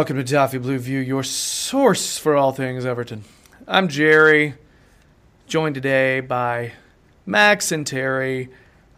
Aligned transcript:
Welcome 0.00 0.16
to 0.16 0.24
Toffee 0.24 0.56
Blue 0.56 0.78
View, 0.78 0.98
your 0.98 1.22
source 1.22 2.16
for 2.16 2.34
all 2.34 2.52
things 2.52 2.86
Everton. 2.86 3.22
I'm 3.68 3.86
Jerry, 3.86 4.54
joined 5.46 5.74
today 5.74 6.20
by 6.20 6.72
Max 7.26 7.70
and 7.70 7.86
Terry. 7.86 8.48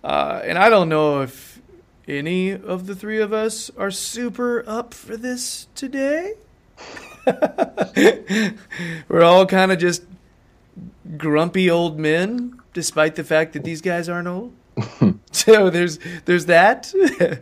Uh, 0.05 0.41
and 0.45 0.57
I 0.57 0.69
don't 0.69 0.89
know 0.89 1.23
if 1.23 1.61
any 2.07 2.53
of 2.53 2.87
the 2.87 2.95
three 2.95 3.21
of 3.21 3.33
us 3.33 3.69
are 3.77 3.91
super 3.91 4.63
up 4.65 4.95
for 4.95 5.17
this 5.17 5.67
today. 5.75 6.35
We're 9.09 9.25
all 9.25 9.45
kind 9.47 9.73
of 9.73 9.81
just 9.81 10.05
grumpy 11.17 11.69
old 11.69 11.99
men, 11.99 12.61
despite 12.75 13.17
the 13.17 13.25
fact 13.25 13.55
that 13.55 13.65
these 13.65 13.81
guys 13.81 14.09
aren't 14.09 14.29
old. 14.29 14.53
so 15.33 15.69
there's 15.69 15.99
there's 16.27 16.47
that. 16.47 16.95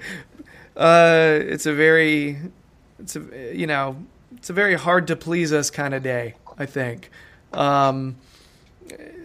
uh, 0.79 1.39
it's 1.43 1.67
a 1.67 1.75
very 1.75 2.39
it's 3.01 3.17
a 3.17 3.55
you 3.55 3.67
know 3.67 3.97
it's 4.37 4.51
a 4.51 4.53
very 4.53 4.75
hard 4.75 5.09
to 5.09 5.17
please 5.17 5.53
us 5.53 5.71
kind 5.71 5.95
of 5.95 6.03
day. 6.03 6.35
I 6.59 6.67
think. 6.67 7.11
Um, 7.53 8.17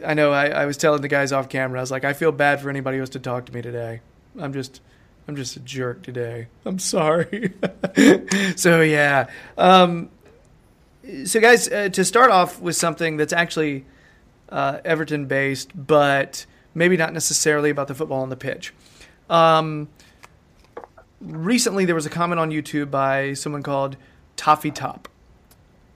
I 0.05 0.13
know. 0.13 0.31
I, 0.31 0.47
I 0.47 0.65
was 0.65 0.77
telling 0.77 1.01
the 1.01 1.07
guys 1.07 1.31
off 1.31 1.49
camera. 1.49 1.79
I 1.79 1.81
was 1.81 1.91
like, 1.91 2.05
I 2.05 2.13
feel 2.13 2.31
bad 2.31 2.61
for 2.61 2.69
anybody 2.69 2.97
who 2.97 3.01
has 3.01 3.09
to 3.11 3.19
talk 3.19 3.45
to 3.47 3.53
me 3.53 3.61
today. 3.61 4.01
I'm 4.39 4.53
just. 4.53 4.81
I'm 5.27 5.35
just 5.35 5.55
a 5.55 5.59
jerk 5.59 6.03
today. 6.03 6.47
I'm 6.65 6.77
sorry. 6.77 7.51
so 8.55 8.81
yeah. 8.81 9.27
Um, 9.57 10.09
so 11.25 11.39
guys, 11.39 11.67
uh, 11.67 11.89
to 11.89 12.05
start 12.05 12.29
off 12.29 12.61
with 12.61 12.75
something 12.75 13.17
that's 13.17 13.33
actually 13.33 13.85
uh, 14.49 14.79
Everton 14.85 15.25
based, 15.25 15.71
but 15.75 16.45
maybe 16.75 16.95
not 16.95 17.13
necessarily 17.13 17.71
about 17.71 17.87
the 17.87 17.95
football 17.95 18.21
on 18.21 18.29
the 18.29 18.35
pitch. 18.35 18.73
Um, 19.29 19.89
recently, 21.25 21.85
there 21.85 21.95
was 21.95 22.05
a 22.05 22.09
comment 22.09 22.39
on 22.39 22.51
YouTube 22.51 22.91
by 22.91 23.33
someone 23.33 23.63
called 23.63 23.97
Toffee 24.37 24.71
Top, 24.71 25.07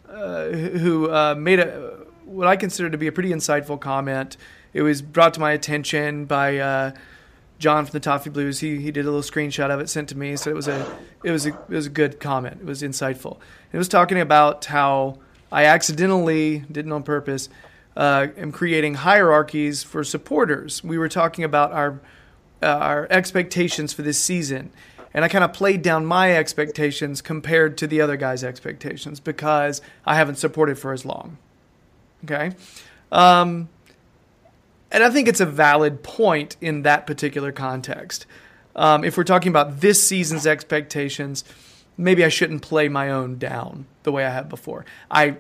uh, 0.09 0.45
who 0.49 1.11
uh, 1.11 1.35
made 1.35 1.59
a 1.59 1.97
what 2.25 2.47
I 2.47 2.55
consider 2.55 2.89
to 2.89 2.97
be 2.97 3.08
a 3.08 3.11
pretty 3.11 3.31
insightful 3.31 3.80
comment. 3.80 4.38
It 4.73 4.83
was 4.83 5.02
brought 5.02 5.33
to 5.33 5.39
my 5.39 5.52
attention 5.52 6.25
by 6.25 6.57
uh, 6.57 6.91
John 7.57 7.85
from 7.85 7.94
the 7.94 8.00
Toffee 8.00 8.30
Blues. 8.30 8.59
He 8.59 8.80
he 8.80 8.91
did 8.91 9.05
a 9.05 9.11
little 9.11 9.22
screenshot 9.22 9.72
of 9.72 9.80
it, 9.80 9.89
sent 9.89 10.09
to 10.09 10.17
me. 10.17 10.35
So 10.35 10.50
it 10.50 10.55
was 10.55 10.67
a 10.67 10.97
it 11.23 11.31
was 11.31 11.45
a 11.45 11.50
it 11.50 11.69
was 11.69 11.85
a 11.88 11.91
good 11.91 12.19
comment. 12.19 12.61
It 12.61 12.66
was 12.66 12.81
insightful. 12.81 13.38
It 13.72 13.77
was 13.77 13.88
talking 13.88 14.19
about 14.19 14.66
how 14.66 15.17
I 15.52 15.66
accidentally 15.66 16.59
didn't 16.72 16.91
on 16.91 17.03
purpose 17.03 17.50
uh, 18.00 18.27
am 18.38 18.52
creating 18.52 18.95
hierarchies 18.95 19.83
for 19.83 20.03
supporters. 20.03 20.83
We 20.83 20.97
were 20.97 21.09
talking 21.09 21.44
about 21.44 21.72
our 21.73 22.00
uh, 22.61 22.67
our 22.67 23.07
expectations 23.09 23.94
for 23.94 24.02
this 24.02 24.17
season, 24.17 24.72
and 25.13 25.25
I 25.25 25.27
kind 25.27 25.43
of 25.43 25.53
played 25.53 25.81
down 25.81 26.05
my 26.05 26.35
expectations 26.35 27.21
compared 27.21 27.77
to 27.79 27.88
the 27.88 28.02
other 28.02 28.17
guys' 28.17 28.43
expectations 28.43 29.19
because 29.19 29.81
I 30.05 30.16
haven't 30.16 30.35
supported 30.35 30.77
for 30.77 30.93
as 30.93 31.05
long. 31.05 31.38
Okay. 32.23 32.51
Um, 33.11 33.69
and 34.91 35.03
I 35.03 35.09
think 35.09 35.27
it's 35.27 35.39
a 35.39 35.45
valid 35.45 36.03
point 36.03 36.57
in 36.61 36.83
that 36.83 37.07
particular 37.07 37.51
context. 37.51 38.25
Um, 38.75 39.03
if 39.03 39.17
we're 39.17 39.23
talking 39.23 39.50
about 39.50 39.81
this 39.81 40.01
season's 40.01 40.45
expectations, 40.47 41.44
maybe 41.97 42.23
I 42.23 42.29
shouldn't 42.29 42.61
play 42.61 42.88
my 42.88 43.09
own 43.09 43.38
down 43.38 43.85
the 44.03 44.11
way 44.11 44.25
I 44.25 44.29
have 44.29 44.50
before. 44.50 44.85
I, 45.09 45.38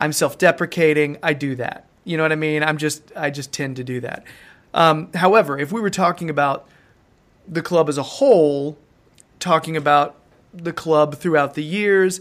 I'm 0.00 0.12
self-deprecating. 0.12 1.18
I 1.22 1.32
do 1.32 1.54
that. 1.56 1.86
You 2.04 2.16
know 2.16 2.22
what 2.22 2.32
I 2.32 2.36
mean? 2.36 2.62
I'm 2.62 2.78
just, 2.78 3.12
I 3.14 3.30
just 3.30 3.52
tend 3.52 3.76
to 3.76 3.84
do 3.84 4.00
that. 4.00 4.24
Um, 4.72 5.12
however, 5.14 5.58
if 5.58 5.70
we 5.70 5.80
were 5.80 5.90
talking 5.90 6.30
about 6.30 6.66
the 7.48 7.62
club 7.62 7.88
as 7.88 7.98
a 7.98 8.02
whole, 8.02 8.78
talking 9.38 9.76
about 9.76 10.16
the 10.52 10.72
club 10.72 11.16
throughout 11.16 11.54
the 11.54 11.64
years, 11.64 12.20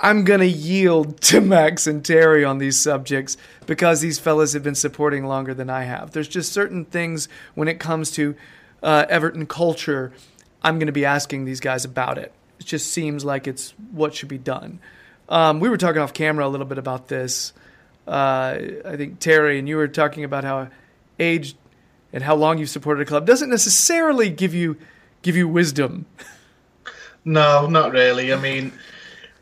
I'm 0.00 0.24
going 0.24 0.40
to 0.40 0.46
yield 0.46 1.20
to 1.22 1.40
Max 1.40 1.86
and 1.86 2.04
Terry 2.04 2.44
on 2.44 2.58
these 2.58 2.78
subjects 2.78 3.36
because 3.66 4.00
these 4.00 4.18
fellas 4.18 4.52
have 4.52 4.62
been 4.62 4.74
supporting 4.74 5.26
longer 5.26 5.54
than 5.54 5.70
I 5.70 5.84
have. 5.84 6.12
There's 6.12 6.28
just 6.28 6.52
certain 6.52 6.84
things 6.84 7.28
when 7.54 7.68
it 7.68 7.78
comes 7.80 8.10
to 8.12 8.34
uh, 8.82 9.06
Everton 9.08 9.46
culture, 9.46 10.12
I'm 10.62 10.78
going 10.78 10.86
to 10.86 10.92
be 10.92 11.04
asking 11.04 11.44
these 11.44 11.60
guys 11.60 11.84
about 11.84 12.18
it. 12.18 12.32
It 12.60 12.66
just 12.66 12.90
seems 12.90 13.24
like 13.24 13.46
it's 13.46 13.74
what 13.92 14.14
should 14.14 14.28
be 14.28 14.38
done. 14.38 14.80
Um, 15.28 15.60
we 15.60 15.68
were 15.68 15.76
talking 15.76 16.00
off 16.00 16.12
camera 16.12 16.46
a 16.46 16.48
little 16.48 16.66
bit 16.66 16.78
about 16.78 17.08
this. 17.08 17.52
Uh, 18.06 18.58
I 18.84 18.96
think 18.96 19.18
Terry 19.20 19.58
and 19.58 19.68
you 19.68 19.76
were 19.76 19.88
talking 19.88 20.24
about 20.24 20.44
how 20.44 20.68
age 21.18 21.54
and 22.12 22.22
how 22.22 22.34
long 22.34 22.58
you've 22.58 22.70
supported 22.70 23.02
a 23.02 23.04
club 23.04 23.26
doesn't 23.26 23.50
necessarily 23.50 24.30
give 24.30 24.54
you 24.54 24.76
give 25.22 25.36
you 25.36 25.48
wisdom. 25.48 26.06
No, 27.24 27.66
not 27.66 27.92
really. 27.92 28.32
I 28.32 28.36
mean, 28.36 28.72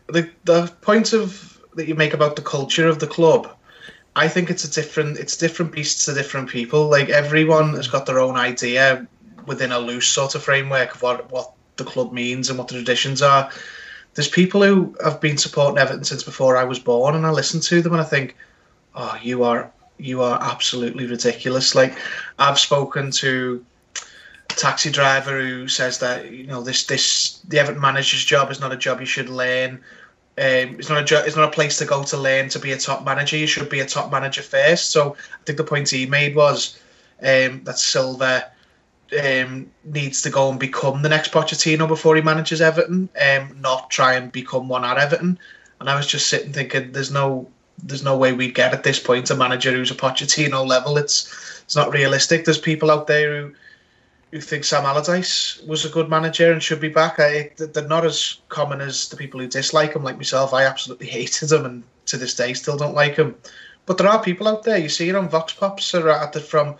the 0.09 0.31
the 0.45 0.73
point 0.81 1.13
of 1.13 1.61
that 1.75 1.87
you 1.87 1.95
make 1.95 2.15
about 2.15 2.37
the 2.37 2.43
culture 2.43 2.89
of 2.89 2.99
the 2.99 3.07
club, 3.07 3.49
I 4.17 4.29
think 4.29 4.51
it's 4.51 4.65
a 4.65 4.71
different 4.71 5.19
it's 5.19 5.37
different 5.37 5.73
beasts 5.73 6.05
to 6.07 6.15
different 6.15 6.49
people. 6.49 6.89
Like 6.89 7.09
everyone 7.09 7.75
has 7.75 7.89
got 7.89 8.07
their 8.07 8.19
own 8.19 8.37
idea 8.37 9.07
within 9.47 9.73
a 9.73 9.79
loose 9.79 10.09
sort 10.09 10.35
of 10.35 10.43
framework 10.43 10.95
of 10.95 11.03
what 11.03 11.31
what 11.31 11.53
the 11.77 11.85
club 11.85 12.13
means 12.13 12.49
and 12.49 12.59
what 12.59 12.69
the 12.69 12.75
traditions 12.75 13.23
are. 13.23 13.51
There's 14.15 14.29
people 14.29 14.63
who 14.63 14.97
have 15.05 15.21
been 15.21 15.37
supporting 15.37 15.79
Everton 15.79 16.05
since 16.05 16.23
before 16.23 16.57
I 16.57 16.65
was 16.65 16.79
born, 16.79 17.15
and 17.15 17.27
I 17.27 17.31
listen 17.31 17.61
to 17.61 17.83
them 17.83 17.93
and 17.93 18.01
I 18.01 18.05
think, 18.05 18.35
oh, 18.95 19.19
you 19.23 19.45
are 19.45 19.71
you 19.99 20.23
are 20.23 20.39
absolutely 20.43 21.07
ridiculous. 21.07 21.75
Like 21.75 21.99
I've 22.39 22.59
spoken 22.59 23.11
to 23.13 23.65
a 24.51 24.55
taxi 24.55 24.91
driver 24.91 25.41
who 25.41 25.69
says 25.69 25.99
that 25.99 26.31
you 26.31 26.47
know 26.47 26.63
this 26.63 26.87
this 26.87 27.41
the 27.49 27.59
Everton 27.59 27.81
manager's 27.81 28.25
job 28.25 28.51
is 28.51 28.61
not 28.61 28.73
a 28.73 28.77
job 28.77 29.01
you 29.01 29.07
should 29.07 29.29
learn. 29.29 29.81
Um, 30.39 30.77
it's 30.79 30.91
not 30.91 31.01
a 31.01 31.05
jo- 31.05 31.25
it's 31.25 31.37
not 31.37 31.49
a 31.49 31.53
place 31.53 31.79
to 31.79 31.87
go 31.87 32.03
to 32.05 32.17
learn 32.17 32.49
to 32.51 32.59
be 32.59 32.73
a 32.73 32.79
top 32.79 33.05
manager. 33.05 33.37
You 33.37 33.47
should 33.47 33.71
be 33.71 33.81
a 33.81 33.87
top 33.87 34.11
manager 34.11 34.43
first. 34.43 34.91
So 34.91 35.15
I 35.15 35.45
think 35.45 35.57
the 35.57 35.65
point 35.65 35.89
he 35.89 36.07
made 36.07 36.37
was 36.37 36.79
um, 37.23 37.65
that 37.65 37.79
Silva 37.79 38.51
um, 39.19 39.71
needs 39.85 40.23
to 40.23 40.31
go 40.31 40.51
and 40.51 40.61
become 40.61 41.03
the 41.03 41.09
next 41.09 41.33
Pochettino 41.33 41.89
before 41.89 42.17
he 42.17 42.23
manages 42.23 42.61
Everton, 42.61 43.09
um, 43.21 43.57
not 43.61 43.91
try 43.91 44.15
and 44.15 44.33
become 44.33 44.69
one 44.69 44.85
at 44.85 44.99
Everton. 44.99 45.39
And 45.81 45.89
I 45.89 45.97
was 45.97 46.07
just 46.07 46.29
sitting 46.29 46.53
thinking, 46.53 46.93
there's 46.93 47.11
no 47.11 47.49
there's 47.83 48.03
no 48.03 48.17
way 48.17 48.33
we'd 48.33 48.55
get 48.55 48.73
at 48.73 48.85
this 48.85 48.99
point 48.99 49.31
a 49.31 49.37
manager 49.37 49.73
who's 49.73 49.91
a 49.91 49.95
Pochettino 49.95 50.67
level. 50.67 50.97
It's 50.97 51.63
it's 51.65 51.77
not 51.77 51.93
realistic. 51.93 52.45
There's 52.45 52.59
people 52.59 52.91
out 52.91 53.07
there 53.07 53.41
who 53.41 53.53
who 54.33 54.41
think 54.41 54.65
Sam 54.65 54.85
Allardyce 54.85 55.63
was 55.67 55.85
a 55.85 55.89
good 55.89 56.09
manager 56.09 56.53
and 56.53 56.63
should 56.63 56.81
be 56.81 56.89
back. 56.89 57.17
I, 57.19 57.51
they're 57.57 57.87
not 57.87 58.05
as 58.05 58.39
common 58.49 58.81
as 58.81 59.09
the 59.09 59.17
people 59.17 59.41
who 59.41 59.47
dislike 59.47 59.95
him, 59.95 60.03
like 60.03 60.17
myself. 60.17 60.53
I 60.53 60.65
absolutely 60.65 61.07
hated 61.07 61.53
him, 61.53 61.65
and 61.65 61.83
to 62.07 62.17
this 62.17 62.35
day 62.35 62.53
still 62.55 62.77
don't 62.77 62.95
like 62.95 63.17
him. 63.17 63.37
But 63.87 63.99
there 63.99 64.09
are 64.09 64.23
people 64.23 64.49
out 64.49 64.65
there. 64.65 64.79
You 64.79 64.89
see 64.89 65.09
it 65.09 65.15
on 65.15 65.29
Vox 65.29 65.53
Pops 65.53 65.91
from 65.91 66.77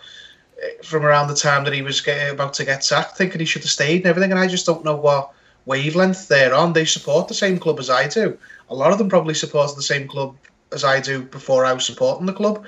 from 0.83 1.05
around 1.05 1.27
the 1.27 1.35
time 1.35 1.63
that 1.63 1.73
he 1.73 1.81
was 1.81 2.05
about 2.07 2.53
to 2.55 2.65
get 2.65 2.83
sacked, 2.83 3.17
thinking 3.17 3.39
he 3.39 3.45
should 3.45 3.61
have 3.61 3.71
stayed 3.71 3.97
and 3.97 4.07
everything. 4.07 4.31
And 4.31 4.39
I 4.39 4.47
just 4.47 4.65
don't 4.65 4.83
know 4.83 4.95
what 4.95 5.31
wavelength 5.65 6.27
they're 6.27 6.53
on. 6.53 6.73
They 6.73 6.85
support 6.85 7.27
the 7.27 7.33
same 7.33 7.59
club 7.59 7.79
as 7.79 7.89
I 7.89 8.07
do. 8.07 8.37
A 8.69 8.75
lot 8.75 8.91
of 8.91 8.97
them 8.97 9.09
probably 9.09 9.35
support 9.35 9.75
the 9.75 9.81
same 9.81 10.07
club 10.07 10.35
as 10.71 10.83
I 10.83 10.99
do 10.99 11.23
before 11.23 11.65
I 11.65 11.73
was 11.73 11.85
supporting 11.85 12.25
the 12.25 12.33
club, 12.33 12.65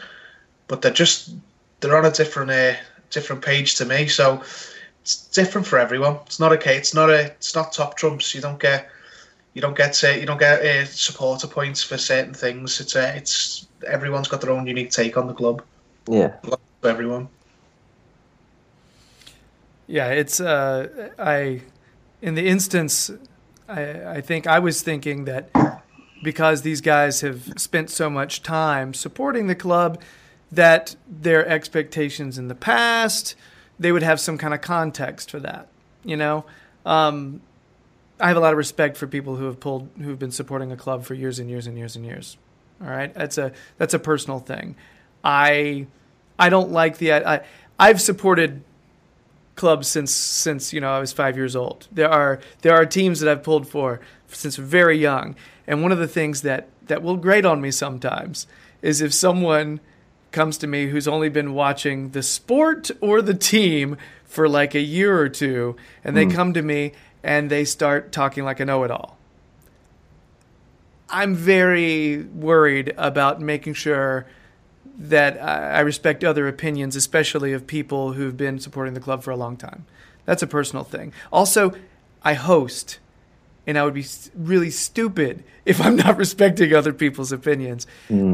but 0.68 0.82
they're 0.82 0.92
just 0.92 1.34
they're 1.80 1.98
on 1.98 2.06
a 2.06 2.12
different 2.12 2.52
uh, 2.52 2.74
different 3.10 3.44
page 3.44 3.76
to 3.76 3.86
me. 3.86 4.08
So 4.08 4.42
it's 5.02 5.28
different 5.30 5.68
for 5.68 5.80
everyone. 5.80 6.18
It's 6.26 6.40
not 6.40 6.52
okay. 6.54 6.78
It's 6.78 6.94
not 6.94 7.10
a. 7.10 7.26
It's 7.26 7.56
not 7.56 7.74
top 7.74 7.98
trumps. 7.98 8.34
You 8.34 8.42
don't 8.42 8.60
get. 8.60 8.90
You 9.54 9.62
don't 9.62 9.76
get. 9.76 10.04
Uh, 10.04 10.10
you 10.10 10.26
don't 10.26 10.40
get 10.40 10.62
uh, 10.62 10.86
supporter 10.86 11.48
points 11.48 11.84
for 11.84 11.98
certain 11.98 12.34
things. 12.34 12.80
It's. 12.80 12.96
Uh, 12.96 13.14
it's. 13.16 13.68
Everyone's 13.88 14.28
got 14.28 14.42
their 14.42 14.52
own 14.52 14.68
unique 14.68 14.92
take 14.92 15.18
on 15.18 15.28
the 15.28 15.34
club. 15.34 15.64
Yeah. 16.08 16.36
For 16.82 16.90
everyone. 16.90 17.30
Yeah, 19.88 20.10
it's 20.10 20.40
uh, 20.40 21.10
I 21.18 21.62
in 22.22 22.36
the 22.36 22.48
instance 22.48 23.10
I, 23.68 24.18
I 24.18 24.22
think 24.22 24.46
I 24.46 24.60
was 24.60 24.82
thinking 24.82 25.26
that 25.26 25.50
because 26.22 26.62
these 26.62 26.82
guys 26.82 27.22
have 27.22 27.54
spent 27.58 27.90
so 27.90 28.10
much 28.10 28.44
time 28.44 28.94
supporting 28.94 29.48
the 29.48 29.56
club 29.56 30.02
that 30.52 30.96
their 31.08 31.48
expectations 31.48 32.38
in 32.38 32.48
the 32.48 32.56
past 32.56 33.36
they 33.80 33.92
would 33.92 34.04
have 34.04 34.20
some 34.20 34.38
kind 34.38 34.54
of 34.54 34.62
context 34.62 35.32
for 35.32 35.40
that 35.40 35.68
you 36.04 36.18
know 36.18 36.44
um, 36.86 37.42
i 38.20 38.28
have 38.28 38.38
a 38.38 38.40
lot 38.40 38.52
of 38.52 38.58
respect 38.58 38.98
for 38.98 39.08
people 39.08 39.36
who 39.36 39.46
have 39.46 39.60
pulled 39.60 39.88
who've 40.02 40.20
been 40.20 40.32
supporting 40.32 40.72
a 40.72 40.78
club 40.78 41.04
for 41.04 41.14
years 41.14 41.40
and 41.40 41.50
years 41.50 41.68
and 41.68 41.78
years 41.78 41.96
and 41.96 42.06
years 42.06 42.38
all 42.82 42.90
right 42.90 43.14
that's 43.14 43.38
a 43.38 43.52
that's 43.78 43.94
a 43.94 44.00
personal 44.00 44.40
thing 44.40 44.76
i 45.24 45.86
i 46.38 46.50
don't 46.50 46.72
like 46.72 46.98
the 46.98 47.14
i 47.14 47.42
i've 47.78 48.02
supported 48.02 48.64
clubs 49.60 49.90
since 49.90 50.12
since 50.12 50.72
you 50.72 50.80
know 50.80 50.90
I 50.90 51.00
was 51.00 51.12
five 51.12 51.36
years 51.36 51.54
old. 51.56 51.88
There 51.92 52.10
are 52.10 52.40
there 52.62 52.74
are 52.74 52.86
teams 52.86 53.20
that 53.20 53.30
I've 53.30 53.44
pulled 53.44 53.68
for 53.68 54.00
since 54.30 54.56
very 54.56 54.98
young. 54.98 55.36
And 55.70 55.84
one 55.84 55.92
of 55.92 56.00
the 56.00 56.08
things 56.08 56.42
that 56.42 56.68
that 56.88 57.04
will 57.04 57.16
grate 57.16 57.46
on 57.46 57.62
me 57.62 57.70
sometimes 57.70 58.48
is 58.82 59.00
if 59.00 59.14
someone 59.14 59.80
comes 60.32 60.58
to 60.58 60.68
me 60.68 60.88
who's 60.88 61.08
only 61.08 61.30
been 61.30 61.54
watching 61.54 62.10
the 62.10 62.24
sport 62.24 62.90
or 63.02 63.22
the 63.22 63.36
team 63.36 63.96
for 64.26 64.50
like 64.50 64.74
a 64.74 64.82
year 64.82 65.20
or 65.20 65.30
two, 65.30 65.76
and 66.04 66.18
they 66.18 66.26
hmm. 66.26 66.32
come 66.32 66.54
to 66.54 66.64
me 66.64 66.94
and 67.24 67.50
they 67.50 67.64
start 67.66 68.12
talking 68.12 68.44
like 68.44 68.60
a 68.60 68.66
know-it-all. 68.66 69.18
I'm 71.10 71.36
very 71.36 72.24
worried 72.24 72.94
about 72.98 73.40
making 73.40 73.76
sure 73.76 74.26
that 74.98 75.40
I 75.40 75.78
I 75.78 75.80
respect 75.82 76.24
other 76.24 76.48
opinions, 76.48 76.96
especially 76.96 77.54
of 77.54 77.68
people 77.68 78.14
who've 78.14 78.36
been 78.36 78.60
supporting 78.60 78.96
the 78.96 79.00
club 79.00 79.22
for 79.22 79.30
a 79.30 79.38
long 79.38 79.56
time. 79.56 79.86
That's 80.26 80.42
a 80.42 80.48
personal 80.48 80.84
thing. 80.84 81.14
Also, 81.32 81.74
I 82.24 82.34
host, 82.34 83.00
and 83.68 83.78
I 83.78 83.84
would 83.84 83.94
be 83.94 84.06
really 84.36 84.70
stupid 84.72 85.44
if 85.66 85.82
I'm 85.82 85.96
not 85.96 86.18
respecting 86.26 86.74
other 86.74 86.94
people's 86.94 87.32
opinions. 87.32 87.86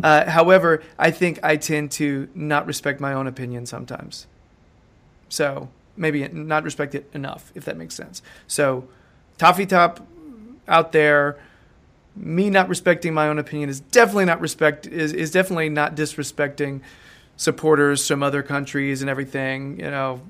Uh, 0.04 0.30
however, 0.30 0.82
I 0.98 1.12
think 1.12 1.40
I 1.44 1.58
tend 1.58 1.92
to 1.94 2.30
not 2.34 2.66
respect 2.68 3.00
my 3.00 3.14
own 3.14 3.28
opinion 3.28 3.66
sometimes. 3.66 4.28
So 5.30 5.70
maybe 5.98 6.28
not 6.28 6.64
respect 6.64 6.96
it 6.96 7.10
enough, 7.14 7.52
if 7.56 7.66
that 7.66 7.78
makes 7.78 7.96
sense. 7.96 8.22
So, 8.48 8.88
Toffee 9.38 9.66
Top 9.66 10.06
out 10.68 10.92
there, 10.92 11.38
me 12.16 12.50
not 12.50 12.70
respecting 12.70 13.14
my 13.14 13.28
own 13.28 13.40
opinion 13.40 13.70
is 13.70 13.80
definitely 13.80 14.26
not 14.26 14.40
respect 14.40 14.88
is, 14.88 15.12
is 15.12 15.32
definitely 15.32 15.70
not 15.70 15.96
disrespecting 15.96 16.82
supporters 17.38 18.08
from 18.08 18.24
other 18.24 18.42
countries 18.42 19.02
and 19.02 19.10
everything. 19.10 19.80
You 19.80 19.92
know, 19.92 20.22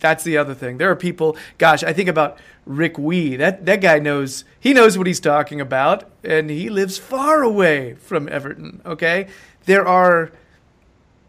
that's 0.00 0.24
the 0.24 0.36
other 0.36 0.54
thing. 0.54 0.78
There 0.78 0.90
are 0.90 0.96
people. 0.96 1.36
Gosh, 1.58 1.82
I 1.82 1.92
think 1.92 2.08
about 2.08 2.38
Rick 2.66 2.98
Wee. 2.98 3.36
That 3.36 3.66
that 3.66 3.80
guy 3.80 3.98
knows. 3.98 4.44
He 4.58 4.72
knows 4.72 4.98
what 4.98 5.06
he's 5.06 5.20
talking 5.20 5.60
about, 5.60 6.10
and 6.24 6.50
he 6.50 6.68
lives 6.68 6.98
far 6.98 7.42
away 7.42 7.94
from 7.94 8.28
Everton. 8.28 8.80
Okay, 8.84 9.28
there 9.66 9.86
are. 9.86 10.32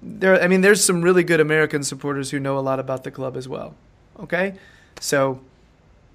There, 0.02 0.42
I 0.42 0.48
mean, 0.48 0.62
there's 0.62 0.84
some 0.84 1.04
really 1.04 1.24
good 1.24 1.40
American 1.40 1.84
supporters 1.84 2.32
who 2.32 2.40
know 2.40 2.58
a 2.58 2.62
lot 2.62 2.80
about 2.80 3.04
the 3.04 3.12
club 3.12 3.38
as 3.38 3.48
well. 3.48 3.76
Okay, 4.20 4.56
so 5.00 5.40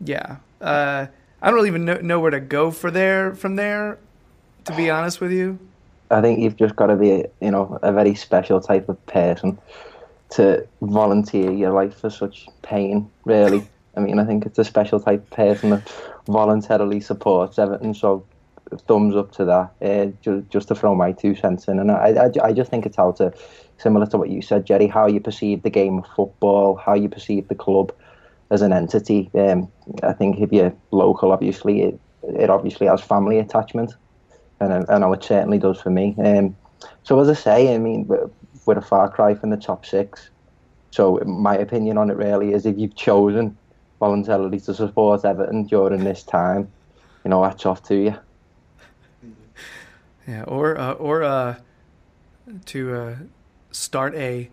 yeah, 0.00 0.36
uh, 0.60 1.06
I 1.40 1.46
don't 1.46 1.54
really 1.54 1.68
even 1.68 1.84
know, 1.84 1.98
know 2.00 2.20
where 2.20 2.32
to 2.32 2.40
go 2.40 2.70
for 2.70 2.90
there 2.90 3.34
from 3.34 3.56
there. 3.56 3.98
To 4.64 4.74
be 4.74 4.90
honest 4.90 5.20
with 5.20 5.30
you, 5.30 5.60
I 6.10 6.20
think 6.20 6.40
you've 6.40 6.56
just 6.56 6.74
got 6.74 6.86
to 6.88 6.96
be, 6.96 7.24
you 7.40 7.50
know, 7.52 7.78
a 7.82 7.92
very 7.92 8.16
special 8.16 8.60
type 8.60 8.88
of 8.88 9.04
person 9.06 9.58
to 10.30 10.66
volunteer 10.80 11.52
your 11.52 11.72
life 11.72 11.98
for 12.00 12.10
such 12.10 12.46
pain. 12.62 13.10
Really, 13.24 13.66
I 13.96 14.00
mean, 14.00 14.18
I 14.18 14.24
think 14.24 14.46
it's 14.46 14.58
a 14.58 14.64
special 14.64 15.00
type 15.00 15.22
of 15.22 15.30
person 15.30 15.70
that 15.70 15.92
voluntarily 16.26 17.00
supports 17.00 17.58
Everton. 17.58 17.94
So, 17.94 18.24
thumbs 18.88 19.14
up 19.14 19.32
to 19.32 19.44
that. 19.44 19.70
Uh, 19.80 20.12
just, 20.22 20.50
just 20.50 20.68
to 20.68 20.74
throw 20.74 20.94
my 20.94 21.12
two 21.12 21.34
cents 21.34 21.68
in, 21.68 21.78
and 21.78 21.90
I, 21.90 22.26
I, 22.26 22.48
I 22.48 22.52
just 22.52 22.70
think 22.70 22.86
it's 22.86 22.96
how 22.96 23.12
to, 23.12 23.32
similar 23.78 24.06
to 24.06 24.18
what 24.18 24.30
you 24.30 24.42
said, 24.42 24.66
Jerry, 24.66 24.88
how 24.88 25.06
you 25.06 25.20
perceive 25.20 25.62
the 25.62 25.70
game 25.70 25.98
of 25.98 26.06
football, 26.14 26.76
how 26.76 26.94
you 26.94 27.08
perceive 27.08 27.48
the 27.48 27.54
club 27.54 27.92
as 28.50 28.62
an 28.62 28.72
entity. 28.72 29.30
Um, 29.34 29.70
I 30.02 30.12
think 30.12 30.40
if 30.40 30.52
you're 30.52 30.74
local, 30.90 31.32
obviously, 31.32 31.82
it, 31.82 32.00
it 32.22 32.50
obviously 32.50 32.88
has 32.88 33.00
family 33.00 33.38
attachment 33.38 33.94
and 34.60 34.86
know 34.88 35.12
it 35.12 35.24
certainly 35.24 35.58
does 35.58 35.80
for 35.80 35.90
me. 35.90 36.14
Um, 36.18 36.56
so 37.02 37.18
as 37.20 37.28
I 37.28 37.34
say, 37.34 37.74
I 37.74 37.78
mean, 37.78 38.08
we're, 38.66 38.74
we're 38.74 38.78
a 38.78 38.82
far 38.82 39.08
cry 39.10 39.34
from 39.34 39.50
the 39.50 39.56
top 39.56 39.86
six. 39.86 40.30
So 40.90 41.20
my 41.26 41.56
opinion 41.56 41.98
on 41.98 42.10
it 42.10 42.16
really 42.16 42.52
is 42.52 42.66
if 42.66 42.78
you've 42.78 42.94
chosen 42.94 43.56
voluntarily 44.00 44.60
to 44.60 44.74
support 44.74 45.24
Everton 45.24 45.64
during 45.64 46.04
this 46.04 46.22
time, 46.22 46.68
you 47.24 47.30
know, 47.30 47.42
that's 47.42 47.66
off 47.66 47.82
to 47.84 47.96
you. 47.96 48.16
yeah, 50.28 50.44
or 50.44 50.78
uh, 50.78 50.92
or 50.92 51.22
uh, 51.22 51.56
to 52.66 52.94
uh, 52.94 53.16
start 53.72 54.14
a 54.14 54.50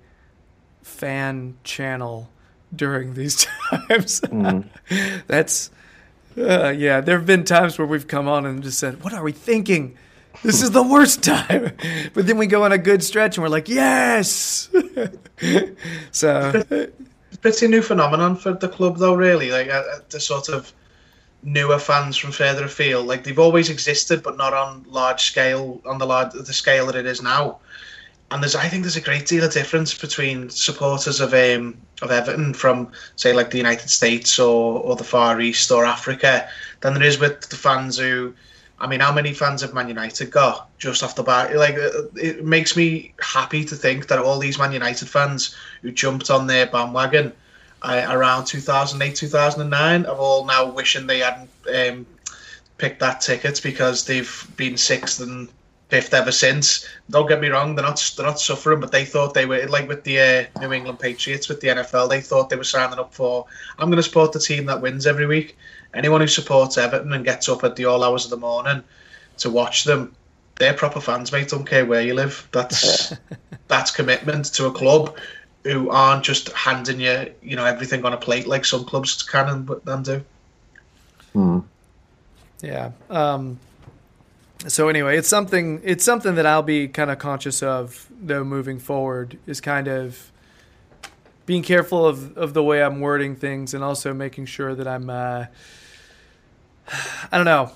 fan 0.81 1.55
channel 1.63 2.29
during 2.75 3.13
these 3.13 3.47
times. 3.69 4.21
That's 5.27 5.69
uh, 6.37 6.69
yeah. 6.69 7.01
There 7.01 7.17
have 7.17 7.27
been 7.27 7.45
times 7.45 7.77
where 7.77 7.87
we've 7.87 8.07
come 8.07 8.27
on 8.27 8.45
and 8.45 8.63
just 8.63 8.79
said, 8.79 9.03
"What 9.03 9.13
are 9.13 9.23
we 9.23 9.31
thinking? 9.31 9.97
This 10.43 10.61
is 10.61 10.71
the 10.71 10.83
worst 10.83 11.23
time." 11.23 11.71
But 12.13 12.27
then 12.27 12.37
we 12.37 12.47
go 12.47 12.63
on 12.63 12.71
a 12.71 12.77
good 12.77 13.03
stretch 13.03 13.37
and 13.37 13.43
we're 13.43 13.49
like, 13.49 13.69
"Yes." 13.69 14.69
so 16.11 16.63
It's 16.69 17.37
a 17.37 17.39
pretty 17.41 17.67
new 17.67 17.81
phenomenon 17.81 18.35
for 18.35 18.53
the 18.53 18.69
club, 18.69 18.97
though. 18.97 19.15
Really, 19.15 19.51
like 19.51 19.69
uh, 19.69 19.83
uh, 19.93 19.99
the 20.09 20.19
sort 20.19 20.49
of 20.49 20.71
newer 21.43 21.79
fans 21.79 22.17
from 22.17 22.31
further 22.31 22.65
afield. 22.65 23.07
Like 23.07 23.23
they've 23.23 23.39
always 23.39 23.69
existed, 23.69 24.23
but 24.23 24.37
not 24.37 24.53
on 24.53 24.85
large 24.87 25.23
scale, 25.23 25.81
on 25.85 25.97
the 25.97 26.05
large 26.05 26.31
the 26.33 26.53
scale 26.53 26.85
that 26.87 26.95
it 26.95 27.05
is 27.05 27.21
now. 27.21 27.59
And 28.31 28.41
there's, 28.41 28.55
I 28.55 28.67
think, 28.67 28.83
there's 28.83 28.95
a 28.95 29.01
great 29.01 29.27
deal 29.27 29.43
of 29.43 29.53
difference 29.53 29.93
between 29.93 30.49
supporters 30.49 31.19
of 31.19 31.33
um 31.33 31.77
of 32.01 32.11
Everton 32.11 32.53
from, 32.53 32.91
say, 33.15 33.33
like 33.33 33.51
the 33.51 33.57
United 33.57 33.89
States 33.89 34.39
or 34.39 34.79
or 34.79 34.95
the 34.95 35.03
Far 35.03 35.39
East 35.39 35.71
or 35.71 35.85
Africa 35.85 36.47
than 36.81 36.93
there 36.93 37.03
is 37.03 37.19
with 37.19 37.49
the 37.49 37.55
fans 37.55 37.97
who. 37.97 38.33
I 38.83 38.87
mean, 38.87 38.99
how 38.99 39.13
many 39.13 39.33
fans 39.33 39.61
have 39.61 39.73
Man 39.73 39.87
United 39.87 40.29
got 40.29 40.67
just 40.77 41.03
off 41.03 41.15
the 41.15 41.23
bat? 41.23 41.55
Like, 41.55 41.75
uh, 41.75 42.03
it 42.17 42.43
makes 42.43 42.75
me 42.75 43.13
happy 43.21 43.63
to 43.63 43.75
think 43.77 44.07
that 44.09 44.19
all 44.19 44.39
these 44.39 44.59
Man 44.59 44.73
United 44.73 45.07
fans 45.07 45.55
who 45.81 45.91
jumped 45.91 46.29
on 46.29 46.47
their 46.47 46.67
bandwagon 46.67 47.31
uh, 47.81 48.05
around 48.09 48.43
2008, 48.43 49.15
2009 49.15 50.05
are 50.05 50.15
all 50.17 50.43
now 50.43 50.65
wishing 50.65 51.07
they 51.07 51.19
hadn't 51.19 51.49
um, 51.73 52.05
picked 52.77 52.99
that 52.99 53.21
ticket 53.21 53.61
because 53.63 54.03
they've 54.03 54.47
been 54.57 54.75
sixth 54.75 55.21
and 55.21 55.47
fifth 55.87 56.13
ever 56.13 56.33
since. 56.33 56.85
Don't 57.09 57.29
get 57.29 57.39
me 57.39 57.47
wrong; 57.47 57.75
they're 57.75 57.85
not 57.85 58.13
they're 58.17 58.25
not 58.25 58.39
suffering, 58.39 58.81
but 58.81 58.91
they 58.91 59.05
thought 59.05 59.33
they 59.33 59.45
were 59.45 59.65
like 59.67 59.87
with 59.87 60.03
the 60.03 60.19
uh, 60.19 60.59
New 60.59 60.73
England 60.73 60.99
Patriots 60.99 61.47
with 61.47 61.61
the 61.61 61.69
NFL. 61.69 62.09
They 62.09 62.19
thought 62.19 62.49
they 62.49 62.57
were 62.57 62.65
signing 62.65 62.99
up 62.99 63.13
for. 63.13 63.45
I'm 63.79 63.89
going 63.89 63.95
to 63.95 64.03
support 64.03 64.33
the 64.33 64.39
team 64.41 64.65
that 64.65 64.81
wins 64.81 65.07
every 65.07 65.25
week. 65.25 65.55
Anyone 65.93 66.21
who 66.21 66.27
supports 66.27 66.77
Everton 66.77 67.13
and 67.13 67.23
gets 67.23 67.47
up 67.47 67.63
at 67.63 67.75
the 67.75 67.85
all 67.85 68.03
hours 68.03 68.25
of 68.25 68.31
the 68.31 68.37
morning 68.37 68.83
to 69.37 69.49
watch 69.49 69.83
them, 69.83 70.15
they're 70.55 70.73
proper 70.73 70.99
fans, 70.99 71.31
mate. 71.31 71.49
Don't 71.49 71.65
care 71.65 71.85
where 71.85 72.01
you 72.01 72.13
live. 72.13 72.47
That's 72.51 73.13
that's 73.67 73.91
commitment 73.91 74.53
to 74.53 74.67
a 74.67 74.71
club 74.71 75.17
who 75.63 75.89
aren't 75.89 76.23
just 76.23 76.51
handing 76.53 76.99
you, 76.99 77.33
you 77.41 77.55
know, 77.55 77.65
everything 77.65 78.03
on 78.05 78.13
a 78.13 78.17
plate 78.17 78.47
like 78.47 78.65
some 78.65 78.83
clubs 78.83 79.23
can 79.23 79.49
and, 79.49 79.69
and 79.87 80.05
do. 80.05 80.23
Hmm. 81.31 81.59
Yeah. 82.61 82.91
Um, 83.09 83.59
so 84.67 84.87
anyway, 84.87 85.17
it's 85.17 85.27
something. 85.27 85.81
It's 85.83 86.03
something 86.03 86.35
that 86.35 86.45
I'll 86.45 86.63
be 86.63 86.87
kind 86.87 87.11
of 87.11 87.19
conscious 87.19 87.61
of, 87.61 88.07
though, 88.21 88.43
moving 88.43 88.79
forward. 88.79 89.37
Is 89.45 89.59
kind 89.59 89.87
of 89.87 90.31
being 91.45 91.63
careful 91.63 92.05
of, 92.05 92.37
of 92.37 92.53
the 92.53 92.63
way 92.63 92.81
I'm 92.81 93.01
wording 93.01 93.35
things, 93.35 93.73
and 93.73 93.83
also 93.83 94.13
making 94.13 94.45
sure 94.45 94.75
that 94.75 94.87
I'm. 94.87 95.09
Uh, 95.09 95.45
I 97.31 97.37
don't 97.37 97.45
know. 97.45 97.71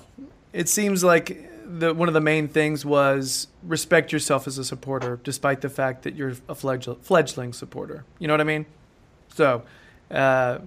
It 0.52 0.68
seems 0.68 1.04
like 1.04 1.44
the 1.64 1.92
one 1.92 2.08
of 2.08 2.14
the 2.14 2.20
main 2.20 2.48
things 2.48 2.84
was 2.84 3.48
respect 3.62 4.12
yourself 4.12 4.46
as 4.46 4.58
a 4.58 4.64
supporter, 4.64 5.20
despite 5.22 5.60
the 5.60 5.68
fact 5.68 6.02
that 6.04 6.14
you're 6.14 6.34
a 6.48 6.54
fledgling, 6.54 6.98
fledgling 7.00 7.52
supporter. 7.52 8.04
You 8.18 8.28
know 8.28 8.34
what 8.34 8.40
I 8.40 8.44
mean? 8.44 8.66
So, 9.34 9.62
uh, 10.10 10.58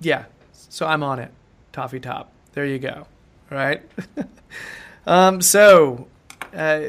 yeah. 0.00 0.24
So 0.52 0.86
I'm 0.86 1.02
on 1.02 1.18
it. 1.18 1.30
Toffee 1.72 2.00
top. 2.00 2.32
There 2.52 2.66
you 2.66 2.78
go. 2.78 3.06
All 3.50 3.58
right. 3.58 3.82
um, 5.06 5.40
so, 5.40 6.08
uh, 6.54 6.80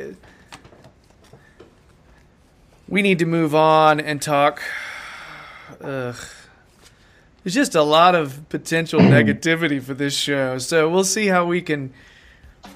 we 2.87 3.01
need 3.01 3.19
to 3.19 3.25
move 3.25 3.55
on 3.55 3.99
and 3.99 4.21
talk. 4.21 4.61
Ugh. 5.81 6.15
There's 7.43 7.55
just 7.55 7.73
a 7.73 7.81
lot 7.81 8.13
of 8.13 8.47
potential 8.49 8.99
negativity 8.99 9.81
for 9.81 9.93
this 9.95 10.15
show, 10.15 10.59
so 10.59 10.89
we'll 10.89 11.03
see 11.03 11.27
how 11.27 11.45
we 11.45 11.61
can 11.61 11.91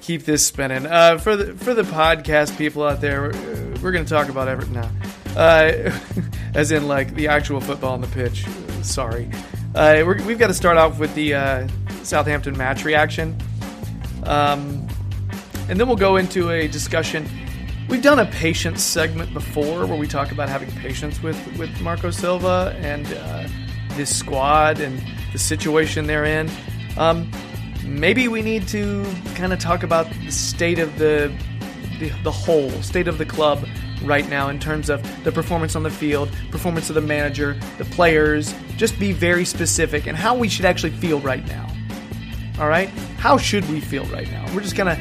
keep 0.00 0.24
this 0.24 0.44
spinning. 0.44 0.86
Uh, 0.86 1.18
for 1.18 1.36
the 1.36 1.54
for 1.54 1.72
the 1.72 1.82
podcast 1.82 2.58
people 2.58 2.82
out 2.82 3.00
there, 3.00 3.22
we're, 3.22 3.74
we're 3.80 3.92
going 3.92 4.04
to 4.04 4.10
talk 4.10 4.28
about 4.28 4.48
Everton 4.48 4.74
now, 4.74 4.90
uh, 5.36 5.92
as 6.54 6.72
in 6.72 6.88
like 6.88 7.14
the 7.14 7.28
actual 7.28 7.60
football 7.60 7.92
on 7.92 8.00
the 8.00 8.08
pitch. 8.08 8.44
Sorry, 8.82 9.30
uh, 9.76 10.02
we're, 10.04 10.20
we've 10.24 10.38
got 10.38 10.48
to 10.48 10.54
start 10.54 10.76
off 10.76 10.98
with 10.98 11.14
the 11.14 11.34
uh, 11.34 11.68
Southampton 12.02 12.56
match 12.56 12.84
reaction, 12.84 13.36
um, 14.24 14.88
and 15.68 15.78
then 15.78 15.86
we'll 15.86 15.96
go 15.96 16.16
into 16.16 16.50
a 16.50 16.66
discussion. 16.66 17.28
We've 17.88 18.02
done 18.02 18.18
a 18.18 18.26
patience 18.26 18.82
segment 18.82 19.32
before 19.32 19.86
where 19.86 19.96
we 19.96 20.08
talk 20.08 20.32
about 20.32 20.48
having 20.48 20.72
patience 20.72 21.22
with 21.22 21.38
with 21.56 21.80
Marco 21.80 22.10
Silva 22.10 22.76
and 22.80 23.06
this 23.96 24.14
squad 24.14 24.80
and 24.80 25.02
the 25.32 25.38
situation 25.38 26.06
they're 26.06 26.24
in. 26.24 26.50
Um, 26.96 27.30
maybe 27.84 28.28
we 28.28 28.42
need 28.42 28.68
to 28.68 29.04
kind 29.34 29.52
of 29.52 29.58
talk 29.58 29.82
about 29.82 30.08
the 30.24 30.30
state 30.30 30.78
of 30.78 30.98
the, 30.98 31.32
the 31.98 32.10
the 32.22 32.32
whole 32.32 32.70
state 32.82 33.08
of 33.08 33.18
the 33.18 33.26
club 33.26 33.66
right 34.02 34.28
now 34.28 34.48
in 34.48 34.58
terms 34.58 34.90
of 34.90 35.02
the 35.24 35.32
performance 35.32 35.74
on 35.74 35.82
the 35.82 35.90
field, 35.90 36.30
performance 36.50 36.88
of 36.88 36.94
the 36.94 37.00
manager, 37.00 37.58
the 37.78 37.84
players. 37.86 38.54
Just 38.76 38.98
be 38.98 39.12
very 39.12 39.44
specific 39.44 40.06
and 40.06 40.16
how 40.16 40.36
we 40.36 40.48
should 40.48 40.64
actually 40.64 40.90
feel 40.90 41.20
right 41.20 41.46
now. 41.46 41.66
All 42.58 42.68
right, 42.68 42.88
how 43.18 43.36
should 43.36 43.68
we 43.68 43.80
feel 43.80 44.04
right 44.06 44.30
now? 44.30 44.46
We're 44.54 44.62
just 44.62 44.76
gonna 44.76 44.96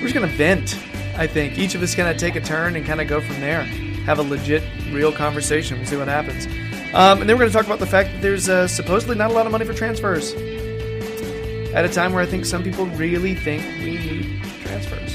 we're 0.00 0.08
just 0.08 0.14
gonna 0.14 0.26
vent. 0.28 0.76
I 1.16 1.26
think 1.26 1.58
each 1.58 1.74
of 1.74 1.82
us 1.82 1.94
gonna 1.94 2.16
take 2.16 2.36
a 2.36 2.40
turn 2.40 2.76
and 2.76 2.86
kind 2.86 3.00
of 3.00 3.08
go 3.08 3.20
from 3.20 3.40
there. 3.40 3.62
Have 4.04 4.18
a 4.18 4.22
legit, 4.22 4.62
real 4.92 5.12
conversation. 5.12 5.78
We'll 5.78 5.86
see 5.86 5.96
what 5.96 6.08
happens. 6.08 6.46
Um, 6.92 7.20
and 7.20 7.28
then 7.28 7.36
we're 7.36 7.42
going 7.42 7.50
to 7.50 7.56
talk 7.56 7.66
about 7.66 7.78
the 7.78 7.86
fact 7.86 8.12
that 8.12 8.22
there's 8.22 8.48
uh, 8.48 8.66
supposedly 8.66 9.16
not 9.16 9.30
a 9.30 9.34
lot 9.34 9.46
of 9.46 9.52
money 9.52 9.64
for 9.64 9.72
transfers 9.72 10.32
at 11.72 11.84
a 11.84 11.88
time 11.88 12.12
where 12.12 12.22
I 12.22 12.26
think 12.26 12.44
some 12.44 12.64
people 12.64 12.86
really 12.86 13.36
think 13.36 13.62
we 13.78 13.96
need 13.96 14.42
transfers. 14.62 15.14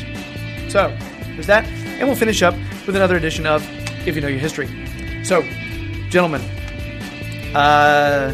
So, 0.72 0.96
there's 1.34 1.48
that. 1.48 1.66
And 1.66 2.08
we'll 2.08 2.18
finish 2.18 2.42
up 2.42 2.56
with 2.86 2.96
another 2.96 3.18
edition 3.18 3.46
of 3.46 3.62
If 4.08 4.16
You 4.16 4.22
Know 4.22 4.30
Your 4.30 4.40
History. 4.40 4.68
So, 5.26 5.42
gentlemen, 6.10 6.42
uh, 7.54 8.34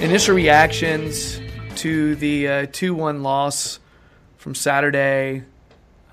initial 0.00 0.34
reactions 0.34 1.40
to 1.76 2.16
the 2.16 2.48
uh, 2.48 2.66
2 2.72 2.94
1 2.94 3.22
loss 3.22 3.78
from 4.38 4.54
Saturday 4.54 5.42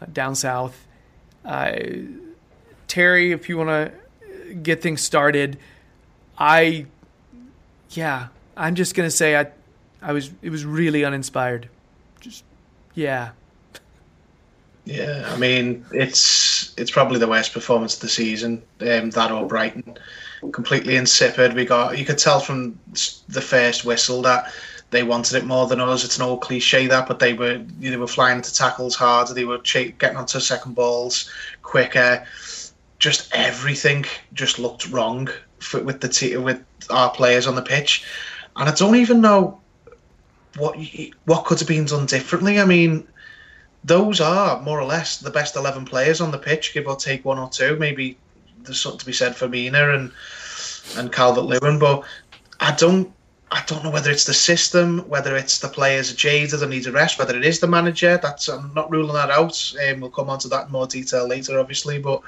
uh, 0.01 0.05
down 0.11 0.35
south. 0.35 0.85
Uh, 1.45 1.73
Terry, 2.87 3.31
if 3.31 3.47
you 3.47 3.57
want 3.57 3.69
to 3.69 4.53
get 4.53 4.81
things 4.81 5.01
started, 5.01 5.57
I, 6.37 6.85
yeah, 7.91 8.27
I'm 8.57 8.75
just 8.75 8.95
gonna 8.95 9.11
say 9.11 9.37
I, 9.37 9.47
I 10.01 10.13
was 10.13 10.31
it 10.41 10.49
was 10.49 10.65
really 10.65 11.05
uninspired. 11.05 11.69
Just, 12.19 12.43
yeah. 12.95 13.31
Yeah, 14.85 15.29
I 15.31 15.37
mean 15.37 15.85
it's 15.91 16.73
it's 16.77 16.91
probably 16.91 17.19
the 17.19 17.27
worst 17.27 17.53
performance 17.53 17.95
of 17.95 18.01
the 18.01 18.09
season. 18.09 18.61
Um, 18.81 19.11
that 19.11 19.31
or 19.31 19.47
Brighton, 19.47 19.97
completely 20.51 20.95
insipid. 20.97 21.53
We 21.53 21.65
got 21.65 21.97
you 21.97 22.05
could 22.05 22.17
tell 22.17 22.39
from 22.39 22.77
the 23.29 23.41
first 23.41 23.85
whistle 23.85 24.21
that 24.23 24.51
they 24.93 25.03
wanted 25.03 25.37
it 25.37 25.45
more 25.45 25.67
than 25.67 25.79
us. 25.79 26.03
It's 26.03 26.17
an 26.17 26.23
old 26.23 26.41
cliche 26.41 26.87
that, 26.87 27.07
but 27.07 27.19
they 27.19 27.33
were 27.33 27.57
they 27.79 27.97
were 27.97 28.07
flying 28.07 28.37
into 28.37 28.53
tackles 28.53 28.95
harder. 28.95 29.33
They 29.33 29.45
were 29.45 29.59
getting 29.59 30.17
onto 30.17 30.39
second 30.39 30.75
balls 30.75 31.29
quicker. 31.61 32.25
Just 32.99 33.29
everything 33.33 34.05
just 34.33 34.59
looked 34.59 34.89
wrong 34.89 35.29
for, 35.63 35.81
with 35.81 36.01
the 36.01 36.09
t- 36.09 36.37
with 36.37 36.63
our 36.89 37.09
players 37.11 37.47
on 37.47 37.55
the 37.55 37.61
pitch, 37.61 38.05
and 38.55 38.69
I 38.69 38.73
don't 38.73 38.95
even 38.95 39.21
know 39.21 39.61
what 40.57 40.77
what 41.25 41.45
could 41.45 41.59
have 41.59 41.67
been 41.67 41.85
done 41.85 42.05
differently. 42.05 42.59
I 42.59 42.65
mean, 42.65 43.07
those 43.83 44.21
are 44.21 44.61
more 44.61 44.79
or 44.79 44.85
less 44.85 45.17
the 45.17 45.31
best 45.31 45.55
eleven 45.55 45.85
players 45.85 46.21
on 46.21 46.31
the 46.31 46.37
pitch, 46.37 46.73
give 46.73 46.87
or 46.87 46.95
take 46.95 47.25
one 47.25 47.39
or 47.39 47.49
two. 47.49 47.75
Maybe 47.77 48.17
there's 48.63 48.81
something 48.81 48.99
to 48.99 49.05
be 49.05 49.13
said 49.13 49.35
for 49.35 49.47
Mina 49.47 49.93
and 49.93 50.11
and 50.97 51.11
Calvert 51.11 51.45
Lewin, 51.45 51.79
but 51.79 52.03
I 52.59 52.71
don't. 52.73 53.11
I 53.51 53.61
don't 53.67 53.83
know 53.83 53.91
whether 53.91 54.09
it's 54.09 54.25
the 54.25 54.33
system, 54.33 55.07
whether 55.07 55.37
it's 55.37 55.59
the 55.59 55.67
players 55.67 56.11
are 56.11 56.15
jaded 56.15 56.63
and 56.63 56.71
need 56.71 56.87
a 56.87 56.91
rest, 56.91 57.19
whether 57.19 57.37
it 57.37 57.45
is 57.45 57.59
the 57.59 57.67
manager. 57.67 58.17
That's 58.17 58.47
I'm 58.47 58.73
not 58.73 58.89
ruling 58.89 59.13
that 59.13 59.29
out. 59.29 59.73
Um, 59.87 59.99
we'll 59.99 60.09
come 60.09 60.27
on 60.27 60.39
to 60.39 60.47
that 60.47 60.65
in 60.65 60.71
more 60.71 60.87
detail 60.87 61.27
later, 61.27 61.59
obviously. 61.59 61.99
But 61.99 62.23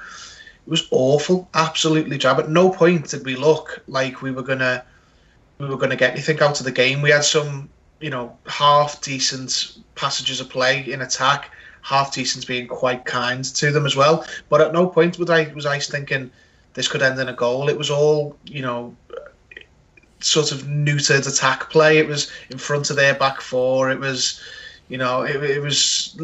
it 0.65 0.69
was 0.69 0.87
awful, 0.91 1.47
absolutely 1.53 2.17
drab. 2.17 2.39
At 2.39 2.49
no 2.49 2.69
point 2.69 3.09
did 3.09 3.23
we 3.23 3.35
look 3.35 3.83
like 3.87 4.21
we 4.21 4.31
were 4.31 4.41
gonna 4.41 4.83
we 5.59 5.67
were 5.67 5.77
gonna 5.77 5.95
get 5.95 6.13
anything 6.13 6.41
out 6.41 6.59
of 6.59 6.65
the 6.65 6.71
game. 6.71 7.01
We 7.01 7.11
had 7.11 7.23
some, 7.23 7.69
you 7.99 8.09
know, 8.09 8.35
half 8.47 9.01
decent 9.01 9.77
passages 9.93 10.41
of 10.41 10.49
play 10.49 10.91
in 10.91 11.01
attack, 11.01 11.51
half 11.81 12.13
decent 12.13 12.47
being 12.47 12.67
quite 12.67 13.05
kind 13.05 13.43
to 13.43 13.71
them 13.71 13.85
as 13.85 13.95
well. 13.95 14.25
But 14.49 14.61
at 14.61 14.73
no 14.73 14.87
point 14.87 15.19
was 15.19 15.29
I 15.29 15.53
was 15.53 15.67
I 15.67 15.79
thinking 15.79 16.31
this 16.73 16.87
could 16.87 17.03
end 17.03 17.19
in 17.19 17.29
a 17.29 17.33
goal. 17.33 17.69
It 17.69 17.77
was 17.77 17.91
all, 17.91 18.35
you 18.45 18.63
know, 18.63 18.95
sort 20.19 20.51
of 20.51 20.63
neutered 20.63 21.27
attack 21.31 21.69
play. 21.69 21.99
It 21.99 22.07
was 22.07 22.31
in 22.49 22.57
front 22.57 22.89
of 22.89 22.95
their 22.95 23.13
back 23.13 23.39
four. 23.39 23.91
It 23.91 23.99
was 23.99 24.41
you 24.87 24.97
know, 24.97 25.23
it, 25.23 25.43
it 25.43 25.61
was 25.61 26.19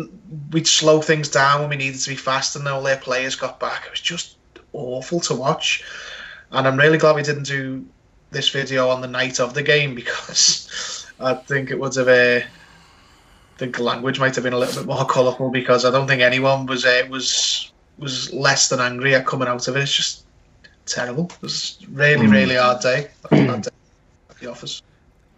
we'd 0.52 0.68
slow 0.68 1.02
things 1.02 1.30
down 1.30 1.62
when 1.62 1.70
we 1.70 1.76
needed 1.78 2.00
to 2.00 2.10
be 2.10 2.16
fast, 2.16 2.56
and 2.56 2.68
all 2.68 2.84
their 2.84 2.98
players 2.98 3.36
got 3.36 3.60
back. 3.60 3.86
It 3.86 3.92
was 3.92 4.02
just 4.02 4.38
awful 4.74 5.20
to 5.22 5.36
watch, 5.36 5.84
and 6.52 6.68
I'm 6.68 6.78
really 6.78 6.98
glad 6.98 7.16
we 7.16 7.24
didn't 7.24 7.48
do 7.48 7.86
this 8.30 8.50
video 8.50 8.90
on 8.90 9.02
the 9.02 9.08
night 9.08 9.40
of 9.40 9.54
the 9.54 9.64
game 9.64 9.96
because 10.02 11.08
I 11.20 11.34
think 11.34 11.72
it 11.72 11.80
would 11.80 11.96
have. 11.96 12.08
Uh, 12.08 12.42
I 12.46 13.64
think 13.64 13.78
language 13.78 14.20
might 14.20 14.34
have 14.34 14.44
been 14.44 14.54
a 14.54 14.58
little 14.58 14.82
bit 14.82 14.88
more 14.88 15.06
colourful 15.10 15.52
because 15.52 15.86
I 15.86 15.92
don't 15.92 16.08
think 16.08 16.22
anyone 16.22 16.66
was 16.66 16.86
uh, 16.86 17.08
was 17.10 17.72
was 17.98 18.32
less 18.34 18.70
than 18.70 18.80
angry 18.80 19.16
at 19.16 19.26
coming 19.26 19.48
out 19.48 19.68
of 19.68 19.76
it. 19.76 19.84
It's 19.84 19.94
just 19.94 20.26
terrible. 20.86 21.26
It 21.26 21.42
was 21.42 21.78
really, 21.92 22.28
mm. 22.28 22.32
really 22.32 22.56
hard 22.56 22.82
day. 22.82 23.08
Hard 23.30 23.62
day 23.64 23.70
at 24.30 24.40
the 24.40 24.50
office. 24.50 24.82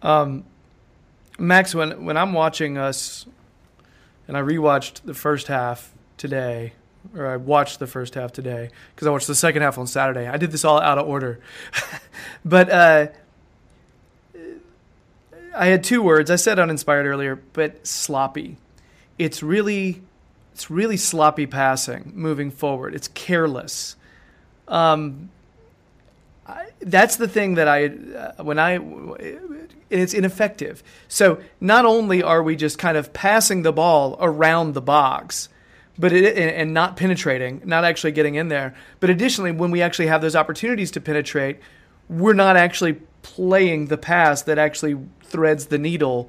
Um, 0.02 0.44
Max, 1.38 1.74
when 1.74 2.04
when 2.04 2.16
I'm 2.16 2.32
watching 2.32 2.78
us, 2.78 3.26
and 4.28 4.36
I 4.36 4.40
rewatched 4.40 5.02
the 5.04 5.14
first 5.14 5.48
half 5.48 5.92
today, 6.16 6.72
or 7.16 7.26
I 7.26 7.36
watched 7.36 7.78
the 7.78 7.86
first 7.86 8.14
half 8.14 8.32
today 8.32 8.70
because 8.94 9.06
I 9.06 9.10
watched 9.10 9.26
the 9.26 9.34
second 9.34 9.62
half 9.62 9.78
on 9.78 9.86
Saturday. 9.86 10.28
I 10.28 10.36
did 10.36 10.52
this 10.52 10.64
all 10.64 10.80
out 10.80 10.98
of 10.98 11.08
order, 11.08 11.40
but 12.44 12.70
uh, 12.70 13.06
I 15.56 15.66
had 15.66 15.84
two 15.84 16.02
words. 16.02 16.30
I 16.30 16.36
said 16.36 16.58
uninspired 16.58 17.06
earlier, 17.06 17.36
but 17.52 17.86
sloppy. 17.86 18.56
It's 19.18 19.42
really, 19.42 20.02
it's 20.52 20.70
really 20.70 20.96
sloppy 20.96 21.46
passing 21.46 22.12
moving 22.14 22.50
forward. 22.50 22.94
It's 22.94 23.08
careless. 23.08 23.96
Um, 24.66 25.30
I, 26.46 26.66
that's 26.80 27.16
the 27.16 27.28
thing 27.28 27.54
that 27.54 27.68
I, 27.68 27.86
uh, 27.86 28.42
when 28.42 28.58
I, 28.58 28.78
and 29.94 30.02
it's 30.02 30.12
ineffective. 30.12 30.82
So 31.06 31.38
not 31.60 31.84
only 31.84 32.20
are 32.20 32.42
we 32.42 32.56
just 32.56 32.78
kind 32.78 32.98
of 32.98 33.12
passing 33.12 33.62
the 33.62 33.72
ball 33.72 34.16
around 34.20 34.74
the 34.74 34.82
box, 34.82 35.48
but 35.96 36.12
it, 36.12 36.36
and 36.36 36.74
not 36.74 36.96
penetrating, 36.96 37.62
not 37.64 37.84
actually 37.84 38.10
getting 38.10 38.34
in 38.34 38.48
there, 38.48 38.74
but 38.98 39.08
additionally, 39.08 39.52
when 39.52 39.70
we 39.70 39.80
actually 39.82 40.08
have 40.08 40.20
those 40.20 40.34
opportunities 40.34 40.90
to 40.90 41.00
penetrate, 41.00 41.60
we're 42.08 42.32
not 42.34 42.56
actually 42.56 42.94
playing 43.22 43.86
the 43.86 43.96
pass 43.96 44.42
that 44.42 44.58
actually 44.58 44.96
threads 45.22 45.66
the 45.66 45.78
needle. 45.78 46.28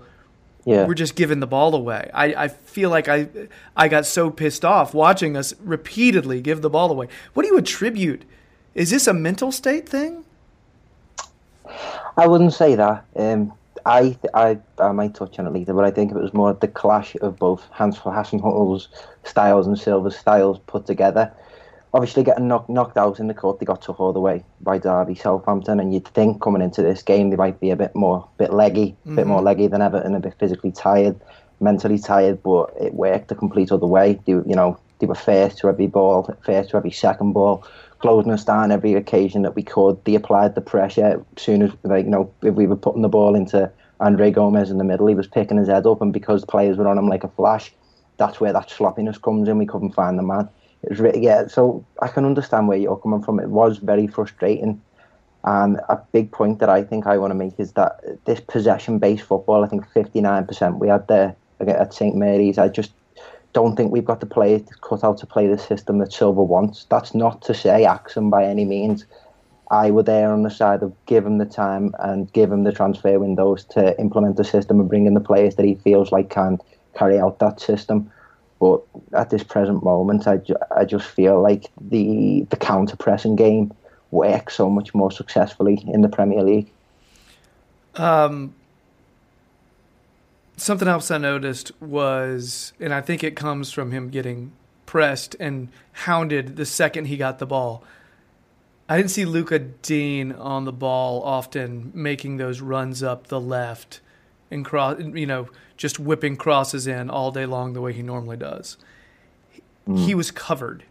Yeah. 0.64 0.86
We're 0.86 0.94
just 0.94 1.16
giving 1.16 1.40
the 1.40 1.48
ball 1.48 1.74
away. 1.74 2.12
I, 2.14 2.26
I 2.36 2.48
feel 2.50 2.92
like 2.92 3.08
I 3.08 3.28
I 3.76 3.88
got 3.88 4.06
so 4.06 4.30
pissed 4.30 4.64
off 4.64 4.94
watching 4.94 5.36
us 5.36 5.56
repeatedly 5.60 6.40
give 6.42 6.62
the 6.62 6.70
ball 6.70 6.92
away. 6.92 7.08
What 7.34 7.44
do 7.44 7.50
you 7.50 7.58
attribute? 7.58 8.26
Is 8.76 8.92
this 8.92 9.08
a 9.08 9.14
mental 9.14 9.52
state 9.52 9.90
thing? 9.90 10.25
I 12.18 12.28
wouldn't 12.28 12.54
say 12.54 12.76
that. 12.76 13.06
Um, 13.16 13.54
I, 13.86 14.18
I 14.34 14.58
I 14.80 14.92
might 14.92 15.14
touch 15.14 15.38
on 15.38 15.48
it 15.48 15.54
later, 15.54 15.74
but 15.74 15.86
I 15.86 15.92
think 15.92 16.12
it 16.12 16.18
was 16.18 16.34
more 16.34 16.54
the 16.54 16.68
clash 16.68 17.16
of 17.22 17.38
both 17.38 17.68
Hans 17.72 18.00
Hasenhüttl's 18.00 18.90
styles 19.24 19.68
and 19.68 19.78
Silva's 19.78 20.18
styles 20.18 20.60
put 20.66 20.86
together. 20.86 21.32
Obviously, 21.94 22.24
getting 22.24 22.48
knocked 22.48 22.70
knocked 22.70 22.98
out 22.98 23.20
in 23.20 23.28
the 23.28 23.34
court, 23.34 23.60
they 23.60 23.66
got 23.66 23.82
took 23.82 24.00
all 24.00 24.12
the 24.12 24.20
way 24.20 24.44
by 24.62 24.78
Derby, 24.78 25.16
Southampton, 25.16 25.80
and 25.80 25.94
you'd 25.94 26.08
think 26.08 26.42
coming 26.42 26.62
into 26.62 26.82
this 26.82 27.04
game 27.04 27.30
they 27.30 27.36
might 27.36 27.60
be 27.60 27.70
a 27.70 27.76
bit 27.76 27.96
more, 27.96 28.28
bit 28.38 28.52
leggy, 28.52 28.96
mm-hmm. 29.02 29.14
a 29.14 29.16
bit 29.18 29.28
more 29.28 29.38
mm-hmm. 29.38 29.46
leggy 29.46 29.68
than 29.68 29.82
ever, 29.82 29.98
and 29.98 30.16
a 30.16 30.20
bit 30.20 30.36
physically 30.40 30.72
tired, 30.72 31.20
mentally 31.60 32.00
tired. 32.00 32.42
But 32.42 32.74
it 32.82 32.96
worked 32.96 33.28
the 33.28 33.36
complete 33.36 33.72
other 33.72 33.88
way. 33.88 34.20
They, 34.26 34.32
you 34.32 34.56
know, 34.56 34.80
they 35.00 35.08
were 35.08 35.16
fair 35.16 35.50
to 35.50 35.68
every 35.70 35.88
ball, 35.88 36.34
fair 36.46 36.64
to 36.64 36.78
every 36.78 36.92
second 36.92 37.34
ball 37.34 37.66
closing 38.00 38.32
us 38.32 38.44
down 38.44 38.72
every 38.72 38.94
occasion 38.94 39.42
that 39.42 39.56
we 39.56 39.64
could. 39.64 40.04
They 40.06 40.16
applied 40.16 40.54
the 40.54 40.62
pressure 40.62 41.26
as 41.36 41.42
soon 41.42 41.62
as, 41.64 41.72
like, 41.84 42.06
you 42.06 42.12
know, 42.12 42.32
if 42.44 42.54
we 42.54 42.68
were 42.68 42.76
putting 42.76 43.02
the 43.02 43.10
ball 43.10 43.36
into 43.36 43.72
Andre 44.00 44.32
Gomes 44.32 44.70
in 44.70 44.78
the 44.78 44.84
middle, 44.84 45.08
he 45.08 45.16
was 45.16 45.28
picking 45.28 45.58
his 45.58 45.70
head 45.70 45.88
up, 45.88 46.02
and 46.02 46.14
because 46.14 46.46
players 46.46 46.78
were 46.78 46.88
on 46.88 46.98
him 46.98 47.08
like 47.08 47.24
a 47.24 47.30
flash, 47.30 47.74
that's 48.18 48.40
where 48.40 48.54
that 48.54 48.70
sloppiness 48.70 49.18
comes 49.18 49.50
in. 49.50 49.58
We 49.58 49.66
couldn't 49.66 49.96
find 49.96 50.20
the 50.20 50.24
man. 50.24 50.50
It 50.84 50.90
was 50.90 51.00
really, 51.00 51.24
yeah. 51.24 51.48
So 51.48 51.86
I 52.02 52.08
can 52.08 52.26
understand 52.26 52.68
where 52.68 52.78
you're 52.78 52.98
coming 52.98 53.24
from. 53.24 53.40
It 53.40 53.50
was 53.50 53.78
very 53.78 54.08
frustrating. 54.08 54.82
And 55.44 55.78
a 55.90 56.00
big 56.12 56.32
point 56.32 56.60
that 56.60 56.70
I 56.70 56.84
think 56.84 57.08
I 57.08 57.18
want 57.18 57.32
to 57.32 57.36
make 57.36 57.60
is 57.60 57.74
that 57.74 58.02
this 58.26 58.40
possession-based 58.40 59.24
football, 59.24 59.64
I 59.64 59.68
think 59.68 59.88
59% 59.88 60.80
we 60.80 60.90
had 60.90 61.08
there 61.08 61.36
at 61.60 61.94
St 61.94 62.16
Mary's. 62.16 62.58
I 62.58 62.68
just 62.68 62.92
don't 63.56 63.78
think 63.78 63.94
we've 63.94 64.06
got 64.06 64.20
the 64.20 64.26
players 64.26 64.64
cut 64.82 65.02
out 65.02 65.18
to 65.20 65.26
play 65.26 65.48
the 65.48 65.58
system 65.58 66.00
that 66.00 66.12
Silva 66.12 66.44
wants. 66.44 66.86
That's 66.90 67.16
not 67.16 67.42
to 67.44 67.54
say 67.54 67.86
Axum 67.86 68.30
by 68.30 68.44
any 68.44 68.66
means. 68.66 69.06
I 69.72 69.92
would 69.92 70.10
err 70.10 70.34
on 70.34 70.44
the 70.44 70.50
side 70.50 70.84
of 70.84 70.94
give 71.06 71.26
him 71.26 71.38
the 71.38 71.46
time 71.46 71.96
and 72.00 72.32
give 72.34 72.52
him 72.52 72.66
the 72.66 72.74
transfer 72.74 73.18
windows 73.18 73.64
to 73.72 73.98
implement 73.98 74.36
the 74.36 74.44
system 74.44 74.82
and 74.82 74.90
bring 74.90 75.06
in 75.06 75.14
the 75.14 75.22
players 75.22 75.56
that 75.56 75.66
he 75.66 75.76
feels 75.76 76.12
like 76.12 76.30
can 76.30 76.60
carry 76.96 77.18
out 77.18 77.40
that 77.40 77.62
system. 77.62 78.12
But 78.60 78.82
at 79.14 79.30
this 79.30 79.44
present 79.44 79.84
moment, 79.84 80.28
I, 80.28 80.38
ju- 80.38 80.58
I 80.76 80.84
just 80.84 81.08
feel 81.08 81.42
like 81.42 81.66
the 81.80 82.46
the 82.50 82.58
counter 82.58 82.98
pressing 82.98 83.38
game 83.38 83.74
works 84.12 84.56
so 84.56 84.70
much 84.70 84.94
more 84.94 85.12
successfully 85.12 85.82
in 85.88 86.02
the 86.02 86.10
Premier 86.10 86.44
League. 86.44 86.70
Um, 87.96 88.54
something 90.58 90.88
else 90.88 91.12
I 91.12 91.18
noticed 91.18 91.72
was, 91.82 92.74
and 92.80 92.94
I 92.94 93.02
think 93.02 93.24
it 93.24 93.36
comes 93.36 93.72
from 93.72 93.92
him 93.92 94.10
getting 94.10 94.52
pressed 94.86 95.36
and 95.40 95.70
hounded 95.92 96.56
the 96.56 96.66
second 96.66 97.06
he 97.06 97.18
got 97.18 97.40
the 97.40 97.46
ball. 97.46 97.84
I 98.88 98.98
didn't 98.98 99.12
see 99.12 99.26
Luca 99.26 99.60
Digne 99.60 100.32
on 100.34 100.66
the 100.66 100.72
ball 100.72 101.24
often 101.24 101.92
making 101.94 102.38
those 102.38 102.62
runs 102.62 103.02
up 103.02 103.28
the 103.28 103.40
left 103.42 104.00
and 104.52 104.64
cross, 104.64 105.00
you 105.00 105.26
know, 105.26 105.50
just 105.76 106.00
whipping 106.00 106.38
crosses 106.38 106.86
in 106.86 107.10
all 107.10 107.32
day 107.32 107.46
long 107.46 107.74
the 107.74 107.82
way 107.82 107.94
he 107.94 108.04
normally 108.04 108.38
does. 108.38 108.78
He 109.98 110.16
was 110.16 110.32
covered. 110.32 110.84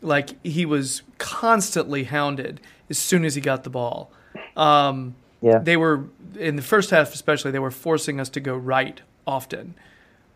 Like 0.00 0.42
he 0.44 0.64
was 0.64 1.02
constantly 1.18 2.04
hounded 2.04 2.60
as 2.90 2.98
soon 2.98 3.24
as 3.24 3.34
he 3.34 3.40
got 3.40 3.64
the 3.64 3.70
ball. 3.70 4.10
Um, 4.56 5.16
Yeah. 5.44 5.58
they 5.58 5.76
were 5.76 6.04
in 6.38 6.56
the 6.56 6.62
first 6.62 6.88
half, 6.88 7.12
especially. 7.12 7.50
They 7.50 7.58
were 7.58 7.70
forcing 7.70 8.18
us 8.18 8.30
to 8.30 8.40
go 8.40 8.56
right 8.56 9.02
often, 9.26 9.74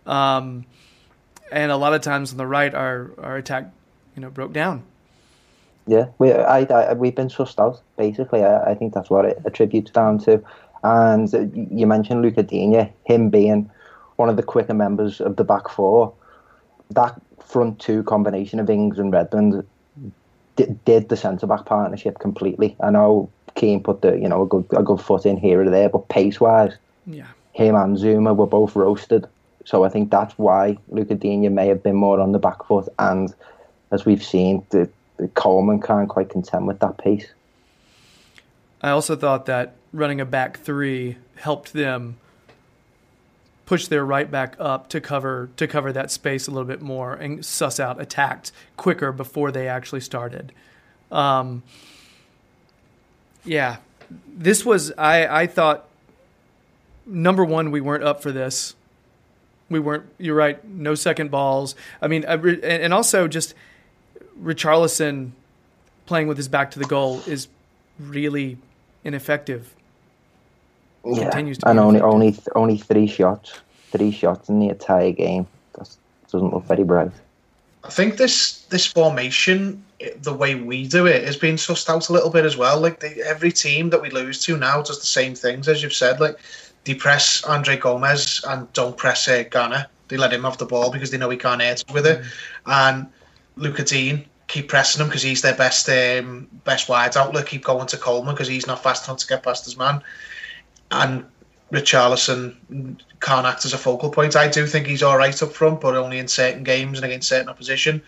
um, 0.04 0.66
and 1.50 1.72
a 1.72 1.78
lot 1.78 1.94
of 1.94 2.02
times 2.02 2.30
on 2.30 2.36
the 2.36 2.46
right, 2.46 2.74
our 2.74 3.10
our 3.16 3.38
attack, 3.38 3.72
you 4.14 4.20
know, 4.20 4.28
broke 4.28 4.52
down. 4.52 4.82
Yeah, 5.86 6.08
we 6.18 6.30
I, 6.34 6.60
I 6.64 6.92
we've 6.92 7.14
been 7.14 7.28
sussed 7.28 7.58
out. 7.58 7.80
Basically, 7.96 8.44
I, 8.44 8.72
I 8.72 8.74
think 8.74 8.92
that's 8.92 9.08
what 9.08 9.24
it 9.24 9.40
attributes 9.46 9.90
down 9.90 10.18
to. 10.24 10.44
And 10.84 11.32
you 11.72 11.86
mentioned 11.86 12.20
Luca 12.20 12.42
Digne, 12.42 12.92
him 13.04 13.30
being 13.30 13.70
one 14.16 14.28
of 14.28 14.36
the 14.36 14.42
quicker 14.42 14.74
members 14.74 15.22
of 15.22 15.36
the 15.36 15.44
back 15.44 15.70
four. 15.70 16.12
That 16.90 17.18
front 17.42 17.78
two 17.78 18.02
combination 18.02 18.60
of 18.60 18.68
Ings 18.68 18.98
and 18.98 19.10
Redmond 19.10 19.64
did, 20.56 20.84
did 20.84 21.08
the 21.08 21.16
centre 21.16 21.46
back 21.46 21.64
partnership 21.64 22.18
completely. 22.18 22.76
I 22.80 22.90
know 22.90 23.30
Keane 23.58 23.82
put 23.82 24.02
the 24.02 24.12
you 24.16 24.28
know 24.28 24.42
a 24.42 24.46
good 24.46 24.66
a 24.70 24.82
good 24.82 25.00
foot 25.00 25.26
in 25.26 25.36
here 25.36 25.62
or 25.62 25.70
there, 25.70 25.88
but 25.88 26.08
pace 26.08 26.40
wise, 26.40 26.74
Yeah, 27.06 27.26
him 27.52 27.74
and 27.74 27.98
Zouma 27.98 28.34
were 28.34 28.46
both 28.46 28.76
roasted. 28.76 29.26
So 29.64 29.84
I 29.84 29.90
think 29.90 30.10
that's 30.10 30.32
why 30.38 30.78
Luca 30.88 31.14
Digne 31.14 31.50
may 31.50 31.66
have 31.66 31.82
been 31.82 31.96
more 31.96 32.20
on 32.20 32.32
the 32.32 32.38
back 32.38 32.64
foot. 32.64 32.88
And 32.98 33.34
as 33.90 34.06
we've 34.06 34.24
seen, 34.24 34.64
the, 34.70 34.88
the 35.18 35.28
Coleman 35.28 35.82
can't 35.82 36.08
quite 36.08 36.30
contend 36.30 36.66
with 36.66 36.78
that 36.78 36.96
pace. 36.96 37.26
I 38.80 38.90
also 38.90 39.14
thought 39.14 39.44
that 39.46 39.74
running 39.92 40.22
a 40.22 40.24
back 40.24 40.60
three 40.60 41.18
helped 41.36 41.74
them 41.74 42.16
push 43.66 43.88
their 43.88 44.06
right 44.06 44.30
back 44.30 44.56
up 44.58 44.88
to 44.88 45.00
cover 45.00 45.50
to 45.56 45.66
cover 45.66 45.92
that 45.92 46.10
space 46.10 46.46
a 46.46 46.50
little 46.50 46.66
bit 46.66 46.80
more 46.80 47.12
and 47.12 47.44
suss 47.44 47.78
out 47.78 48.00
attacks 48.00 48.52
quicker 48.78 49.12
before 49.12 49.52
they 49.52 49.68
actually 49.68 50.00
started. 50.00 50.52
Um, 51.10 51.62
yeah, 53.48 53.76
this 54.36 54.64
was 54.64 54.92
I 54.98 55.26
I 55.42 55.46
thought 55.46 55.86
number 57.06 57.44
one 57.44 57.70
we 57.70 57.80
weren't 57.80 58.04
up 58.04 58.22
for 58.22 58.30
this. 58.32 58.74
We 59.70 59.80
weren't. 59.80 60.04
You're 60.18 60.36
right. 60.36 60.62
No 60.64 60.94
second 60.94 61.30
balls. 61.30 61.74
I 62.00 62.08
mean, 62.08 62.24
I 62.26 62.34
and 62.34 62.64
and 62.64 62.94
also 62.94 63.28
just 63.28 63.54
Richarlison 64.42 65.32
playing 66.06 66.26
with 66.28 66.36
his 66.36 66.48
back 66.48 66.70
to 66.72 66.78
the 66.78 66.86
goal 66.86 67.20
is 67.26 67.48
really 67.98 68.56
ineffective. 69.04 69.74
Yeah, 71.04 71.24
Continues 71.24 71.58
to 71.58 71.68
and 71.68 71.76
be 71.76 71.80
only 71.80 71.98
ineffective. 72.00 72.52
only 72.54 72.72
only 72.72 72.78
three 72.78 73.06
shots, 73.06 73.52
three 73.90 74.10
shots 74.10 74.48
in 74.48 74.58
the 74.60 74.68
entire 74.70 75.12
game. 75.12 75.46
That 75.74 75.88
doesn't 76.32 76.52
look 76.52 76.64
very 76.64 76.84
bright. 76.84 77.12
I 77.84 77.90
think 77.90 78.16
this 78.16 78.62
this 78.70 78.86
formation, 78.86 79.84
the 80.22 80.32
way 80.32 80.54
we 80.54 80.86
do 80.86 81.06
it, 81.06 81.24
has 81.24 81.36
been 81.36 81.56
sussed 81.56 81.88
out 81.88 82.08
a 82.08 82.12
little 82.12 82.30
bit 82.30 82.44
as 82.44 82.56
well. 82.56 82.80
Like 82.80 83.00
they, 83.00 83.20
every 83.22 83.52
team 83.52 83.90
that 83.90 84.00
we 84.00 84.10
lose 84.10 84.42
to 84.44 84.56
now 84.56 84.82
does 84.82 85.00
the 85.00 85.06
same 85.06 85.34
things 85.34 85.68
as 85.68 85.82
you've 85.82 85.92
said. 85.92 86.20
Like 86.20 86.38
they 86.84 86.94
press 86.94 87.44
Andre 87.44 87.76
Gomes 87.76 88.44
and 88.46 88.72
don't 88.72 88.96
press 88.96 89.26
uh, 89.28 89.44
Gana. 89.50 89.88
They 90.08 90.16
let 90.16 90.32
him 90.32 90.44
have 90.44 90.58
the 90.58 90.66
ball 90.66 90.90
because 90.90 91.10
they 91.10 91.18
know 91.18 91.28
he 91.30 91.36
can't 91.36 91.60
hit 91.60 91.84
with 91.92 92.06
it. 92.06 92.22
And 92.66 93.06
Luca 93.56 93.84
Digne 93.84 94.24
keep 94.46 94.68
pressing 94.68 95.02
him 95.02 95.08
because 95.08 95.22
he's 95.22 95.42
their 95.42 95.54
best 95.54 95.88
um, 95.88 96.48
best 96.64 96.88
wide 96.88 97.16
outlet. 97.16 97.46
Keep 97.46 97.64
going 97.64 97.86
to 97.88 97.96
Coleman 97.96 98.34
because 98.34 98.48
he's 98.48 98.66
not 98.66 98.82
fast 98.82 99.06
enough 99.06 99.18
to 99.18 99.26
get 99.26 99.42
past 99.42 99.64
his 99.64 99.76
man. 99.76 100.02
And 100.90 101.24
Richarlison 101.72 102.56
can't 103.20 103.46
act 103.46 103.64
as 103.64 103.74
a 103.74 103.78
focal 103.78 104.10
point. 104.10 104.36
I 104.36 104.48
do 104.48 104.66
think 104.66 104.86
he's 104.86 105.02
all 105.02 105.18
right 105.18 105.42
up 105.42 105.52
front, 105.52 105.80
but 105.80 105.94
only 105.96 106.18
in 106.18 106.28
certain 106.28 106.62
games 106.62 106.98
and 106.98 107.04
against 107.04 107.28
certain 107.28 107.48
opposition. 107.48 108.00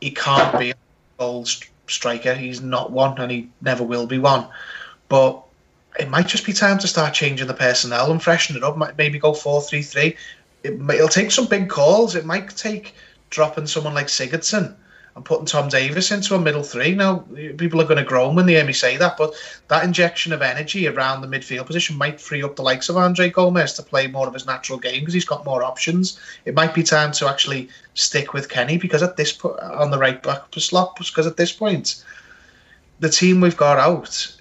He 0.00 0.10
can't 0.10 0.58
be 0.58 0.74
goal 1.20 1.44
st- 1.44 1.70
striker. 1.86 2.34
He's 2.34 2.60
not 2.60 2.90
one, 2.90 3.16
and 3.18 3.30
he 3.30 3.48
never 3.60 3.84
will 3.84 4.06
be 4.06 4.18
one. 4.18 4.46
But 5.08 5.40
it 5.98 6.08
might 6.08 6.26
just 6.26 6.46
be 6.46 6.52
time 6.52 6.78
to 6.78 6.88
start 6.88 7.14
changing 7.14 7.46
the 7.46 7.54
personnel 7.54 8.10
and 8.10 8.22
freshen 8.22 8.56
it 8.56 8.64
up. 8.64 8.76
Maybe 8.96 9.18
go 9.18 9.34
four 9.34 9.60
three 9.60 9.82
three. 9.82 10.16
It 10.64 10.80
it'll 10.90 11.08
take 11.08 11.30
some 11.30 11.46
big 11.46 11.68
calls. 11.68 12.16
It 12.16 12.24
might 12.24 12.50
take 12.56 12.94
dropping 13.28 13.66
someone 13.66 13.94
like 13.94 14.08
Sigurdsson 14.08 14.74
putting 15.24 15.46
Tom 15.46 15.68
Davies 15.68 16.10
into 16.10 16.34
a 16.34 16.38
middle 16.38 16.62
three. 16.62 16.94
Now, 16.94 17.24
people 17.56 17.80
are 17.80 17.86
going 17.86 17.98
to 17.98 18.04
groan 18.04 18.34
when 18.34 18.46
they 18.46 18.54
hear 18.54 18.64
me 18.64 18.72
say 18.72 18.96
that, 18.96 19.16
but 19.16 19.34
that 19.68 19.84
injection 19.84 20.32
of 20.32 20.42
energy 20.42 20.86
around 20.86 21.20
the 21.20 21.28
midfield 21.28 21.66
position 21.66 21.96
might 21.96 22.20
free 22.20 22.42
up 22.42 22.56
the 22.56 22.62
likes 22.62 22.88
of 22.88 22.96
Andre 22.96 23.30
Gomes 23.30 23.74
to 23.74 23.82
play 23.82 24.06
more 24.06 24.26
of 24.26 24.34
his 24.34 24.46
natural 24.46 24.78
game 24.78 25.00
because 25.00 25.14
he's 25.14 25.24
got 25.24 25.44
more 25.44 25.62
options. 25.62 26.20
It 26.44 26.54
might 26.54 26.74
be 26.74 26.82
time 26.82 27.12
to 27.12 27.28
actually 27.28 27.68
stick 27.94 28.32
with 28.32 28.48
Kenny 28.48 28.78
because 28.78 29.02
at 29.02 29.16
this 29.16 29.32
po- 29.32 29.58
on 29.58 29.90
the 29.90 29.98
right 29.98 30.22
back 30.22 30.42
slot 30.56 30.96
because 30.96 31.26
at 31.26 31.36
this 31.36 31.52
point, 31.52 32.04
the 33.00 33.08
team 33.08 33.40
we've 33.40 33.56
got 33.56 33.78
out. 33.78 34.36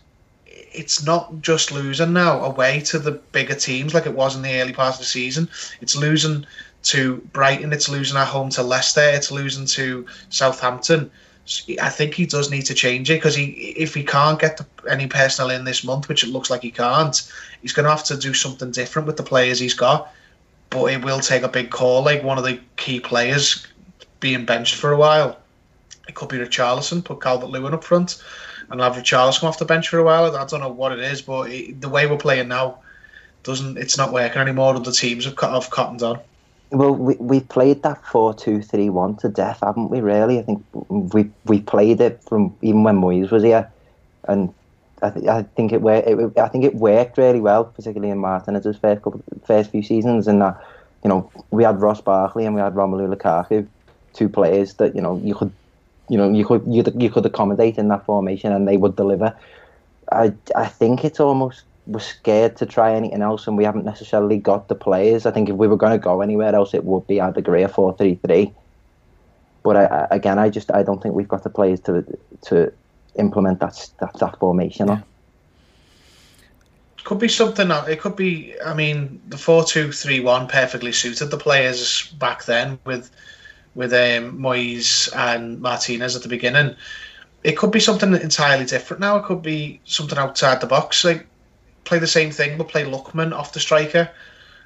It's 0.72 1.04
not 1.04 1.42
just 1.42 1.72
losing 1.72 2.14
now 2.14 2.44
away 2.46 2.82
to 2.82 3.00
the 3.00 3.12
bigger 3.12 3.56
teams 3.56 3.96
like 3.96 4.06
it 4.06 4.14
was 4.14 4.36
in 4.36 4.44
the 4.44 4.62
early 4.62 4.72
part 4.72 4.94
of 4.94 5.00
the 5.00 5.06
season. 5.06 5.50
It's 5.82 5.96
losing 5.96 6.46
to 6.84 7.18
Brighton. 7.34 7.74
It's 7.74 7.90
losing 7.90 8.18
at 8.18 8.28
home 8.28 8.50
to 8.52 8.64
Leicester. 8.64 9.02
It's 9.02 9.32
losing 9.32 9.66
to 9.68 10.06
Southampton. 10.30 11.12
I 11.82 11.90
think 11.90 12.14
he 12.14 12.26
does 12.26 12.52
need 12.52 12.66
to 12.68 12.76
change 12.76 13.10
it 13.10 13.16
because 13.16 13.36
he, 13.36 13.46
if 13.76 13.96
he 13.96 14.04
can't 14.04 14.40
get 14.40 14.58
the, 14.58 14.66
any 14.90 15.08
personnel 15.08 15.50
in 15.50 15.64
this 15.64 15.84
month, 15.84 16.08
which 16.08 16.24
it 16.24 16.30
looks 16.30 16.50
like 16.50 16.62
he 16.62 16.70
can't, 16.70 17.32
he's 17.62 17.74
going 17.74 17.86
to 17.86 17.90
have 17.90 18.04
to 18.06 18.18
do 18.18 18.34
something 18.34 18.70
different 18.72 19.08
with 19.08 19.18
the 19.18 19.24
players 19.24 19.60
he's 19.60 19.74
got. 19.74 20.14
But 20.70 20.86
it 20.94 21.04
will 21.04 21.20
take 21.20 21.42
a 21.42 21.48
big 21.48 21.72
call, 21.72 22.04
like 22.04 22.24
one 22.24 22.38
of 22.38 22.44
the 22.44 22.60
key 22.78 23.00
players 23.00 23.66
being 24.20 24.46
benched 24.46 24.76
for 24.76 24.92
a 24.92 24.98
while. 24.98 25.40
It 26.08 26.14
could 26.14 26.30
be 26.30 26.38
Richarlison, 26.38 27.04
put 27.04 27.22
Calvert 27.22 27.50
Lewin 27.50 27.74
up 27.74 27.84
front, 27.84 28.22
and 28.70 28.80
have 28.80 28.96
Richarlison 28.96 29.44
off 29.44 29.58
the 29.58 29.66
bench 29.66 29.90
for 29.90 29.98
a 29.98 30.04
while. 30.04 30.36
I 30.36 30.46
don't 30.46 30.60
know 30.60 30.70
what 30.70 30.92
it 30.92 31.00
is, 31.00 31.24
but 31.24 31.50
it, 31.50 31.82
the 31.82 31.90
way 31.90 32.06
we're 32.06 32.18
playing 32.18 32.50
now 32.50 32.80
doesn't. 33.42 33.78
It's 33.78 33.98
not 33.98 34.14
working 34.14 34.42
anymore. 34.42 34.76
Other 34.76 34.92
teams 34.92 35.26
have 35.26 35.36
cut 35.36 35.70
cottoned 35.72 36.04
on. 36.04 36.20
Well, 36.72 36.94
we 36.96 37.16
we 37.16 37.40
played 37.40 37.82
that 37.84 38.06
four 38.06 38.34
two 38.34 38.62
three 38.62 38.90
one 38.90 39.16
to 39.18 39.30
death, 39.30 39.60
haven't 39.64 39.90
we? 39.90 40.02
Really, 40.02 40.38
I 40.40 40.44
think 40.44 40.64
we 40.90 41.30
we 41.46 41.62
played 41.62 42.00
it 42.00 42.22
from 42.24 42.56
even 42.62 42.84
when 42.84 42.98
Moyes 43.02 43.32
was 43.32 43.42
here, 43.44 43.72
and 44.28 44.54
I, 45.02 45.10
th- 45.10 45.28
I 45.28 45.44
think 45.56 45.72
it, 45.74 45.82
wor- 45.82 45.96
it 45.96 46.38
I 46.38 46.48
think 46.48 46.66
it 46.66 46.76
worked 46.76 47.18
really 47.18 47.40
well, 47.40 47.64
particularly 47.66 48.12
in 48.12 48.20
Martinez's 48.20 48.78
first 48.78 49.02
couple, 49.02 49.24
first 49.46 49.72
few 49.72 49.82
seasons. 49.82 50.28
And 50.28 50.44
uh, 50.44 50.54
you 51.04 51.10
know, 51.10 51.32
we 51.50 51.64
had 51.64 51.82
Ross 51.82 52.02
Barkley 52.02 52.46
and 52.46 52.54
we 52.54 52.62
had 52.62 52.76
Romelu 52.76 53.12
Lukaku, 53.16 53.68
two 54.14 54.30
players 54.30 54.76
that 54.76 54.96
you 54.96 55.02
know 55.02 55.18
you 55.24 55.34
could, 55.34 55.52
you 56.08 56.18
know, 56.18 56.32
you 56.32 56.46
could 56.46 56.64
you, 56.68 56.84
you 56.98 57.10
could 57.10 57.26
accommodate 57.26 57.80
in 57.80 57.88
that 57.88 58.06
formation 58.06 58.54
and 58.54 58.68
they 58.68 58.78
would 58.78 58.96
deliver. 58.96 59.36
I 60.12 60.34
I 60.56 60.68
think 60.68 61.04
it's 61.04 61.20
almost 61.20 61.64
we're 61.90 62.00
scared 62.00 62.56
to 62.58 62.66
try 62.66 62.94
anything 62.94 63.22
else, 63.22 63.48
and 63.48 63.58
we 63.58 63.64
haven't 63.66 63.86
necessarily 63.86 64.38
got 64.38 64.68
the 64.68 64.76
players. 64.76 65.26
I 65.26 65.32
think 65.32 65.50
if 65.50 65.56
we 65.56 65.68
were 65.68 65.78
going 65.78 65.92
to 65.92 65.98
go 65.98 66.22
anywhere 66.22 66.54
else, 66.54 66.74
it 66.74 66.86
would 66.86 67.06
be 67.08 67.20
either 67.20 67.42
Gray 67.42 67.64
or 67.64 67.68
four 67.68 67.98
three 67.98 68.16
three. 68.26 68.54
But 69.64 69.76
I, 69.76 70.08
again, 70.12 70.40
I 70.40 70.50
just 70.50 70.72
I 70.72 70.84
don't 70.84 71.02
think 71.02 71.16
we've 71.16 71.28
got 71.28 71.44
the 71.44 71.50
players 71.50 71.80
to 71.82 72.06
to 72.44 72.72
implement 73.16 73.60
that 73.60 73.90
that, 74.00 74.14
that 74.20 74.40
formation. 74.40 74.90
on. 74.90 75.04
Could 77.04 77.20
be 77.20 77.28
something. 77.28 77.72
uh, 77.72 77.86
It 77.90 78.00
could 78.00 78.16
be. 78.16 78.54
I 78.64 78.74
mean, 78.74 79.20
the 79.28 79.38
four-two-three-one 79.38 80.48
perfectly 80.48 80.92
suited 80.92 81.32
the 81.32 81.38
players 81.38 82.08
back 82.20 82.46
then 82.46 82.78
with 82.86 83.10
with 83.74 83.94
um, 83.94 84.38
Moyes 84.38 85.10
and 85.16 85.60
Martinez 85.60 86.16
at 86.16 86.22
the 86.22 86.30
beginning. 86.30 86.76
It 87.44 87.58
could 87.58 87.72
be 87.72 87.80
something 87.80 88.14
entirely 88.14 88.66
different 88.66 89.00
now. 89.00 89.18
It 89.18 89.24
could 89.24 89.42
be 89.42 89.80
something 89.86 90.18
outside 90.18 90.60
the 90.60 90.68
box. 90.68 91.04
Like 91.06 91.26
play 91.90 92.00
the 92.00 92.08
same 92.08 92.32
thing, 92.32 92.58
but 92.58 92.70
play 92.70 92.86
Lookman 92.86 93.34
off 93.34 93.52
the 93.52 93.60
striker 93.60 94.10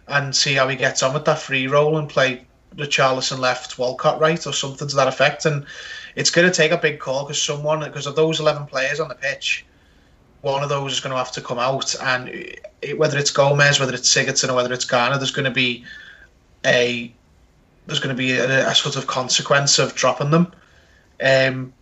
and 0.08 0.36
see 0.36 0.54
how 0.54 0.68
he 0.68 0.76
gets 0.76 1.02
on 1.02 1.14
with 1.14 1.26
that 1.26 1.40
free 1.40 1.68
role 1.68 1.98
and 1.98 2.10
play 2.10 2.46
Richarlison 2.76 3.40
left, 3.40 3.80
Walcott 3.80 4.20
right, 4.20 4.46
or 4.46 4.52
something 4.52 4.88
to 4.88 4.96
that 4.98 5.08
effect. 5.08 5.46
And 5.46 5.66
it's 6.16 6.30
going 6.30 6.48
to 6.48 6.54
take 6.54 6.72
a 6.72 6.78
big 6.78 7.00
call 7.00 7.24
because 7.24 7.42
someone, 7.42 7.80
because 7.80 8.06
of 8.06 8.16
those 8.16 8.40
eleven 8.40 8.66
players 8.66 9.00
on 9.00 9.08
the 9.08 9.16
pitch, 9.16 9.66
one 10.42 10.62
of 10.62 10.70
those 10.70 10.92
is 10.92 11.00
going 11.00 11.12
to 11.12 11.18
have 11.18 11.32
to 11.32 11.42
come 11.42 11.58
out, 11.58 11.96
and 12.02 12.28
it, 12.28 12.98
whether 12.98 13.18
it's 13.18 13.32
Gomes, 13.32 13.80
whether 13.80 13.94
it's 13.94 14.14
Sigurdsson, 14.14 14.50
or 14.50 14.56
whether 14.56 14.74
it's 14.74 14.86
Gana, 14.86 15.18
there's 15.18 15.32
going 15.32 15.46
to 15.46 15.52
be 15.52 15.86
a 16.66 17.14
there's 17.88 18.00
going 18.00 18.16
to 18.16 18.20
be 18.20 18.34
a, 18.34 18.70
a 18.70 18.76
sort 18.76 18.98
of 18.98 19.08
consequence 19.08 19.80
of 19.80 19.96
dropping 19.96 20.32
them. 20.32 20.52
Um, 21.24 21.74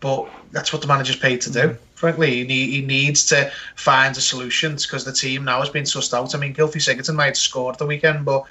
but 0.00 0.28
that's 0.52 0.72
what 0.72 0.82
the 0.82 0.88
manager's 0.88 1.16
paid 1.16 1.40
to 1.42 1.50
do. 1.50 1.76
Frankly, 2.04 2.34
he, 2.34 2.44
need, 2.44 2.68
he 2.68 2.82
needs 2.82 3.24
to 3.28 3.50
find 3.76 4.14
a 4.14 4.20
solution 4.20 4.76
because 4.76 5.06
the 5.06 5.12
team 5.12 5.42
now 5.42 5.60
has 5.60 5.70
been 5.70 5.84
sussed 5.84 6.12
out. 6.12 6.34
I 6.34 6.38
mean, 6.38 6.52
Gylfi 6.52 6.76
Sigurdsson 6.76 7.14
might 7.14 7.24
have 7.24 7.36
scored 7.38 7.78
the 7.78 7.86
weekend, 7.86 8.26
but 8.26 8.44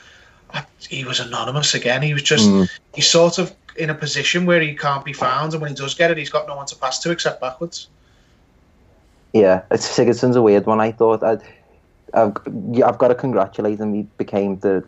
uh, 0.56 0.63
he 0.80 1.04
was 1.04 1.20
anonymous 1.20 1.76
again. 1.76 2.02
He 2.02 2.13
was 2.13 2.24
just 2.24 2.50
mm. 2.50 2.68
he's 2.96 3.06
sort 3.06 3.38
of 3.38 3.56
in 3.76 3.92
a 3.92 3.94
position 3.94 4.48
where 4.48 4.60
he 4.60 4.74
can't 4.74 5.06
be 5.06 5.13
found, 5.13 5.54
and 5.54 5.62
when 5.62 5.70
he 5.70 5.76
does 5.76 5.94
get 5.94 6.10
it, 6.10 6.18
he's 6.18 6.32
got 6.32 6.48
no 6.48 6.56
one 6.56 6.66
to 6.66 6.76
pass 6.76 6.98
to 7.02 7.12
except 7.12 7.42
backwards. 7.42 7.89
Yeah, 9.34 9.62
it's 9.70 9.88
Sigurdsson's 9.88 10.36
a 10.36 10.42
weird 10.42 10.66
one. 10.66 10.82
I 10.82 10.92
thought 10.92 11.22
I, 11.22 11.38
I've 12.13 12.36
I've 12.84 12.97
got 12.97 13.08
to 13.08 13.15
congratulate 13.15 13.80
him. 13.80 13.93
He 13.93 14.04
became 14.17 14.60
the 14.60 14.84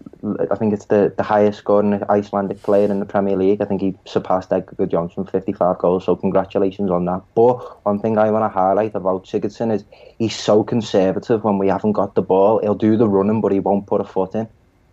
I 0.51 0.55
think 0.55 0.73
it's 0.73 0.85
the, 0.85 1.13
the 1.17 1.23
highest 1.23 1.59
scoring 1.59 2.01
Icelandic 2.09 2.61
player 2.61 2.89
in 2.91 2.99
the 2.99 3.05
Premier 3.05 3.35
League. 3.35 3.61
I 3.61 3.65
think 3.65 3.81
he 3.81 3.95
surpassed 4.05 4.51
Eidur 4.51 4.75
Gudjohnsen, 4.75 5.29
55 5.31 5.79
goals. 5.79 6.05
So 6.05 6.15
congratulations 6.15 6.91
on 6.91 7.05
that. 7.05 7.23
But 7.33 7.85
one 7.85 7.99
thing 7.99 8.17
I 8.17 8.29
want 8.29 8.43
to 8.43 8.49
highlight 8.49 8.93
about 8.93 9.25
Sigurdsson 9.25 9.73
is 9.73 9.83
he's 10.19 10.35
so 10.35 10.63
conservative 10.63 11.43
when 11.43 11.57
we 11.57 11.67
haven't 11.67 11.93
got 11.93 12.13
the 12.13 12.21
ball. 12.21 12.59
He'll 12.59 12.75
do 12.75 12.95
the 12.95 13.09
running, 13.09 13.41
but 13.41 13.51
he 13.51 13.59
won't 13.59 13.87
put 13.87 14.01
a 14.01 14.05
foot 14.05 14.35
in. 14.35 14.47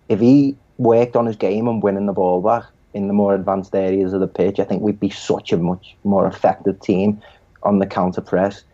If 0.09 0.21
he 0.21 0.57
worked 0.79 1.17
on 1.17 1.27
his 1.27 1.37
game 1.37 1.69
and 1.69 1.83
winning 1.83 2.07
the 2.07 2.13
ball 2.13 2.41
back 2.41 2.65
in 2.95 3.09
the 3.09 3.15
more 3.15 3.35
advanced 3.35 3.75
areas 3.75 4.15
of 4.15 4.21
the 4.21 4.27
pitch, 4.27 4.59
I 4.59 4.65
think 4.65 4.83
we'd 4.83 5.01
be 5.01 5.11
such 5.11 5.53
a 5.53 5.59
much 5.59 5.97
more 6.03 6.27
effective 6.27 6.81
team 6.81 7.21
on 7.63 7.79
the 7.79 7.87
counter 7.87 8.21
press 8.21 8.65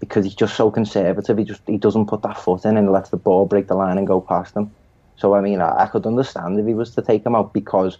because 0.00 0.24
he's 0.24 0.34
just 0.34 0.56
so 0.56 0.70
conservative. 0.70 1.38
He 1.38 1.44
just 1.44 1.62
he 1.66 1.76
doesn't 1.76 2.06
put 2.06 2.22
that 2.22 2.38
foot 2.38 2.64
in 2.64 2.76
and 2.76 2.90
lets 2.90 3.10
the 3.10 3.16
ball 3.16 3.46
break 3.46 3.68
the 3.68 3.74
line 3.74 3.98
and 3.98 4.06
go 4.06 4.20
past 4.20 4.56
him. 4.56 4.72
So 5.16 5.34
I 5.34 5.40
mean, 5.40 5.60
I, 5.60 5.84
I 5.84 5.86
could 5.86 6.06
understand 6.06 6.58
if 6.58 6.66
he 6.66 6.74
was 6.74 6.94
to 6.94 7.02
take 7.02 7.24
him 7.24 7.36
out 7.36 7.52
because 7.52 7.98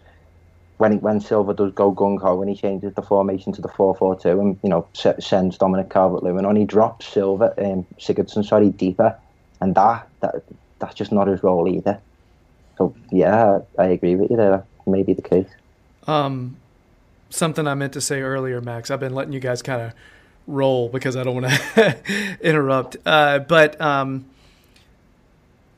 when 0.78 0.92
he, 0.92 0.98
when 0.98 1.20
Silva 1.20 1.52
does 1.52 1.72
go 1.74 1.92
gung 1.92 2.18
ho 2.18 2.36
when 2.36 2.48
he 2.48 2.56
changes 2.56 2.94
the 2.94 3.02
formation 3.02 3.52
to 3.52 3.60
the 3.60 3.68
four 3.68 3.94
four 3.94 4.18
two 4.18 4.40
and 4.40 4.58
you 4.62 4.70
know 4.70 4.88
sends 4.94 5.58
Dominic 5.58 5.90
Calvert 5.90 6.22
Lewin 6.22 6.46
on, 6.46 6.56
he 6.56 6.64
drops 6.64 7.06
Silva 7.06 7.52
um, 7.58 7.86
Sigurdsson 7.98 8.44
sorry 8.44 8.70
deeper, 8.70 9.14
and 9.60 9.74
that 9.74 10.08
that 10.20 10.42
that's 10.78 10.94
just 10.94 11.12
not 11.12 11.28
his 11.28 11.42
role 11.42 11.68
either. 11.68 12.00
So 12.78 12.94
yeah, 13.12 13.58
I 13.78 13.84
agree 13.84 14.16
with 14.16 14.30
you 14.30 14.38
there. 14.38 14.50
That 14.50 14.66
may 14.86 15.02
be 15.02 15.12
the 15.12 15.22
case. 15.22 15.48
Um, 16.06 16.56
something 17.28 17.66
I 17.66 17.74
meant 17.74 17.92
to 17.92 18.00
say 18.00 18.22
earlier, 18.22 18.62
Max. 18.62 18.90
I've 18.90 19.00
been 19.00 19.14
letting 19.14 19.34
you 19.34 19.40
guys 19.40 19.60
kind 19.60 19.82
of 19.82 19.92
roll 20.46 20.88
because 20.88 21.16
I 21.16 21.22
don't 21.22 21.42
want 21.42 21.53
to 21.53 22.37
interrupt. 22.40 22.96
Uh, 23.05 23.40
but 23.40 23.81
um, 23.81 24.26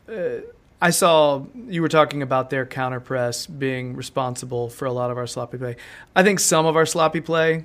uh, 0.08 0.40
I 0.80 0.90
saw 0.90 1.44
you 1.68 1.82
were 1.82 1.88
talking 1.88 2.22
about 2.22 2.50
their 2.50 2.66
counter 2.66 3.00
press 3.00 3.46
being 3.46 3.94
responsible 3.94 4.68
for 4.68 4.86
a 4.86 4.92
lot 4.92 5.10
of 5.10 5.18
our 5.18 5.26
sloppy 5.26 5.58
play. 5.58 5.76
I 6.14 6.22
think 6.22 6.40
some 6.40 6.66
of 6.66 6.76
our 6.76 6.86
sloppy 6.86 7.20
play, 7.20 7.64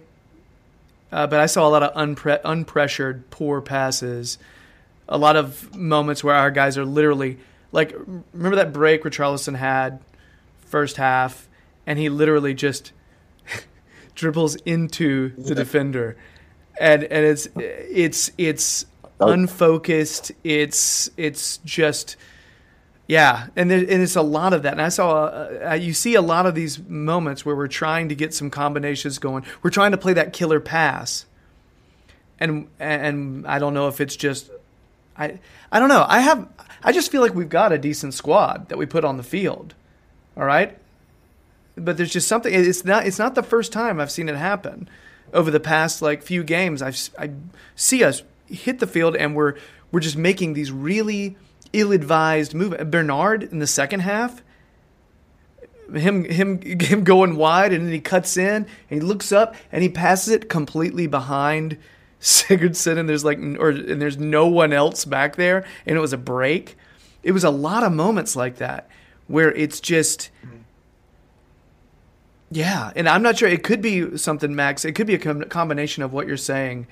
uh, 1.12 1.28
but 1.28 1.40
I 1.40 1.46
saw 1.48 1.68
a 1.68 1.72
lot 1.72 1.84
of 1.84 1.94
unpre- 1.94 2.42
unpressured, 2.44 3.24
poor 3.30 3.62
passes. 3.62 4.38
A 5.10 5.18
lot 5.18 5.36
of 5.36 5.76
moments 5.76 6.24
where 6.24 6.36
our 6.36 6.52
guys 6.52 6.78
are 6.78 6.86
literally 6.86 7.40
like, 7.72 7.96
remember 8.34 8.58
that 8.58 8.74
break 8.74 9.04
Richarlison 9.04 9.56
had 9.56 10.00
first 10.68 10.98
half, 10.98 11.48
and 11.86 11.98
he 11.98 12.10
literally 12.10 12.54
just 12.54 12.92
dribbles 14.16 14.56
into 14.58 15.30
the 15.38 15.56
defender 15.56 16.18
and 16.80 17.04
and 17.04 17.26
it's 17.26 17.48
it's 17.56 18.32
it's 18.38 18.86
oh. 19.20 19.30
unfocused. 19.30 20.32
It's 20.44 21.10
it's 21.18 21.58
just 21.58 22.16
yeah, 23.08 23.48
and 23.56 23.72
there, 23.72 23.80
and 23.80 24.02
it's 24.02 24.16
a 24.16 24.22
lot 24.22 24.54
of 24.54 24.64
that. 24.64 24.74
And 24.74 24.82
I 24.82 24.90
saw 24.90 25.26
uh, 25.26 25.70
uh, 25.72 25.74
you 25.74 25.94
see 25.94 26.16
a 26.16 26.22
lot 26.22 26.46
of 26.46 26.56
these 26.56 26.80
moments 26.80 27.46
where 27.46 27.56
we're 27.56 27.68
trying 27.68 28.10
to 28.10 28.16
get 28.16 28.34
some 28.34 28.50
combinations 28.50 29.18
going. 29.20 29.46
We're 29.62 29.70
trying 29.70 29.92
to 29.92 29.98
play 29.98 30.14
that 30.14 30.34
killer 30.34 30.60
pass, 30.60 31.26
and 32.40 32.68
and 32.80 33.48
I 33.48 33.60
don't 33.60 33.74
know 33.74 33.88
if 33.88 34.02
it's 34.02 34.16
just 34.16 34.50
I 35.18 35.40
I 35.72 35.80
don't 35.80 35.90
know. 35.90 36.06
I 36.08 36.20
have 36.20 36.48
I 36.84 36.92
just 36.92 37.12
feel 37.12 37.22
like 37.22 37.34
we've 37.34 37.50
got 37.50 37.72
a 37.72 37.78
decent 37.78 38.14
squad 38.14 38.70
that 38.70 38.78
we 38.78 38.86
put 38.86 39.06
on 39.06 39.18
the 39.18 39.24
field. 39.24 39.74
All 40.36 40.46
right, 40.46 40.78
but 41.76 41.98
there's 41.98 42.12
just 42.12 42.28
something. 42.28 42.54
It's 42.54 42.86
not 42.86 43.08
it's 43.08 43.20
not 43.20 43.36
the 43.36 43.44
first 43.44 43.72
time 43.72 44.00
I've 44.00 44.12
seen 44.12 44.30
it 44.30 44.36
happen 44.36 44.90
over 45.34 45.52
the 45.52 45.60
past 45.60 46.02
like 46.02 46.22
few 46.24 46.44
games, 46.44 46.82
I've, 46.82 47.10
I 47.18 47.32
see 47.76 48.04
us 48.04 48.24
hit 48.48 48.80
the 48.80 48.88
field 48.88 49.16
and 49.16 49.36
we're 49.36 49.56
we're 49.92 50.00
just 50.00 50.18
making 50.18 50.54
these 50.54 50.72
really 50.72 51.38
ill-advised 51.74 52.54
moves. 52.54 52.76
Uh, 52.80 52.84
Bernard 52.84 53.44
in 53.44 53.60
the 53.60 53.68
second 53.68 54.02
half, 54.02 54.44
him 55.94 56.26
him 56.26 56.62
him 56.80 57.04
going 57.04 57.36
wide 57.36 57.74
and 57.74 57.86
then 57.86 57.94
he 57.94 58.00
cuts 58.00 58.38
in 58.38 58.66
and 58.66 58.68
he 58.90 59.00
looks 59.00 59.32
up 59.32 59.56
and 59.72 59.84
he 59.84 59.90
passes 59.90 60.34
it 60.34 60.50
completely 60.50 61.08
behind 61.08 61.78
Sigurdsson 62.22 62.98
and 62.98 63.08
there's 63.08 63.24
like 63.24 63.38
or 63.38 63.70
and 63.70 64.02
there's 64.02 64.18
no 64.18 64.48
one 64.48 64.74
else 64.74 65.06
back 65.06 65.36
there 65.36 65.66
and 65.86 65.98
it 65.98 66.02
was 66.02 66.14
a 66.14 66.18
break. 66.18 66.78
It 67.24 67.32
was 67.32 67.44
a 67.44 67.50
lot 67.50 67.84
of 67.84 67.92
moments 67.92 68.36
like 68.36 68.58
that 68.58 68.90
where 69.28 69.52
it's 69.52 69.80
just 69.80 70.30
yeah, 72.50 72.92
and 72.96 73.10
I'm 73.10 73.22
not 73.22 73.38
sure. 73.38 73.50
It 73.50 73.64
could 73.64 73.82
be 73.82 74.18
something, 74.18 74.56
Max. 74.56 74.86
It 74.86 74.94
could 74.94 75.08
be 75.08 75.16
a 75.16 75.20
com- 75.20 75.44
combination 75.44 76.04
of 76.04 76.14
what 76.14 76.28
you're 76.28 76.38
saying, 76.38 76.88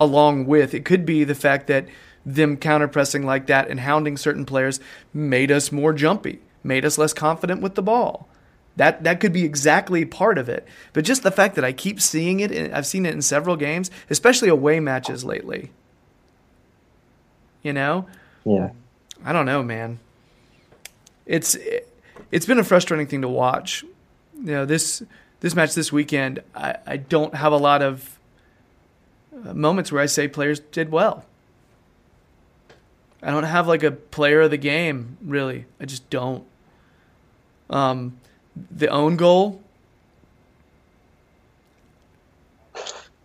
along 0.00 0.46
with 0.46 0.74
it 0.74 0.84
could 0.84 1.06
be 1.06 1.24
the 1.24 1.34
fact 1.34 1.68
that 1.68 1.86
them 2.24 2.56
counter 2.56 2.88
pressing 2.88 3.24
like 3.24 3.46
that 3.46 3.68
and 3.68 3.78
hounding 3.80 4.16
certain 4.16 4.44
players 4.44 4.80
made 5.14 5.52
us 5.52 5.70
more 5.70 5.92
jumpy, 5.92 6.40
made 6.64 6.84
us 6.84 6.98
less 6.98 7.12
confident 7.12 7.62
with 7.62 7.76
the 7.76 7.82
ball. 7.82 8.28
That 8.74 9.04
that 9.04 9.20
could 9.20 9.32
be 9.32 9.44
exactly 9.44 10.04
part 10.04 10.38
of 10.38 10.48
it. 10.48 10.66
But 10.92 11.04
just 11.04 11.22
the 11.22 11.30
fact 11.30 11.54
that 11.54 11.64
I 11.64 11.72
keep 11.72 12.00
seeing 12.00 12.40
it, 12.40 12.72
I've 12.72 12.86
seen 12.86 13.06
it 13.06 13.14
in 13.14 13.22
several 13.22 13.56
games, 13.56 13.90
especially 14.10 14.48
away 14.48 14.80
matches 14.80 15.24
lately. 15.24 15.70
You 17.62 17.72
know? 17.72 18.06
Yeah. 18.44 18.70
I 19.24 19.32
don't 19.32 19.46
know, 19.46 19.62
man. 19.62 19.98
It's 21.24 21.54
it, 21.54 21.88
it's 22.30 22.44
been 22.44 22.58
a 22.58 22.64
frustrating 22.64 23.06
thing 23.06 23.22
to 23.22 23.28
watch 23.28 23.84
you 24.36 24.52
know 24.52 24.64
this 24.64 25.02
this 25.40 25.54
match 25.54 25.74
this 25.74 25.92
weekend, 25.92 26.42
I, 26.54 26.76
I 26.86 26.96
don't 26.96 27.34
have 27.34 27.52
a 27.52 27.56
lot 27.56 27.82
of 27.82 28.18
uh, 29.32 29.54
moments 29.54 29.92
where 29.92 30.02
I 30.02 30.06
say 30.06 30.28
players 30.28 30.60
did 30.60 30.90
well. 30.90 31.24
I 33.22 33.30
don't 33.30 33.44
have 33.44 33.66
like 33.66 33.82
a 33.82 33.90
player 33.90 34.42
of 34.42 34.50
the 34.50 34.56
game 34.56 35.16
really. 35.22 35.66
I 35.80 35.84
just 35.84 36.08
don't. 36.10 36.44
Um, 37.68 38.18
the 38.70 38.88
own 38.88 39.16
goal. 39.16 39.60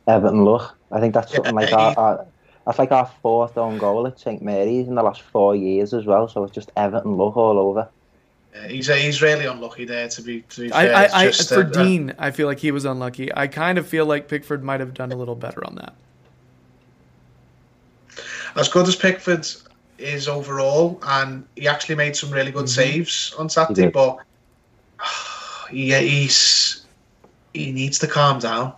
Everton 0.08 0.44
look. 0.44 0.76
I 0.92 1.00
think 1.00 1.14
that's 1.14 1.34
something 1.34 1.56
like 1.56 1.72
our, 1.72 1.98
our, 1.98 2.26
that's 2.66 2.80
like 2.80 2.92
our 2.92 3.10
fourth 3.22 3.58
own 3.58 3.78
goal 3.78 4.08
at 4.08 4.20
St 4.20 4.42
Mary's 4.42 4.88
in 4.88 4.96
the 4.96 5.04
last 5.04 5.22
four 5.22 5.56
years 5.56 5.94
as 5.94 6.06
well. 6.06 6.28
So 6.28 6.44
it's 6.44 6.54
just 6.54 6.72
Everton 6.76 7.16
look 7.16 7.38
all 7.38 7.58
over. 7.58 7.88
Yeah, 8.54 8.68
he's 8.68 8.88
he's 8.88 9.22
really 9.22 9.46
unlucky 9.46 9.86
there. 9.86 10.10
To 10.10 10.22
be, 10.22 10.42
to 10.42 10.62
be 10.62 10.70
fair, 10.70 10.96
I, 10.96 11.10
I, 11.14 11.26
just, 11.28 11.50
for 11.50 11.62
uh, 11.62 11.64
Digne, 11.64 12.12
I 12.18 12.32
feel 12.32 12.48
like 12.48 12.60
he 12.60 12.72
was 12.72 12.86
unlucky. 12.86 13.34
I 13.36 13.48
kind 13.48 13.78
of 13.78 13.88
feel 13.88 14.06
like 14.06 14.28
Pickford 14.28 14.64
might 14.64 14.80
have 14.80 14.94
done 14.94 15.12
a 15.12 15.16
little 15.16 15.36
better 15.36 15.66
on 15.66 15.76
that. 15.76 15.94
As 18.56 18.68
good 18.68 18.88
as 18.88 18.96
Pickford 18.96 19.48
is 19.98 20.28
overall, 20.28 21.00
and 21.04 21.46
he 21.56 21.68
actually 21.68 21.96
made 21.96 22.16
some 22.16 22.32
really 22.32 22.52
good 22.52 22.66
mm-hmm. 22.66 22.82
saves 22.82 23.34
on 23.38 23.50
Saturday, 23.50 23.88
but 23.88 24.18
yeah, 25.72 26.00
he's 26.00 26.86
he 27.54 27.72
needs 27.72 28.00
to 28.00 28.08
calm 28.08 28.40
down. 28.40 28.74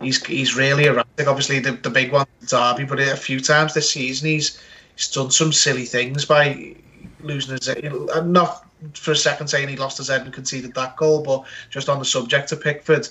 He's 0.00 0.24
he's 0.24 0.56
really 0.56 0.86
erratic. 0.86 1.26
Obviously, 1.26 1.58
the 1.58 1.72
the 1.72 1.90
big 1.90 2.12
one, 2.12 2.26
Derby, 2.46 2.84
but 2.84 3.00
a 3.00 3.16
few 3.16 3.40
times 3.40 3.74
this 3.74 3.90
season 3.90 4.28
he's 4.28 4.62
he's 4.96 5.10
done 5.10 5.30
some 5.30 5.52
silly 5.52 5.84
things 5.84 6.24
by 6.24 6.76
losing 7.20 7.56
his. 7.56 7.68
I'm 8.14 8.32
not 8.32 8.67
for 8.94 9.12
a 9.12 9.16
second 9.16 9.48
saying 9.48 9.68
he 9.68 9.76
lost 9.76 9.98
his 9.98 10.08
head 10.08 10.22
and 10.22 10.32
conceded 10.32 10.74
that 10.74 10.96
goal, 10.96 11.22
but 11.22 11.44
just 11.70 11.88
on 11.88 11.98
the 11.98 12.04
subject 12.04 12.52
of 12.52 12.60
Pickford, 12.60 13.08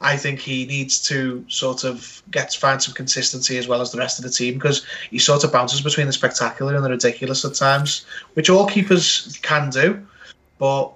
I 0.00 0.16
think 0.16 0.40
he 0.40 0.64
needs 0.66 1.00
to 1.08 1.44
sort 1.48 1.84
of 1.84 2.22
get 2.30 2.52
find 2.54 2.80
some 2.80 2.94
consistency 2.94 3.58
as 3.58 3.66
well 3.66 3.80
as 3.80 3.90
the 3.90 3.98
rest 3.98 4.18
of 4.18 4.24
the 4.24 4.30
team 4.30 4.54
because 4.54 4.86
he 5.10 5.18
sort 5.18 5.42
of 5.42 5.52
bounces 5.52 5.80
between 5.80 6.06
the 6.06 6.12
spectacular 6.12 6.76
and 6.76 6.84
the 6.84 6.90
ridiculous 6.90 7.44
at 7.44 7.54
times, 7.54 8.06
which 8.34 8.48
all 8.48 8.66
keepers 8.66 9.38
can 9.42 9.70
do. 9.70 10.06
But 10.58 10.92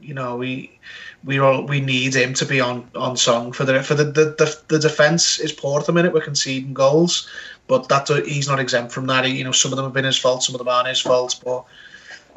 you 0.00 0.14
know, 0.14 0.36
we 0.36 0.76
we 1.24 1.38
all 1.38 1.62
we 1.62 1.80
need 1.80 2.14
him 2.14 2.34
to 2.34 2.46
be 2.46 2.60
on 2.60 2.90
on 2.96 3.16
song 3.16 3.52
for 3.52 3.64
the 3.64 3.82
for 3.82 3.94
the 3.94 4.04
the, 4.04 4.24
the, 4.24 4.60
the 4.68 4.78
defense 4.78 5.38
is 5.38 5.52
poor 5.52 5.78
at 5.80 5.86
the 5.86 5.92
minute. 5.92 6.12
We're 6.12 6.20
conceding 6.20 6.74
goals, 6.74 7.28
but 7.68 7.88
that 7.88 8.08
he's 8.26 8.48
not 8.48 8.58
exempt 8.58 8.92
from 8.92 9.06
that. 9.06 9.24
He, 9.24 9.38
you 9.38 9.44
know, 9.44 9.52
some 9.52 9.72
of 9.72 9.76
them 9.76 9.86
have 9.86 9.94
been 9.94 10.04
his 10.04 10.18
fault, 10.18 10.42
some 10.42 10.56
of 10.56 10.58
them 10.58 10.68
aren't 10.68 10.88
his 10.88 11.00
fault, 11.00 11.40
but 11.44 11.64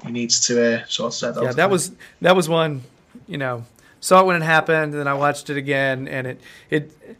he 0.04 0.12
needs 0.12 0.48
to 0.48 0.82
uh, 0.82 0.86
sort 0.88 1.08
of 1.08 1.14
set 1.14 1.36
that. 1.36 1.44
Yeah, 1.44 1.52
that 1.54 1.70
was 1.70 1.92
that 2.22 2.36
was 2.36 2.50
one. 2.50 2.84
You 3.28 3.38
know, 3.38 3.66
saw 4.00 4.22
it 4.22 4.26
when 4.26 4.42
it 4.42 4.46
happened, 4.46 4.94
and 4.94 4.94
then 4.94 5.08
I 5.08 5.14
watched 5.14 5.50
it 5.50 5.58
again, 5.58 6.08
and 6.08 6.28
it 6.28 6.42
it. 6.70 7.18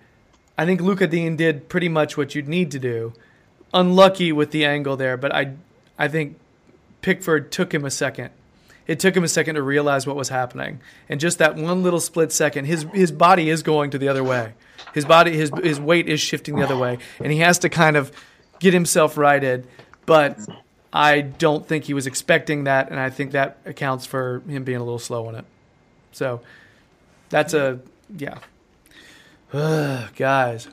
I 0.58 0.66
think 0.66 0.82
Lucas 0.82 1.10
Digne 1.10 1.36
did 1.36 1.70
pretty 1.70 1.90
much 1.90 2.18
what 2.18 2.36
you'd 2.36 2.48
need 2.48 2.72
to 2.72 2.80
do. 2.80 3.14
Unlucky 3.74 4.32
with 4.32 4.52
the 4.52 4.66
angle 4.66 4.98
there, 4.98 5.18
but 5.18 5.34
I 5.34 5.54
I 5.98 6.08
think 6.08 6.38
Pickford 7.02 7.52
took 7.52 7.74
him 7.74 7.86
a 7.86 7.92
second. 7.92 8.32
It 8.88 9.00
took 9.00 9.16
him 9.16 9.24
a 9.24 9.28
second 9.28 9.56
to 9.56 9.62
realize 9.62 10.06
what 10.06 10.16
was 10.16 10.30
happening, 10.30 10.82
and 11.08 11.20
just 11.20 11.38
that 11.38 11.56
one 11.56 11.84
little 11.84 12.00
split 12.00 12.32
second, 12.32 12.66
his 12.66 12.86
his 12.94 13.12
body 13.12 13.50
is 13.50 13.64
going 13.64 13.92
to 13.92 13.98
the 13.98 14.08
other 14.08 14.24
way. 14.24 14.54
His 14.94 15.06
body, 15.06 15.36
his 15.36 15.52
his 15.64 15.80
weight 15.80 16.10
is 16.10 16.20
shifting 16.20 16.56
the 16.56 16.64
other 16.64 16.78
way, 16.78 16.98
and 17.20 17.32
he 17.32 17.40
has 17.40 17.60
to 17.60 17.70
kind 17.70 17.96
of 17.96 18.12
get 18.60 18.74
himself 18.74 19.18
righted. 19.18 19.68
But 20.06 20.38
I 20.94 21.22
don't 21.22 21.66
think 21.66 21.86
he 21.86 21.94
was 21.94 22.08
expecting 22.08 22.66
that, 22.66 22.90
and 22.90 23.00
I 23.00 23.10
think 23.10 23.32
that 23.32 23.58
accounts 23.66 24.06
for 24.06 24.42
him 24.48 24.64
being 24.64 24.80
a 24.80 24.84
little 24.84 25.00
slow 25.00 25.28
on 25.28 25.36
it. 25.36 25.46
So 26.12 26.42
that's 27.30 27.54
a 27.54 27.80
yeah. 28.18 28.40
Uh, 29.54 30.08
guys. 30.16 30.68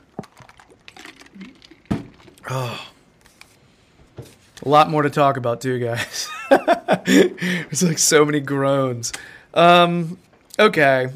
Oh. 2.49 2.85
A 4.61 4.67
lot 4.67 4.89
more 4.89 5.03
to 5.03 5.09
talk 5.09 5.37
about 5.37 5.61
too, 5.61 5.79
guys. 5.79 6.29
There's 7.05 7.83
like 7.83 7.97
so 7.97 8.25
many 8.25 8.41
groans. 8.41 9.13
Um, 9.53 10.17
okay. 10.57 11.07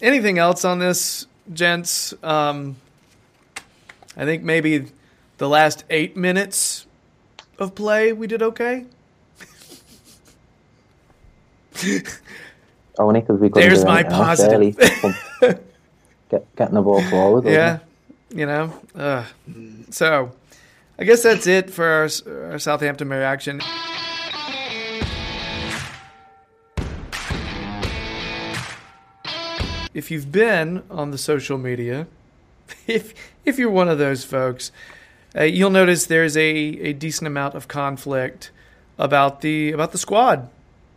Anything 0.00 0.38
else 0.38 0.64
on 0.64 0.78
this, 0.78 1.26
gents? 1.52 2.14
Um, 2.22 2.76
I 4.16 4.24
think 4.24 4.42
maybe 4.42 4.86
the 5.36 5.48
last 5.48 5.84
eight 5.90 6.16
minutes 6.16 6.86
of 7.58 7.74
play 7.74 8.12
we 8.12 8.26
did 8.26 8.42
okay. 8.42 8.86
Only 12.98 13.20
because 13.20 13.38
we 13.38 13.48
couldn't 13.48 13.68
There's 13.68 13.84
my 13.84 14.02
positive. 14.02 14.76
Get, 16.30 16.56
getting 16.56 16.74
the 16.74 16.82
ball 16.82 17.02
forward. 17.04 17.44
Yeah, 17.44 17.78
you 18.30 18.44
know. 18.44 18.72
Uh, 18.94 19.24
so, 19.90 20.32
I 20.98 21.04
guess 21.04 21.22
that's 21.22 21.46
it 21.46 21.70
for 21.70 21.86
our, 21.86 22.08
our 22.50 22.58
Southampton 22.58 23.08
reaction. 23.08 23.60
If 29.94 30.10
you've 30.10 30.30
been 30.30 30.82
on 30.90 31.12
the 31.12 31.18
social 31.18 31.56
media, 31.56 32.06
if 32.86 33.14
if 33.44 33.58
you're 33.58 33.70
one 33.70 33.88
of 33.88 33.98
those 33.98 34.24
folks, 34.24 34.70
uh, 35.36 35.42
you'll 35.44 35.70
notice 35.70 36.06
there's 36.06 36.36
a, 36.36 36.42
a 36.42 36.92
decent 36.92 37.26
amount 37.26 37.54
of 37.54 37.68
conflict 37.68 38.50
about 38.98 39.40
the 39.40 39.72
about 39.72 39.92
the 39.92 39.98
squad 39.98 40.48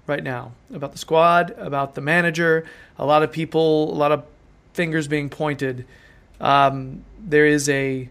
right 0.07 0.23
now, 0.23 0.51
about 0.73 0.91
the 0.91 0.97
squad, 0.97 1.51
about 1.57 1.95
the 1.95 2.01
manager. 2.01 2.65
A 2.97 3.05
lot 3.05 3.23
of 3.23 3.31
people, 3.31 3.91
a 3.93 3.95
lot 3.95 4.11
of 4.11 4.23
fingers 4.73 5.07
being 5.07 5.29
pointed. 5.29 5.85
Um, 6.39 7.03
there 7.19 7.45
is 7.45 7.69
a, 7.69 8.09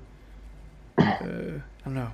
uh, 0.99 1.05
I 1.05 1.61
don't 1.85 1.95
know. 1.95 2.13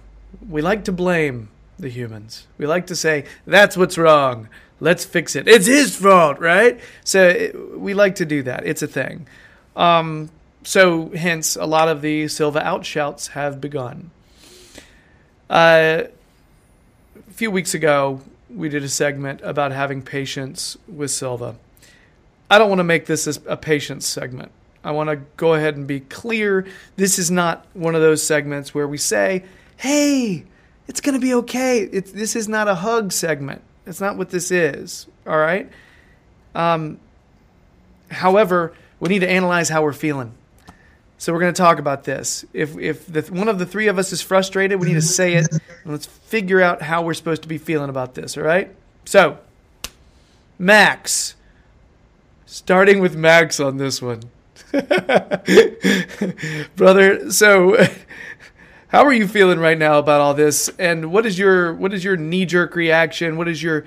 We 0.49 0.63
like 0.63 0.85
to 0.85 0.93
blame 0.93 1.51
the 1.79 1.89
humans. 1.89 2.47
We 2.59 2.67
like 2.67 2.87
to 2.89 2.97
say 2.97 3.27
that's 3.47 3.77
what's 3.77 3.99
wrong. 3.99 4.49
Let's 4.81 5.05
fix 5.05 5.37
it. 5.37 5.49
It's 5.49 5.67
his 5.67 5.97
fault, 5.97 6.39
right? 6.39 6.81
So 7.05 7.29
it, 7.29 7.79
we 7.79 7.95
like 7.95 8.17
to 8.17 8.27
do 8.27 8.43
that. 8.43 8.67
It's 8.67 8.83
a 8.83 8.87
thing. 8.87 9.27
Um, 9.75 10.31
so 10.67 11.11
hence, 11.11 11.55
a 11.55 11.65
lot 11.65 11.89
of 11.89 12.03
the 12.03 12.27
Silva 12.27 12.59
outshouts 12.59 13.29
have 13.29 13.61
begun. 13.61 14.11
Uh, 15.49 16.03
a 17.17 17.33
few 17.35 17.53
weeks 17.53 17.73
ago, 17.73 18.21
we 18.51 18.69
did 18.69 18.83
a 18.83 18.89
segment 18.89 19.43
about 19.45 19.71
having 19.71 20.03
patience 20.03 20.77
with 20.89 21.13
Silva. 21.13 21.55
I 22.51 22.59
don't 22.59 22.69
want 22.69 22.81
to 22.81 22.85
make 22.85 23.07
this 23.07 23.39
a 23.47 23.57
patience 23.57 24.09
segment. 24.09 24.51
I 24.83 24.91
want 24.91 25.09
to 25.09 25.21
go 25.37 25.55
ahead 25.55 25.77
and 25.77 25.87
be 25.87 26.01
clear. 26.01 26.67
This 26.97 27.21
is 27.21 27.31
not 27.31 27.65
one 27.73 27.95
of 27.95 28.01
those 28.01 28.21
segments 28.25 28.75
where 28.75 28.89
we 28.89 28.99
say, 28.99 29.45
"Hey, 29.77 30.47
it's 30.89 31.01
going 31.01 31.15
to 31.15 31.21
be 31.21 31.35
okay." 31.35 31.83
It's, 31.83 32.11
this 32.11 32.35
is 32.35 32.49
not 32.49 32.67
a 32.67 32.75
hug 32.75 33.13
segment. 33.13 33.63
That's 33.85 34.01
not 34.01 34.17
what 34.17 34.31
this 34.31 34.51
is. 34.51 35.07
All 35.29 35.39
right. 35.39 35.71
Um, 36.57 36.99
however, 38.11 38.75
we 38.99 39.11
need 39.11 39.21
to 39.21 39.31
analyze 39.31 39.69
how 39.69 39.85
we're 39.85 39.93
feeling. 39.93 40.33
So 41.19 41.33
we're 41.33 41.41
going 41.41 41.55
to 41.55 41.61
talk 41.61 41.79
about 41.79 42.05
this. 42.05 42.45
If 42.53 42.77
if 42.79 43.07
the, 43.07 43.23
one 43.23 43.49
of 43.49 43.59
the 43.59 43.67
three 43.67 43.89
of 43.89 43.99
us 43.99 44.13
is 44.13 44.21
frustrated, 44.21 44.81
we 44.81 44.89
need 44.89 44.95
to 44.95 45.01
mm-hmm. 45.01 45.07
say 45.07 45.35
it. 45.35 45.51
And 45.51 45.93
let's 45.93 46.07
figure 46.07 46.61
out 46.61 46.83
how 46.83 47.03
we're 47.03 47.15
supposed 47.15 47.43
to 47.43 47.49
be 47.49 47.59
feeling 47.59 47.89
about 47.89 48.15
this. 48.15 48.37
All 48.37 48.45
right. 48.45 48.75
So, 49.05 49.39
Max. 50.59 51.35
Starting 52.45 53.01
with 53.01 53.17
Max 53.17 53.59
on 53.59 53.77
this 53.77 54.01
one. 54.01 54.23
Brother, 56.77 57.31
so 57.31 57.77
how 58.89 59.05
are 59.05 59.13
you 59.13 59.27
feeling 59.27 59.59
right 59.59 59.77
now 59.77 59.99
about 59.99 60.21
all 60.21 60.35
this? 60.35 60.69
And 60.79 61.13
what 61.13 61.27
is 61.27 61.39
your 61.39 61.75
what 61.75 61.93
is 61.93 62.05
your 62.05 62.17
knee 62.17 62.47
jerk 62.47 62.77
reaction? 62.77 63.37
What 63.37 63.49
is 63.49 63.63
your 63.63 63.85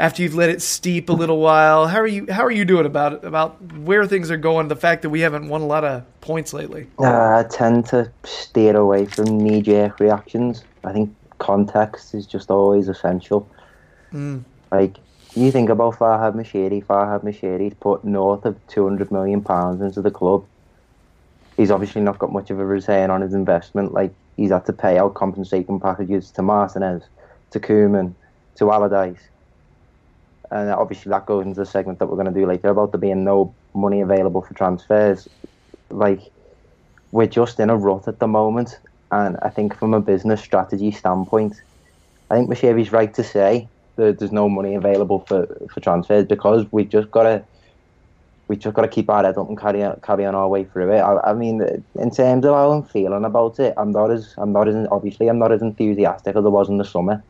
after 0.00 0.22
you've 0.22 0.34
let 0.34 0.48
it 0.50 0.62
steep 0.62 1.08
a 1.08 1.12
little 1.12 1.38
while? 1.38 1.86
How 1.86 2.00
are 2.00 2.06
you 2.06 2.26
how 2.30 2.44
are 2.44 2.50
you 2.50 2.64
doing 2.64 2.86
about 2.86 3.12
it? 3.12 3.24
About 3.24 3.60
where 3.74 4.06
things 4.06 4.30
are 4.30 4.36
going, 4.36 4.68
the 4.68 4.76
fact 4.76 5.02
that 5.02 5.10
we 5.10 5.20
haven't 5.20 5.48
won 5.48 5.60
a 5.60 5.66
lot 5.66 5.84
of 5.84 6.04
points 6.20 6.52
lately. 6.52 6.88
Uh, 6.98 7.44
I 7.44 7.44
tend 7.48 7.86
to 7.86 8.10
steer 8.24 8.76
away 8.76 9.06
from 9.06 9.38
knee 9.38 9.62
jerk 9.62 10.00
reactions. 10.00 10.64
I 10.84 10.92
think 10.92 11.14
context 11.38 12.14
is 12.14 12.26
just 12.26 12.50
always 12.50 12.88
essential. 12.88 13.48
Like, 14.72 14.96
you 15.34 15.50
think 15.52 15.68
about 15.68 15.96
Farhad 15.96 16.34
Moshiri, 16.34 16.84
Farhad 16.84 17.22
Moshiri's 17.22 17.74
put 17.80 18.04
north 18.04 18.44
of 18.44 18.56
£200 18.68 19.10
million 19.10 19.40
pounds 19.42 19.80
into 19.80 20.02
the 20.02 20.10
club. 20.10 20.44
He's 21.56 21.70
obviously 21.70 22.02
not 22.02 22.18
got 22.18 22.32
much 22.32 22.50
of 22.50 22.58
a 22.58 22.64
return 22.64 23.10
on 23.10 23.20
his 23.20 23.34
investment. 23.34 23.92
Like, 23.92 24.12
he's 24.36 24.50
had 24.50 24.66
to 24.66 24.72
pay 24.72 24.98
out 24.98 25.14
compensation 25.14 25.78
packages 25.78 26.30
to 26.32 26.42
Martinez, 26.42 27.02
to 27.50 27.60
Koeman, 27.60 28.14
to 28.56 28.70
Allardyce. 28.72 29.20
And 30.50 30.70
obviously, 30.70 31.10
that 31.10 31.26
goes 31.26 31.46
into 31.46 31.60
the 31.60 31.66
segment 31.66 31.98
that 31.98 32.06
we're 32.06 32.16
going 32.16 32.32
to 32.32 32.40
do 32.40 32.46
later 32.46 32.68
about 32.68 32.92
there 32.92 33.00
being 33.00 33.24
no 33.24 33.54
money 33.74 34.00
available 34.00 34.42
for 34.42 34.54
transfers. 34.54 35.28
Like, 35.90 36.20
we're 37.12 37.26
just 37.26 37.60
in 37.60 37.70
a 37.70 37.76
rut 37.76 38.08
at 38.08 38.18
the 38.18 38.26
moment. 38.26 38.78
And 39.12 39.36
I 39.42 39.50
think 39.50 39.76
from 39.76 39.94
a 39.94 40.00
business 40.00 40.40
strategy 40.40 40.90
standpoint, 40.90 41.60
I 42.30 42.36
think 42.36 42.50
Moshiri's 42.50 42.92
right 42.92 43.12
to 43.14 43.24
say 43.24 43.68
that 43.96 44.18
there's 44.18 44.32
no 44.32 44.48
money 44.48 44.74
available 44.74 45.20
for, 45.26 45.46
for 45.72 45.80
transfers 45.80 46.24
because 46.24 46.70
we 46.72 46.84
just 46.84 47.10
got 47.10 47.24
to 47.24 47.44
we 48.48 48.56
just 48.56 48.74
got 48.74 48.82
to 48.82 48.88
keep 48.88 49.08
our 49.08 49.22
head 49.22 49.38
up 49.38 49.48
and 49.48 49.56
carry 49.56 49.80
on, 49.84 50.00
carry 50.00 50.26
on 50.26 50.34
our 50.34 50.48
way 50.48 50.64
through 50.64 50.92
it. 50.92 50.98
I, 50.98 51.30
I 51.30 51.32
mean, 51.34 51.62
in 51.94 52.10
terms 52.10 52.44
of 52.44 52.52
how 52.52 52.72
I'm 52.72 52.82
feeling 52.82 53.24
about 53.24 53.60
it, 53.60 53.74
I'm 53.76 53.92
not 53.92 54.10
as 54.10 54.34
I'm 54.38 54.52
not 54.52 54.66
as 54.66 54.88
obviously 54.90 55.28
I'm 55.28 55.38
not 55.38 55.52
as 55.52 55.62
enthusiastic 55.62 56.34
as 56.34 56.44
I 56.44 56.48
was 56.48 56.68
in 56.68 56.78
the 56.78 56.84
summer. 56.84 57.22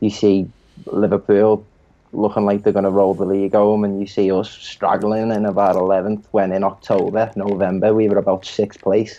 You 0.00 0.08
see 0.08 0.50
Liverpool 0.86 1.66
looking 2.14 2.44
like 2.44 2.62
they're 2.62 2.72
going 2.72 2.84
to 2.84 2.90
roll 2.90 3.14
the 3.14 3.24
league 3.24 3.54
home, 3.54 3.84
and 3.84 4.00
you 4.00 4.06
see 4.06 4.30
us 4.30 4.50
struggling 4.50 5.30
in 5.30 5.44
about 5.44 5.76
11th 5.76 6.24
when 6.30 6.52
in 6.52 6.64
October, 6.64 7.30
November 7.36 7.92
we 7.94 8.08
were 8.08 8.18
about 8.18 8.44
sixth 8.44 8.80
place. 8.80 9.18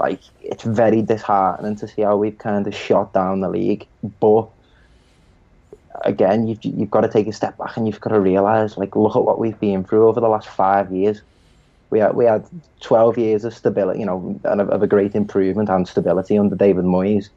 Like 0.00 0.20
it's 0.40 0.64
very 0.64 1.02
disheartening 1.02 1.76
to 1.76 1.88
see 1.88 2.02
how 2.02 2.16
we've 2.16 2.38
kind 2.38 2.66
of 2.66 2.74
shot 2.74 3.12
down 3.12 3.40
the 3.40 3.48
league, 3.48 3.86
but 4.20 4.48
again, 6.04 6.48
you've 6.48 6.64
you've 6.64 6.90
got 6.90 7.02
to 7.02 7.08
take 7.08 7.26
a 7.26 7.32
step 7.32 7.56
back 7.58 7.76
and 7.76 7.86
you've 7.86 8.00
got 8.00 8.10
to 8.10 8.20
realise, 8.20 8.76
like, 8.76 8.96
look 8.96 9.16
at 9.16 9.22
what 9.22 9.38
we've 9.38 9.58
been 9.60 9.84
through 9.84 10.08
over 10.08 10.20
the 10.20 10.28
last 10.28 10.48
five 10.48 10.92
years. 10.92 11.22
We 11.90 11.98
had 11.98 12.14
we 12.14 12.24
had 12.24 12.46
twelve 12.80 13.18
years 13.18 13.44
of 13.44 13.54
stability, 13.54 14.00
you 14.00 14.06
know, 14.06 14.40
and 14.44 14.60
of, 14.60 14.70
of 14.70 14.82
a 14.82 14.86
great 14.86 15.14
improvement 15.14 15.68
and 15.68 15.86
stability 15.86 16.38
under 16.38 16.56
David 16.56 16.84
Moyes. 16.84 17.28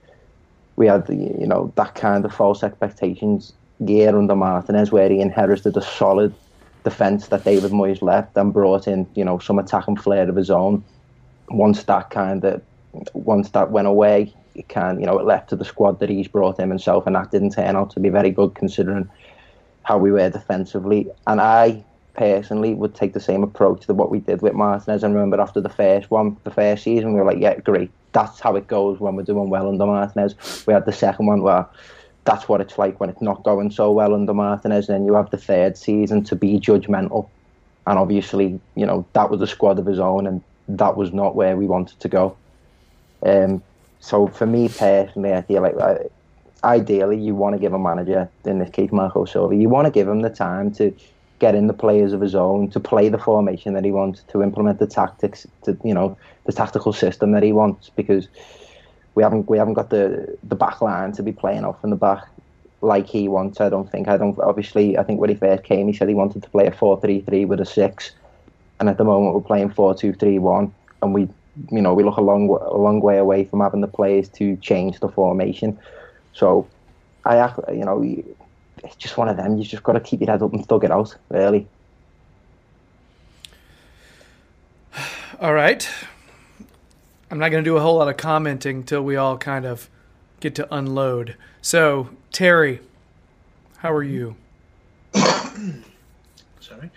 We 0.78 0.88
had, 0.88 1.08
you 1.10 1.48
know, 1.48 1.72
that 1.76 1.96
kind 1.96 2.26
of 2.26 2.34
false 2.34 2.64
expectations 2.64 3.54
year 3.80 4.18
under 4.18 4.36
Martinez, 4.36 4.92
where 4.92 5.10
he 5.10 5.20
inherited 5.20 5.76
a 5.78 5.82
solid 5.82 6.34
defence 6.84 7.28
that 7.28 7.44
David 7.44 7.72
Moyes 7.72 8.02
left 8.02 8.38
and 8.38 8.54
brought 8.54 8.88
in, 8.88 9.08
you 9.16 9.26
know, 9.26 9.40
some 9.40 9.60
attacking 9.60 9.98
flair 9.98 10.30
of 10.30 10.36
his 10.36 10.50
own. 10.50 10.84
Once 11.50 11.84
that 11.84 12.10
kind 12.10 12.44
of, 12.46 12.62
once 13.14 13.50
that 13.52 13.72
went 13.72 13.88
away, 13.88 14.34
it 14.54 14.68
can, 14.68 15.00
you 15.00 15.06
know, 15.06 15.20
it 15.20 15.26
left 15.26 15.50
to 15.50 15.56
the 15.56 15.66
squad 15.66 16.00
that 16.00 16.10
he's 16.10 16.28
brought 16.28 16.60
in 16.60 16.70
himself, 16.70 17.06
and 17.06 17.16
that 17.16 17.32
didn't 17.32 17.52
turn 17.52 17.76
out 17.76 17.90
to 17.92 18.00
be 18.00 18.10
very 18.10 18.32
good 18.32 18.56
considering 18.56 19.10
how 19.84 19.98
we 19.98 20.12
were 20.12 20.30
defensively. 20.30 21.08
And 21.28 21.42
I 21.42 21.84
personally 22.14 22.74
would 22.74 22.96
take 22.96 23.14
the 23.14 23.20
same 23.20 23.44
approach 23.44 23.86
to 23.86 23.94
what 23.94 24.10
we 24.10 24.20
did 24.20 24.42
with 24.42 24.54
Martinez. 24.54 25.04
And 25.04 25.14
remember, 25.14 25.42
after 25.42 25.60
the 25.60 25.70
first 25.70 26.10
one, 26.10 26.38
the 26.44 26.52
first 26.52 26.84
season, 26.84 27.14
we 27.14 27.20
were 27.20 27.26
like, 27.26 27.40
yeah, 27.40 27.60
great. 27.60 27.92
That's 28.14 28.40
how 28.40 28.56
it 28.56 28.68
goes 28.68 29.00
when 29.00 29.16
we're 29.16 29.24
doing 29.24 29.50
well 29.50 29.68
under 29.68 29.86
Martinez. 29.86 30.64
We 30.66 30.74
had 30.74 30.86
the 30.86 30.94
second 30.94 31.26
one 31.26 31.42
where 31.42 31.66
that's 32.26 32.50
what 32.50 32.60
it's 32.60 32.78
like 32.78 33.00
when 33.00 33.10
it's 33.10 33.22
not 33.22 33.44
going 33.44 33.72
so 33.72 33.92
well 33.92 34.14
under 34.14 34.34
Martinez. 34.34 34.90
And 34.90 34.96
then 34.96 35.06
you 35.06 35.14
have 35.14 35.30
the 35.30 35.38
third 35.38 35.78
season 35.78 36.24
to 36.26 36.36
be 36.36 36.60
judgmental. 36.60 37.30
And 37.88 38.00
obviously, 38.00 38.60
you 38.76 38.86
know, 38.86 39.06
that 39.14 39.30
was 39.30 39.42
a 39.42 39.48
squad 39.48 39.78
of 39.78 39.86
his 39.86 40.00
own, 40.00 40.26
and 40.26 40.42
that 40.68 40.98
was 40.98 41.14
not 41.14 41.36
where 41.36 41.56
we 41.56 41.68
wanted 41.68 42.00
to 42.00 42.10
go. 42.10 42.36
Um, 43.24 43.62
so 44.00 44.28
for 44.28 44.48
me 44.48 44.70
personally, 44.70 45.34
I 45.34 45.44
feel 45.44 45.62
like 45.62 45.76
uh, 45.80 45.96
ideally 46.64 47.20
you 47.20 47.36
want 47.36 47.54
to 47.56 47.60
give 47.60 47.74
a 47.74 47.80
manager, 47.80 48.30
in 48.44 48.60
this 48.60 48.72
case 48.72 48.92
Marco 48.92 49.26
Silva, 49.26 49.56
you 49.56 49.70
want 49.70 49.86
to 49.86 49.92
give 49.92 50.08
him 50.08 50.22
the 50.22 50.30
time 50.30 50.72
to 50.76 50.96
get 51.38 51.54
in 51.54 51.68
the 51.68 51.74
players 51.74 52.14
of 52.14 52.22
his 52.22 52.34
own, 52.34 52.70
to 52.70 52.80
play 52.80 53.10
the 53.10 53.18
formation 53.18 53.74
that 53.74 53.84
he 53.84 53.92
wants, 53.92 54.24
to 54.30 54.42
implement 54.42 54.80
the 54.80 54.88
tactics, 54.88 55.46
to 55.64 55.78
you 55.84 55.94
know 55.94 56.18
the 56.46 56.54
tactical 56.54 56.94
system 56.94 57.34
that 57.34 57.44
he 57.44 57.52
wants, 57.52 57.90
because 57.90 58.28
we 59.16 59.24
haven't 59.24 59.50
we 59.50 59.58
haven't 59.58 59.74
got 59.74 59.90
the 59.90 60.38
the 60.44 60.56
back 60.56 60.82
line 60.82 61.14
to 61.14 61.24
be 61.24 61.32
playing 61.32 61.66
off 61.66 61.84
in 61.84 61.90
the 61.90 61.96
back 61.96 62.28
like 62.82 63.08
he 63.08 63.28
wants. 63.28 63.60
I 63.60 63.70
don't 63.70 63.92
think. 63.92 64.08
I 64.08 64.18
don't. 64.18 64.38
Obviously, 64.40 64.98
I 64.98 65.04
think 65.04 65.20
when 65.20 65.30
he 65.30 65.36
first 65.36 65.64
came, 65.64 65.88
he 65.88 65.94
said 65.94 66.08
he 66.08 66.14
wanted 66.14 66.44
to 66.44 66.50
play 66.50 66.68
a 66.68 66.72
four-three-three 66.72 67.46
with 67.46 67.60
a 67.60 67.66
six, 67.66 68.12
and 68.80 68.90
at 68.90 68.98
the 68.98 69.04
moment 69.04 69.34
we're 69.34 69.42
playing 69.42 69.72
four-two-three-one, 69.72 70.74
and 71.02 71.14
we 71.14 71.28
you 71.72 71.82
know 71.82 71.94
we 71.94 72.04
look 72.04 72.18
a 72.18 72.22
long 72.22 72.50
a 72.50 72.78
long 72.78 73.02
way 73.02 73.18
away 73.18 73.46
from 73.46 73.62
having 73.62 73.82
the 73.82 73.88
players 73.88 74.30
to 74.30 74.56
change 74.58 75.00
the 75.00 75.10
formation. 75.10 75.80
So 76.34 76.68
I 77.24 77.54
you 77.72 77.86
know 77.86 78.04
it's 78.84 78.96
just 78.98 79.18
one 79.18 79.30
of 79.30 79.38
them. 79.38 79.58
You 79.58 79.64
just 79.64 79.84
got 79.84 79.94
to 79.94 80.00
keep 80.00 80.20
your 80.20 80.30
head 80.30 80.42
up 80.42 80.54
and 80.54 80.66
thug 80.66 80.84
it 80.84 80.92
out. 80.92 81.16
Really. 81.30 81.68
All 85.40 85.54
right. 85.54 85.90
I'm 87.36 87.40
not 87.40 87.52
going 87.52 87.66
to 87.66 87.70
do 87.70 87.76
a 87.76 87.82
whole 87.82 87.98
lot 87.98 88.08
of 88.08 88.16
commenting 88.16 88.84
till 88.84 89.02
we 89.02 89.18
all 89.18 89.38
kind 89.38 89.66
of 89.66 89.90
get 90.40 90.56
to 90.56 90.74
unload. 90.74 91.36
So, 91.62 92.08
Terry, 92.32 92.80
how 93.76 93.92
are 93.92 94.04
you? 94.04 94.38
Sorry. 95.14 96.90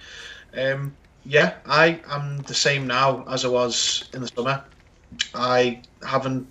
Um, 0.57 0.95
yeah, 1.25 1.55
I 1.67 1.99
am 2.09 2.39
the 2.43 2.55
same 2.55 2.87
now 2.87 3.25
as 3.29 3.45
I 3.45 3.49
was 3.49 4.09
in 4.15 4.21
the 4.21 4.29
summer. 4.29 4.63
I 5.35 5.83
haven't. 6.07 6.47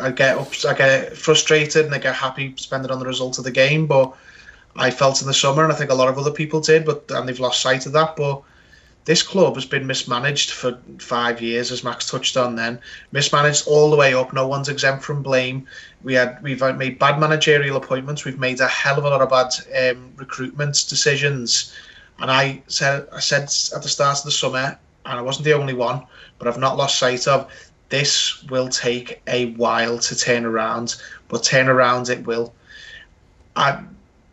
I 0.00 0.12
get 0.12 0.38
up, 0.38 0.48
I 0.66 0.72
get 0.72 1.14
frustrated, 1.14 1.84
and 1.84 1.94
I 1.94 1.98
get 1.98 2.14
happy 2.14 2.54
spending 2.56 2.90
on 2.90 3.00
the 3.00 3.06
result 3.06 3.36
of 3.36 3.44
the 3.44 3.50
game. 3.50 3.86
But 3.86 4.16
I 4.76 4.90
felt 4.90 5.20
in 5.20 5.26
the 5.26 5.34
summer, 5.34 5.62
and 5.62 5.70
I 5.70 5.76
think 5.76 5.90
a 5.90 5.94
lot 5.94 6.08
of 6.08 6.16
other 6.16 6.30
people 6.30 6.62
did, 6.62 6.86
but 6.86 7.04
and 7.10 7.28
they've 7.28 7.38
lost 7.38 7.60
sight 7.60 7.84
of 7.84 7.92
that. 7.92 8.16
But 8.16 8.40
this 9.06 9.22
club 9.22 9.54
has 9.54 9.64
been 9.64 9.86
mismanaged 9.86 10.50
for 10.50 10.78
five 10.98 11.40
years, 11.40 11.70
as 11.70 11.84
Max 11.84 12.10
touched 12.10 12.36
on. 12.36 12.56
Then 12.56 12.78
mismanaged 13.12 13.66
all 13.66 13.88
the 13.88 13.96
way 13.96 14.12
up. 14.12 14.32
No 14.32 14.48
one's 14.48 14.68
exempt 14.68 15.04
from 15.04 15.22
blame. 15.22 15.66
We 16.02 16.14
had 16.14 16.42
we've 16.42 16.60
made 16.76 16.98
bad 16.98 17.18
managerial 17.18 17.76
appointments. 17.76 18.24
We've 18.24 18.38
made 18.38 18.60
a 18.60 18.66
hell 18.66 18.98
of 18.98 19.04
a 19.04 19.08
lot 19.08 19.22
of 19.22 19.30
bad 19.30 19.96
um, 19.96 20.12
recruitment 20.16 20.84
decisions. 20.88 21.72
And 22.18 22.30
I 22.32 22.62
said 22.66 23.06
I 23.12 23.20
said 23.20 23.44
at 23.44 23.82
the 23.82 23.88
start 23.88 24.18
of 24.18 24.24
the 24.24 24.32
summer, 24.32 24.76
and 25.06 25.18
I 25.18 25.22
wasn't 25.22 25.44
the 25.44 25.54
only 25.54 25.74
one, 25.74 26.02
but 26.38 26.48
I've 26.48 26.58
not 26.58 26.76
lost 26.76 26.98
sight 26.98 27.28
of 27.28 27.48
this 27.88 28.42
will 28.44 28.68
take 28.68 29.22
a 29.28 29.52
while 29.52 29.98
to 30.00 30.16
turn 30.16 30.44
around, 30.44 30.96
but 31.28 31.44
turn 31.44 31.68
around 31.68 32.08
it 32.08 32.26
will. 32.26 32.52
I 33.54 33.84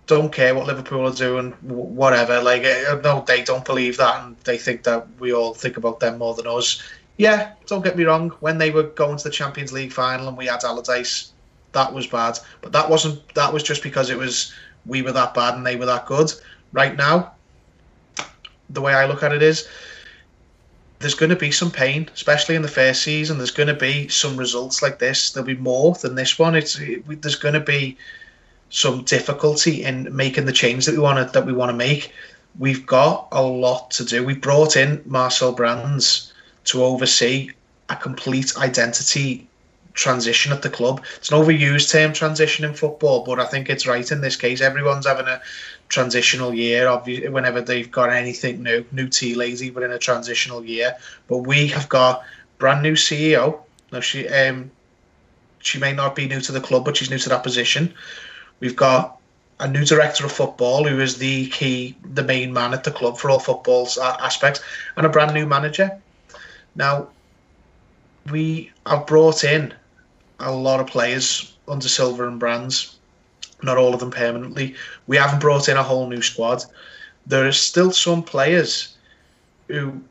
don't 0.05 0.31
care 0.31 0.53
what 0.53 0.67
Liverpool 0.67 1.07
are 1.07 1.13
doing, 1.13 1.51
whatever. 1.61 2.41
Like, 2.41 2.63
eh, 2.63 2.83
eh, 2.87 2.99
no, 3.03 3.23
they 3.25 3.43
don't 3.43 3.65
believe 3.65 3.97
that, 3.97 4.23
and 4.23 4.35
they 4.43 4.57
think 4.57 4.83
that 4.83 5.07
we 5.19 5.33
all 5.33 5.53
think 5.53 5.77
about 5.77 5.99
them 5.99 6.17
more 6.17 6.33
than 6.33 6.47
us. 6.47 6.81
Yeah, 7.17 7.53
don't 7.67 7.83
get 7.83 7.97
me 7.97 8.03
wrong. 8.03 8.31
When 8.39 8.57
they 8.57 8.71
were 8.71 8.83
going 8.83 9.17
to 9.17 9.23
the 9.23 9.29
Champions 9.29 9.71
League 9.71 9.93
final 9.93 10.27
and 10.27 10.37
we 10.37 10.47
had 10.47 10.63
Allardyce, 10.63 11.31
that 11.71 11.93
was 11.93 12.07
bad. 12.07 12.39
But 12.61 12.71
that 12.71 12.89
wasn't. 12.89 13.33
That 13.35 13.53
was 13.53 13.63
just 13.63 13.83
because 13.83 14.09
it 14.09 14.17
was 14.17 14.53
we 14.85 15.01
were 15.01 15.11
that 15.11 15.33
bad 15.33 15.55
and 15.55 15.65
they 15.65 15.75
were 15.75 15.85
that 15.85 16.05
good. 16.05 16.31
Right 16.71 16.95
now, 16.97 17.33
the 18.69 18.81
way 18.81 18.93
I 18.93 19.05
look 19.05 19.23
at 19.23 19.31
it 19.31 19.43
is 19.43 19.67
there's 20.99 21.15
going 21.15 21.29
to 21.29 21.35
be 21.35 21.51
some 21.51 21.69
pain, 21.69 22.09
especially 22.13 22.55
in 22.55 22.61
the 22.61 22.67
first 22.67 23.03
season. 23.03 23.37
There's 23.37 23.51
going 23.51 23.67
to 23.67 23.73
be 23.73 24.07
some 24.07 24.37
results 24.37 24.81
like 24.81 24.99
this. 24.99 25.31
There'll 25.31 25.45
be 25.45 25.55
more 25.55 25.93
than 25.95 26.15
this 26.15 26.39
one. 26.39 26.55
It's 26.55 26.79
it, 26.79 27.21
there's 27.21 27.35
going 27.35 27.53
to 27.53 27.59
be 27.59 27.97
some 28.73 29.03
difficulty 29.03 29.83
in 29.83 30.13
making 30.15 30.45
the 30.45 30.51
change 30.51 30.87
that 30.87 30.93
we 30.93 30.99
want 30.99 31.19
to 31.19 31.31
that 31.31 31.45
we 31.45 31.53
want 31.53 31.69
to 31.69 31.77
make. 31.77 32.11
We've 32.57 32.85
got 32.85 33.27
a 33.31 33.41
lot 33.41 33.91
to 33.91 34.03
do. 34.03 34.25
We 34.25 34.33
brought 34.33 34.75
in 34.75 35.03
Marcel 35.05 35.51
Brands 35.51 36.33
to 36.65 36.83
oversee 36.83 37.51
a 37.89 37.95
complete 37.95 38.57
identity 38.57 39.47
transition 39.93 40.51
at 40.51 40.63
the 40.63 40.71
club. 40.71 41.05
It's 41.17 41.31
an 41.31 41.37
overused 41.37 41.91
term, 41.91 42.13
transition 42.13 42.65
in 42.65 42.73
football, 42.73 43.23
but 43.23 43.39
I 43.39 43.45
think 43.45 43.69
it's 43.69 43.85
right 43.85 44.11
in 44.11 44.21
this 44.21 44.35
case. 44.35 44.59
Everyone's 44.59 45.05
having 45.05 45.27
a 45.27 45.39
transitional 45.89 46.51
year. 46.51 46.87
Obviously, 46.87 47.29
whenever 47.29 47.61
they've 47.61 47.91
got 47.91 48.09
anything 48.09 48.63
new, 48.63 48.83
new 48.91 49.07
tea 49.07 49.35
lazy, 49.35 49.69
but 49.69 49.83
in 49.83 49.91
a 49.91 49.99
transitional 49.99 50.65
year. 50.65 50.97
But 51.27 51.39
we 51.39 51.67
have 51.67 51.89
got 51.89 52.23
brand 52.57 52.81
new 52.81 52.93
CEO. 52.93 53.59
Now 53.91 53.99
she 53.99 54.27
um 54.27 54.71
she 55.59 55.77
may 55.77 55.93
not 55.93 56.15
be 56.15 56.27
new 56.27 56.41
to 56.41 56.51
the 56.51 56.59
club, 56.59 56.85
but 56.85 56.97
she's 56.97 57.11
new 57.11 57.19
to 57.19 57.29
that 57.29 57.43
position. 57.43 57.93
We've 58.63 58.77
got 58.77 59.19
a 59.59 59.67
new 59.67 59.83
director 59.83 60.25
of 60.25 60.31
football 60.31 60.87
who 60.87 61.01
is 61.01 61.17
the 61.17 61.49
key, 61.49 61.97
the 62.13 62.23
main 62.23 62.53
man 62.53 62.73
at 62.73 62.85
the 62.85 62.91
club 62.91 63.17
for 63.17 63.29
all 63.29 63.39
football 63.39 63.89
uh, 64.01 64.15
aspects, 64.21 64.61
and 64.95 65.05
a 65.05 65.09
brand 65.09 65.33
new 65.33 65.45
manager. 65.45 65.99
Now, 66.73 67.09
we 68.31 68.71
have 68.85 69.05
brought 69.05 69.43
in 69.43 69.73
a 70.39 70.49
lot 70.49 70.79
of 70.79 70.87
players 70.87 71.53
under 71.67 71.89
Silva 71.89 72.25
and 72.25 72.39
Brands 72.39 72.95
not 73.63 73.77
all 73.77 73.93
of 73.93 73.99
them 73.99 74.11
permanently. 74.11 74.75
We 75.07 75.17
haven't 75.17 75.39
brought 75.39 75.67
in 75.67 75.75
a 75.75 75.83
whole 75.83 76.07
new 76.07 76.21
squad. 76.21 76.63
There 77.25 77.47
is 77.47 77.57
still 77.57 77.91
some 77.91 78.23
players 78.23 78.95
who 79.67 80.01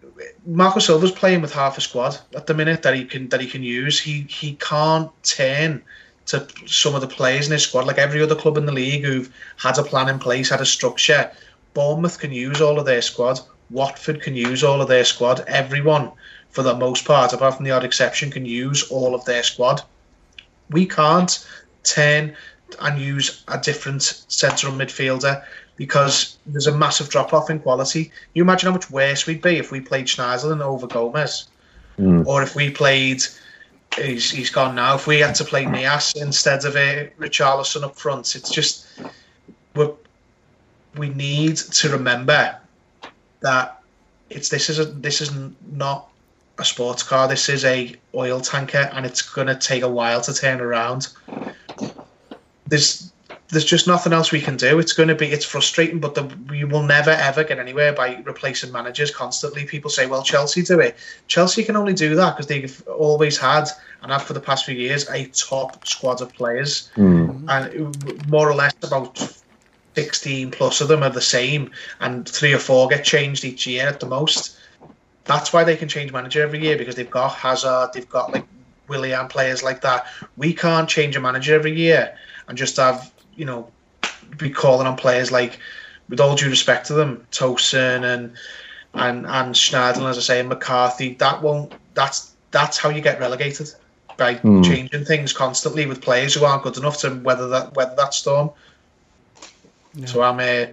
Marco 0.44 0.78
Silva's 0.78 1.10
playing 1.10 1.40
with 1.40 1.54
half 1.54 1.78
a 1.78 1.80
squad 1.80 2.18
at 2.34 2.46
the 2.46 2.54
minute 2.54 2.82
that 2.82 2.94
he 2.94 3.04
can 3.04 3.28
that 3.30 3.40
he 3.40 3.46
can 3.46 3.62
use. 3.62 3.98
He 3.98 4.26
he 4.28 4.56
can't 4.56 5.10
turn 5.22 5.82
to 6.26 6.46
some 6.66 6.94
of 6.94 7.00
the 7.00 7.08
players 7.08 7.46
in 7.46 7.52
his 7.52 7.64
squad 7.64 7.86
like 7.86 7.98
every 7.98 8.22
other 8.22 8.34
club 8.34 8.56
in 8.56 8.66
the 8.66 8.72
league 8.72 9.04
who've 9.04 9.32
had 9.56 9.78
a 9.78 9.82
plan 9.82 10.08
in 10.08 10.18
place, 10.18 10.50
had 10.50 10.60
a 10.60 10.66
structure. 10.66 11.30
Bournemouth 11.74 12.18
can 12.18 12.32
use 12.32 12.60
all 12.60 12.78
of 12.78 12.86
their 12.86 13.02
squad. 13.02 13.40
Watford 13.70 14.22
can 14.22 14.36
use 14.36 14.62
all 14.62 14.82
of 14.82 14.88
their 14.88 15.04
squad. 15.04 15.40
Everyone, 15.46 16.12
for 16.50 16.62
the 16.62 16.74
most 16.74 17.04
part, 17.04 17.32
apart 17.32 17.56
from 17.56 17.64
the 17.64 17.70
odd 17.70 17.84
exception, 17.84 18.30
can 18.30 18.44
use 18.44 18.88
all 18.90 19.14
of 19.14 19.24
their 19.24 19.42
squad. 19.42 19.82
We 20.70 20.86
can't 20.86 21.46
turn 21.82 22.36
and 22.80 23.00
use 23.00 23.42
a 23.48 23.58
different 23.58 24.02
central 24.02 24.72
midfielder 24.72 25.42
because 25.76 26.36
there's 26.46 26.66
a 26.66 26.76
massive 26.76 27.08
drop 27.08 27.32
off 27.32 27.50
in 27.50 27.58
quality. 27.58 28.12
You 28.34 28.42
imagine 28.42 28.68
how 28.68 28.74
much 28.74 28.90
worse 28.90 29.26
we'd 29.26 29.42
be 29.42 29.56
if 29.56 29.72
we 29.72 29.80
played 29.80 30.06
Schneiderlin 30.06 30.60
over 30.60 30.86
Gomes, 30.86 31.48
mm. 31.98 32.26
or 32.26 32.42
if 32.42 32.54
we 32.54 32.70
played. 32.70 33.22
He's, 33.96 34.30
he's 34.30 34.50
gone 34.50 34.74
now. 34.74 34.94
If 34.94 35.06
we 35.06 35.18
had 35.18 35.34
to 35.36 35.44
play 35.44 35.64
Niasse 35.64 36.20
instead 36.20 36.64
of 36.64 36.76
a 36.76 37.06
uh, 37.06 37.10
Richarlison 37.18 37.82
up 37.82 37.96
front, 37.96 38.34
it's 38.36 38.50
just 38.50 38.86
we 39.74 39.88
we 40.96 41.08
need 41.10 41.56
to 41.56 41.88
remember 41.88 42.58
that 43.40 43.82
it's 44.30 44.48
this 44.48 44.70
is 44.70 44.78
a 44.78 44.86
this 44.86 45.20
is 45.20 45.30
not 45.72 46.08
a 46.58 46.64
sports 46.64 47.02
car. 47.02 47.28
This 47.28 47.48
is 47.48 47.64
a 47.64 47.94
oil 48.14 48.40
tanker, 48.40 48.90
and 48.92 49.04
it's 49.04 49.22
going 49.22 49.48
to 49.48 49.56
take 49.56 49.82
a 49.82 49.88
while 49.88 50.20
to 50.22 50.32
turn 50.32 50.60
around 50.60 51.08
there's 52.72 53.11
there's 53.52 53.66
just 53.66 53.86
nothing 53.86 54.14
else 54.14 54.32
we 54.32 54.40
can 54.40 54.56
do. 54.56 54.78
It's 54.78 54.94
going 54.94 55.10
to 55.10 55.14
be 55.14 55.26
it's 55.26 55.44
frustrating, 55.44 56.00
but 56.00 56.14
the, 56.14 56.24
we 56.48 56.64
will 56.64 56.82
never 56.82 57.10
ever 57.10 57.44
get 57.44 57.58
anywhere 57.58 57.92
by 57.92 58.16
replacing 58.24 58.72
managers 58.72 59.10
constantly. 59.10 59.66
People 59.66 59.90
say, 59.90 60.06
"Well, 60.06 60.22
Chelsea 60.22 60.62
do 60.62 60.80
it." 60.80 60.96
Chelsea 61.28 61.62
can 61.62 61.76
only 61.76 61.92
do 61.92 62.14
that 62.14 62.34
because 62.34 62.46
they've 62.46 62.82
always 62.88 63.36
had 63.36 63.68
and 64.00 64.10
have 64.10 64.22
for 64.22 64.32
the 64.32 64.40
past 64.40 64.64
few 64.64 64.74
years 64.74 65.08
a 65.10 65.26
top 65.26 65.86
squad 65.86 66.22
of 66.22 66.32
players, 66.32 66.90
mm. 66.96 67.44
and 67.46 68.30
more 68.30 68.50
or 68.50 68.54
less 68.54 68.72
about 68.82 69.18
sixteen 69.94 70.50
plus 70.50 70.80
of 70.80 70.88
them 70.88 71.02
are 71.02 71.10
the 71.10 71.20
same, 71.20 71.70
and 72.00 72.26
three 72.26 72.54
or 72.54 72.58
four 72.58 72.88
get 72.88 73.04
changed 73.04 73.44
each 73.44 73.66
year 73.66 73.86
at 73.86 74.00
the 74.00 74.06
most. 74.06 74.56
That's 75.24 75.52
why 75.52 75.62
they 75.62 75.76
can 75.76 75.88
change 75.88 76.10
manager 76.10 76.42
every 76.42 76.60
year 76.60 76.78
because 76.78 76.94
they've 76.94 77.08
got 77.08 77.34
Hazard, 77.34 77.90
they've 77.92 78.08
got 78.08 78.32
like 78.32 78.46
Willian 78.88 79.28
players 79.28 79.62
like 79.62 79.82
that. 79.82 80.06
We 80.38 80.54
can't 80.54 80.88
change 80.88 81.16
a 81.16 81.20
manager 81.20 81.54
every 81.54 81.76
year 81.76 82.16
and 82.48 82.58
just 82.58 82.76
have 82.78 83.12
you 83.42 83.46
know 83.46 83.68
be 84.38 84.50
calling 84.50 84.86
on 84.86 84.96
players 84.96 85.32
like, 85.32 85.58
with 86.08 86.20
all 86.20 86.36
due 86.36 86.48
respect 86.48 86.86
to 86.86 86.94
them, 86.94 87.26
Tosun 87.32 88.04
and 88.04 88.32
and 88.94 89.26
and 89.26 89.54
Schneiderlin, 89.54 90.08
as 90.08 90.16
I 90.16 90.20
say, 90.20 90.40
and 90.40 90.48
McCarthy. 90.48 91.14
That 91.14 91.42
won't. 91.42 91.74
That's 91.94 92.32
that's 92.52 92.78
how 92.78 92.90
you 92.90 93.00
get 93.00 93.18
relegated 93.18 93.74
by 94.16 94.36
mm. 94.36 94.64
changing 94.64 95.04
things 95.04 95.32
constantly 95.32 95.86
with 95.86 96.00
players 96.00 96.34
who 96.34 96.44
aren't 96.44 96.62
good 96.62 96.76
enough 96.76 96.98
to 96.98 97.10
weather 97.24 97.48
that 97.48 97.74
weather 97.74 97.96
that 97.96 98.14
storm. 98.14 98.50
Yeah. 99.94 100.06
So 100.06 100.22
I'm 100.22 100.38
a. 100.38 100.64
Uh, 100.64 100.72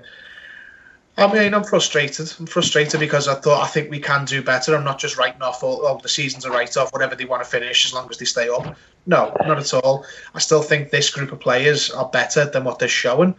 I 1.17 1.33
mean, 1.33 1.53
I'm 1.53 1.63
frustrated. 1.63 2.31
I'm 2.39 2.45
frustrated 2.45 2.99
because 2.99 3.27
I 3.27 3.33
thought 3.33 3.63
I 3.63 3.67
think 3.67 3.89
we 3.89 3.99
can 3.99 4.25
do 4.25 4.43
better. 4.43 4.75
I'm 4.75 4.85
not 4.85 4.99
just 4.99 5.17
writing 5.17 5.41
off 5.41 5.63
all 5.63 5.85
oh, 5.85 5.99
the 6.01 6.07
season's 6.07 6.45
a 6.45 6.51
write 6.51 6.77
off, 6.77 6.93
whatever 6.93 7.15
they 7.15 7.25
want 7.25 7.43
to 7.43 7.49
finish, 7.49 7.85
as 7.85 7.93
long 7.93 8.07
as 8.11 8.17
they 8.19 8.25
stay 8.25 8.47
up. 8.47 8.77
No, 9.05 9.35
not 9.45 9.57
at 9.57 9.73
all. 9.73 10.05
I 10.35 10.39
still 10.39 10.61
think 10.61 10.89
this 10.89 11.09
group 11.09 11.31
of 11.31 11.39
players 11.39 11.89
are 11.89 12.07
better 12.07 12.45
than 12.45 12.63
what 12.63 12.79
they're 12.79 12.87
showing, 12.87 13.33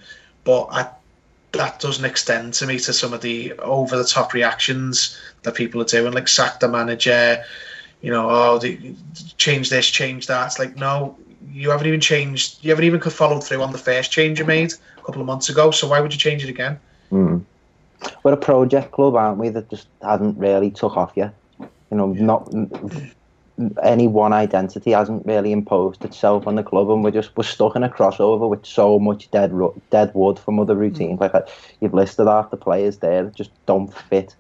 but 0.44 0.68
I, 0.70 0.89
that 1.53 1.80
doesn't 1.80 2.05
extend 2.05 2.55
to 2.55 2.66
me 2.66 2.78
to 2.80 2.93
some 2.93 3.12
of 3.12 3.20
the 3.20 3.53
over 3.55 3.97
the 3.97 4.05
top 4.05 4.32
reactions 4.32 5.18
that 5.43 5.55
people 5.55 5.80
are 5.80 5.85
doing, 5.85 6.12
like 6.12 6.28
sack 6.28 6.61
the 6.61 6.68
manager, 6.68 7.43
you 8.01 8.11
know, 8.11 8.28
oh, 8.30 8.59
they, 8.59 8.95
change 9.37 9.70
this, 9.70 9.89
change 9.89 10.26
that. 10.26 10.47
It's 10.47 10.59
like, 10.59 10.76
no, 10.76 11.16
you 11.53 11.70
haven't 11.70 11.87
even 11.87 12.01
changed. 12.01 12.64
You 12.64 12.70
haven't 12.70 12.85
even 12.85 13.01
followed 13.01 13.45
through 13.45 13.62
on 13.62 13.72
the 13.72 13.78
first 13.78 14.11
change 14.11 14.39
you 14.39 14.45
made 14.45 14.72
a 14.99 15.03
couple 15.03 15.20
of 15.20 15.26
months 15.26 15.49
ago. 15.49 15.70
So 15.70 15.89
why 15.89 16.01
would 16.01 16.12
you 16.12 16.18
change 16.18 16.43
it 16.43 16.51
again? 16.51 16.80
Mm 17.12 17.45
we're 18.22 18.32
a 18.32 18.37
project 18.37 18.93
club, 18.93 19.14
aren't 19.14 19.39
we? 19.39 19.49
That 19.49 19.68
just 19.70 19.87
hasn't 20.03 20.39
really 20.39 20.70
took 20.70 20.97
off 20.97 21.12
yet. 21.16 21.35
You 21.59 21.97
know, 21.97 22.12
not 22.12 22.53
any 23.83 24.07
one 24.07 24.33
identity 24.33 24.93
hasn't 24.93 25.27
really 25.27 25.53
imposed 25.53 26.05
itself 26.05 26.47
on 26.47 26.55
the 26.55 26.63
club, 26.63 26.91
and 26.91 27.05
we're 27.05 27.11
just 27.11 27.37
we're 27.37 27.45
stuck 27.45 27.77
in 27.77 27.83
a 27.83 27.89
crossover 27.89 28.49
with 28.49 28.65
so 28.67 28.99
much 28.99 29.31
dead 29.31 29.53
dead 29.91 30.11
wood 30.15 30.39
from 30.39 30.59
other 30.59 30.77
routines. 30.77 31.21
Like 31.21 31.33
you've 31.81 31.95
listed 31.95 32.27
half 32.27 32.51
the 32.51 32.57
players 32.57 32.99
there 32.99 33.25
that 33.25 33.37
just 33.37 33.51
don't 33.67 33.93
fit 33.93 34.35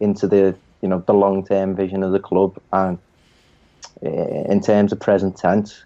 into 0.00 0.26
the 0.26 0.58
you 0.82 0.88
know 0.88 1.02
the 1.06 1.14
long 1.14 1.44
term 1.44 1.76
vision 1.76 2.02
of 2.02 2.12
the 2.12 2.20
club. 2.20 2.60
And 2.72 2.98
eh, 4.02 4.44
in 4.48 4.60
terms 4.60 4.92
of 4.92 5.00
present 5.00 5.36
tense, 5.36 5.84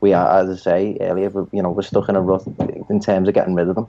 we 0.00 0.12
are, 0.12 0.40
as 0.40 0.50
I 0.50 0.56
say 0.56 0.98
earlier, 1.00 1.30
you 1.52 1.62
know, 1.62 1.70
we're 1.70 1.82
stuck 1.82 2.08
in 2.08 2.16
a 2.16 2.20
rut 2.20 2.44
in 2.88 3.00
terms 3.00 3.28
of 3.28 3.34
getting 3.34 3.54
rid 3.54 3.68
of 3.68 3.74
them. 3.74 3.86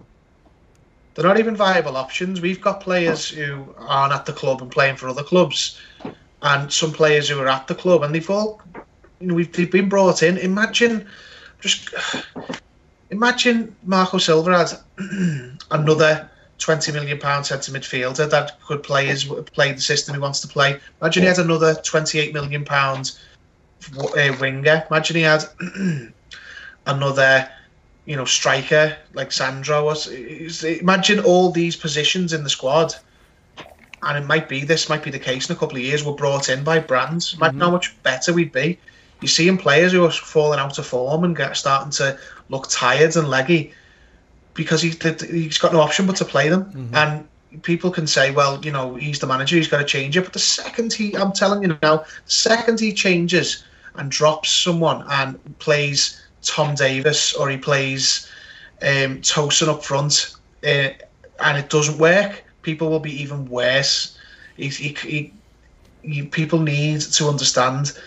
They're 1.14 1.26
not 1.26 1.40
even 1.40 1.56
viable 1.56 1.98
options. 1.98 2.40
We've 2.40 2.62
got 2.62 2.80
players 2.80 3.28
who 3.28 3.74
aren't 3.78 4.14
at 4.14 4.26
the 4.26 4.34
club 4.34 4.62
and 4.62 4.72
playing 4.72 4.96
for 4.96 5.10
other 5.10 5.24
clubs, 5.24 5.78
and 6.42 6.72
some 6.72 6.92
players 6.92 7.30
who 7.30 7.40
are 7.40 7.48
at 7.48 7.68
the 7.68 7.76
club 7.76 8.04
and 8.04 8.14
they've 8.14 8.30
all, 8.30 8.62
you 9.20 9.28
know, 9.28 9.34
we've 9.34 9.52
they've 9.54 9.72
been 9.72 9.90
brought 9.90 10.24
in. 10.24 10.38
Imagine 10.38 11.08
just 11.60 11.94
imagine 13.12 13.76
Marco 13.84 14.18
Silva 14.18 14.58
had 14.58 15.58
another 15.72 16.30
twenty 16.58 16.92
million 16.92 17.20
pound 17.20 17.46
centre 17.46 17.72
midfielder 17.72 18.30
that 18.30 18.60
could 18.62 18.84
play 18.84 19.06
his 19.06 19.26
play 19.54 19.72
the 19.72 19.82
system 19.82 20.16
he 20.16 20.20
wants 20.20 20.42
to 20.42 20.48
play. 20.48 20.80
Imagine 21.02 21.24
he 21.24 21.28
had 21.28 21.40
another 21.40 21.76
twenty 21.76 22.20
eight 22.20 22.34
million 22.34 22.66
pound 22.66 23.12
uh, 24.00 24.36
winger. 24.40 24.86
Imagine 24.90 25.16
he 25.16 25.22
had 25.22 25.44
another, 26.88 27.50
you 28.06 28.16
know, 28.16 28.26
striker 28.26 28.98
like 29.14 29.32
Sandro. 29.32 29.94
Imagine 30.64 31.20
all 31.20 31.52
these 31.52 31.76
positions 31.76 32.34
in 32.34 32.44
the 32.44 32.50
squad, 32.50 32.96
and 34.04 34.18
it 34.18 34.28
might 34.28 34.50
be 34.50 34.64
this 34.64 34.90
might 34.90 35.04
be 35.04 35.12
the 35.12 35.20
case 35.20 35.50
in 35.50 35.56
a 35.56 35.60
couple 35.60 35.78
of 35.78 35.84
years. 35.84 36.04
We're 36.04 36.14
brought 36.14 36.50
in 36.50 36.64
by 36.64 36.80
Brands. 36.80 37.36
Imagine 37.36 37.60
how 37.60 37.72
much 37.72 38.02
better 38.04 38.34
we'd 38.34 38.52
be. 38.52 38.80
You're 39.22 39.30
seeing 39.30 39.58
players 39.58 39.92
who 39.92 40.04
are 40.04 40.12
falling 40.12 40.60
out 40.60 40.80
of 40.80 40.86
form 40.86 41.24
and 41.24 41.36
get, 41.36 41.56
starting 41.56 41.92
to 41.92 42.18
look 42.50 42.68
tired 42.70 43.16
and 43.16 43.30
leggy 43.30 43.74
because 44.54 44.82
he, 44.82 44.90
he's 45.30 45.58
got 45.60 45.74
no 45.74 45.82
option 45.82 46.08
but 46.08 46.16
to 46.18 46.26
play 46.26 46.50
them. 46.50 46.90
And 46.94 47.28
people 47.62 47.92
can 47.92 48.08
say, 48.08 48.32
well, 48.32 48.60
you 48.66 48.72
know, 48.72 48.96
he's 48.96 49.20
the 49.20 49.28
manager, 49.28 49.58
he's 49.58 49.68
got 49.68 49.78
to 49.78 49.86
change 49.86 50.18
it. 50.18 50.24
But 50.24 50.34
the 50.34 50.40
second 50.40 50.94
he, 50.94 51.16
I'm 51.16 51.32
telling 51.32 51.62
you 51.62 51.78
now, 51.82 51.98
the 51.98 52.06
second 52.26 52.80
he 52.80 52.94
changes 52.94 53.64
and 53.96 54.10
drops 54.10 54.52
someone 54.52 55.06
and 55.10 55.60
plays 55.60 56.22
Tom 56.42 56.76
Davies 56.76 57.34
or 57.34 57.50
he 57.50 57.58
plays 57.58 58.28
um, 58.82 59.22
Tosun 59.22 59.68
up 59.68 59.84
front 59.84 60.36
uh, 60.64 60.90
and 61.44 61.58
it 61.58 61.70
doesn't 61.70 61.98
work, 61.98 62.44
people 62.62 62.90
will 62.90 63.00
be 63.00 63.22
even 63.22 63.48
worse. 63.48 64.18
He, 64.58 64.70
he, 64.70 65.34
he, 66.04 66.24
people 66.24 66.60
need 66.60 67.02
to 67.02 67.28
understand 67.28 67.98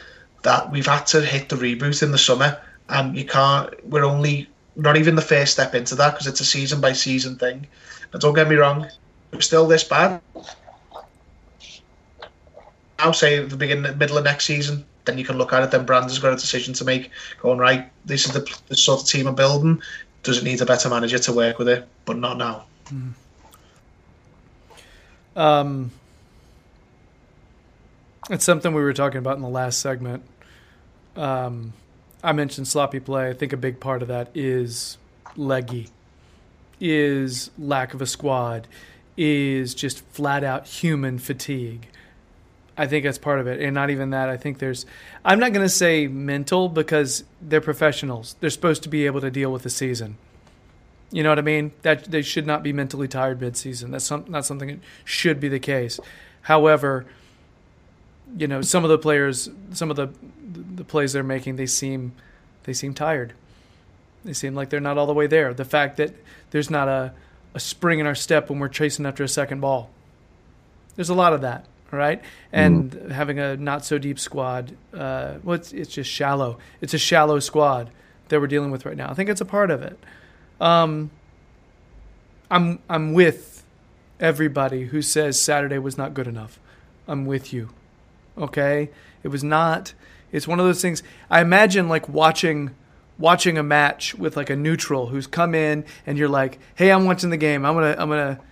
that 0.42 0.70
we've 0.70 0.86
had 0.86 1.07
to 1.09 1.20
hit 1.20 1.48
the 1.48 1.57
reboot 1.57 2.02
in 2.02 2.12
the 2.12 2.18
summer 2.18 2.61
and 2.88 3.16
you 3.16 3.24
can't, 3.24 3.72
we're 3.90 4.05
only 4.05 4.48
not 4.76 4.96
even 4.96 5.14
the 5.14 5.22
first 5.22 5.52
step 5.52 5.74
into 5.74 5.94
that 5.94 6.12
because 6.12 6.26
it's 6.26 6.40
a 6.40 6.44
season 6.44 6.80
by 6.80 6.92
season 6.92 7.36
thing. 7.36 7.66
And 8.12 8.20
don't 8.20 8.34
get 8.34 8.48
me 8.48 8.57
wrong, 8.57 8.88
we're 9.32 9.40
still 9.40 9.66
this 9.66 9.84
bad. 9.84 10.20
I'll 12.98 13.12
say 13.12 13.38
at 13.38 13.50
the 13.50 13.57
beginning, 13.57 13.98
middle 13.98 14.18
of 14.18 14.24
next 14.24 14.44
season, 14.44 14.84
then 15.05 15.18
you 15.18 15.24
can 15.24 15.36
look 15.36 15.52
at 15.52 15.62
it. 15.62 15.70
Then 15.70 15.84
Brandon's 15.84 16.18
got 16.18 16.32
a 16.32 16.36
decision 16.36 16.74
to 16.74 16.84
make, 16.84 17.11
going 17.40 17.59
right. 17.59 17.90
This 18.05 18.26
is 18.26 18.32
the, 18.32 18.59
the 18.68 18.76
sort 18.76 19.02
of 19.02 19.09
team 19.09 19.26
I'm 19.26 19.34
building. 19.34 19.82
Does 20.22 20.38
it 20.38 20.44
need 20.44 20.61
a 20.61 20.66
better 20.66 20.88
manager 20.88 21.18
to 21.18 21.32
work 21.32 21.59
with 21.59 21.68
it? 21.68 21.86
But 22.05 22.16
not 22.16 22.38
now. 22.38 22.64
Mm. 22.86 23.12
Um, 25.37 25.91
it's 28.30 28.45
something 28.45 28.72
we 28.72 28.82
were 28.82 28.93
talking 28.93 29.18
about 29.18 29.37
in 29.37 29.43
the 29.43 29.49
last 29.49 29.80
segment. 29.80 30.22
Um, 31.16 31.72
I 32.22 32.32
mentioned 32.32 32.68
sloppy 32.68 33.01
play. 33.01 33.28
I 33.28 33.32
think 33.35 33.53
a 33.53 33.57
big 33.57 33.80
part 33.80 34.03
of 34.03 34.09
that 34.09 34.30
is 34.35 34.97
leggy, 35.37 35.89
is 36.80 37.51
lack 37.59 37.95
of 37.95 38.01
a 38.01 38.07
squad, 38.07 38.66
is 39.16 39.74
just 39.74 40.05
flat 40.07 40.43
out 40.43 40.66
human 40.66 41.18
fatigue. 41.18 41.89
I 42.76 42.87
think 42.87 43.05
that's 43.05 43.18
part 43.18 43.39
of 43.39 43.47
it. 43.47 43.61
And 43.61 43.74
not 43.74 43.91
even 43.91 44.11
that. 44.11 44.28
I 44.28 44.37
think 44.37 44.59
there's, 44.59 44.85
I'm 45.24 45.39
not 45.39 45.53
going 45.53 45.64
to 45.64 45.72
say 45.72 46.09
mental 46.09 46.68
because 46.68 47.24
they're 47.41 47.61
professionals. 47.61 48.37
They're 48.41 48.51
supposed 48.51 48.82
to 48.85 48.89
be 48.89 49.07
able 49.07 49.20
to 49.20 49.30
deal 49.30 49.53
with 49.53 49.62
the 49.62 49.70
season. 49.70 50.16
You 51.11 51.22
know 51.22 51.28
what 51.28 51.38
I 51.38 51.42
mean? 51.42 51.72
That 51.82 52.05
they 52.05 52.22
should 52.22 52.46
not 52.46 52.62
be 52.62 52.72
mentally 52.72 53.09
tired 53.09 53.40
mid-season. 53.40 53.90
That's 53.90 54.05
some, 54.05 54.24
not 54.28 54.44
something 54.44 54.68
that 54.68 54.80
should 55.05 55.38
be 55.38 55.48
the 55.48 55.61
case. 55.61 56.00
However, 56.42 57.07
you 58.36 58.48
know, 58.48 58.62
some 58.62 58.84
of 58.84 58.90
the 58.90 58.98
players, 58.98 59.48
some 59.72 59.90
of 59.90 59.96
the 59.96 60.09
the 60.74 60.84
plays 60.84 61.12
they're 61.12 61.22
making, 61.22 61.57
they 61.57 61.66
seem 61.66 62.12
they 62.64 62.72
seem 62.72 62.94
tired. 62.94 63.32
They 64.24 64.32
seem 64.32 64.55
like 64.55 64.70
they're 64.70 64.80
not 64.80 64.98
all 64.98 65.07
the 65.07 65.14
way 65.14 65.26
there. 65.26 65.55
The 65.55 65.64
fact 65.64 65.98
that 65.98 66.14
there's 66.50 66.70
not 66.70 66.88
a, 66.88 67.12
a 67.52 67.61
spring 67.61 67.98
in 67.98 68.07
our 68.07 68.14
step 68.14 68.48
when 68.48 68.59
we're 68.59 68.68
chasing 68.68 69.07
after 69.07 69.22
a 69.22 69.28
second 69.28 69.61
ball. 69.61 69.90
There's 70.96 71.11
a 71.11 71.14
lot 71.14 71.32
of 71.32 71.42
that, 71.42 71.66
right? 71.90 72.22
And 72.50 73.12
having 73.12 73.38
a 73.38 73.57
not 73.57 73.84
so 73.84 73.98
deep 73.98 74.18
squad, 74.18 74.74
uh, 74.94 75.34
well, 75.42 75.57
it's, 75.57 75.72
it's 75.72 75.92
just 75.92 76.11
shallow. 76.11 76.59
It's 76.80 76.94
a 76.94 76.98
shallow 76.98 77.38
squad 77.40 77.90
that 78.28 78.40
we're 78.40 78.46
dealing 78.46 78.70
with 78.70 78.86
right 78.86 78.96
now. 78.96 79.11
I 79.11 79.14
think 79.14 79.28
it's 79.28 79.42
a 79.42 79.44
part 79.46 79.70
of 79.70 79.82
it. 79.82 79.98
Um, 80.61 81.11
I'm 82.50 82.78
I'm 82.88 83.12
with 83.12 83.64
everybody 84.20 84.86
who 84.86 85.02
says 85.02 85.40
Saturday 85.40 85.78
was 85.78 85.98
not 85.98 86.14
good 86.14 86.26
enough. 86.26 86.59
I'm 87.07 87.26
with 87.26 87.52
you. 87.52 87.70
Okay? 88.38 88.90
It 89.22 89.28
was 89.28 89.44
not 89.44 89.94
it's 90.34 90.48
one 90.48 90.59
of 90.59 90.66
those 90.66 90.82
things 90.82 91.00
I 91.30 91.40
imagine 91.40 91.88
like 91.88 92.09
watching 92.09 92.74
watching 93.18 93.57
a 93.57 93.62
match 93.62 94.16
with 94.16 94.36
like 94.36 94.50
a 94.50 94.57
neutral 94.57 95.07
who's 95.07 95.28
come 95.28 95.55
in 95.55 95.84
and 96.07 96.18
you're 96.18 96.28
like, 96.28 96.59
"Hey, 96.74 96.90
I'm 96.90 97.05
watching 97.05 97.30
the 97.30 97.36
game. 97.36 97.64
I'm 97.64 97.74
going 97.74 97.94
to 97.94 98.02
I'm 98.02 98.09
going 98.09 98.36
to 98.36 98.42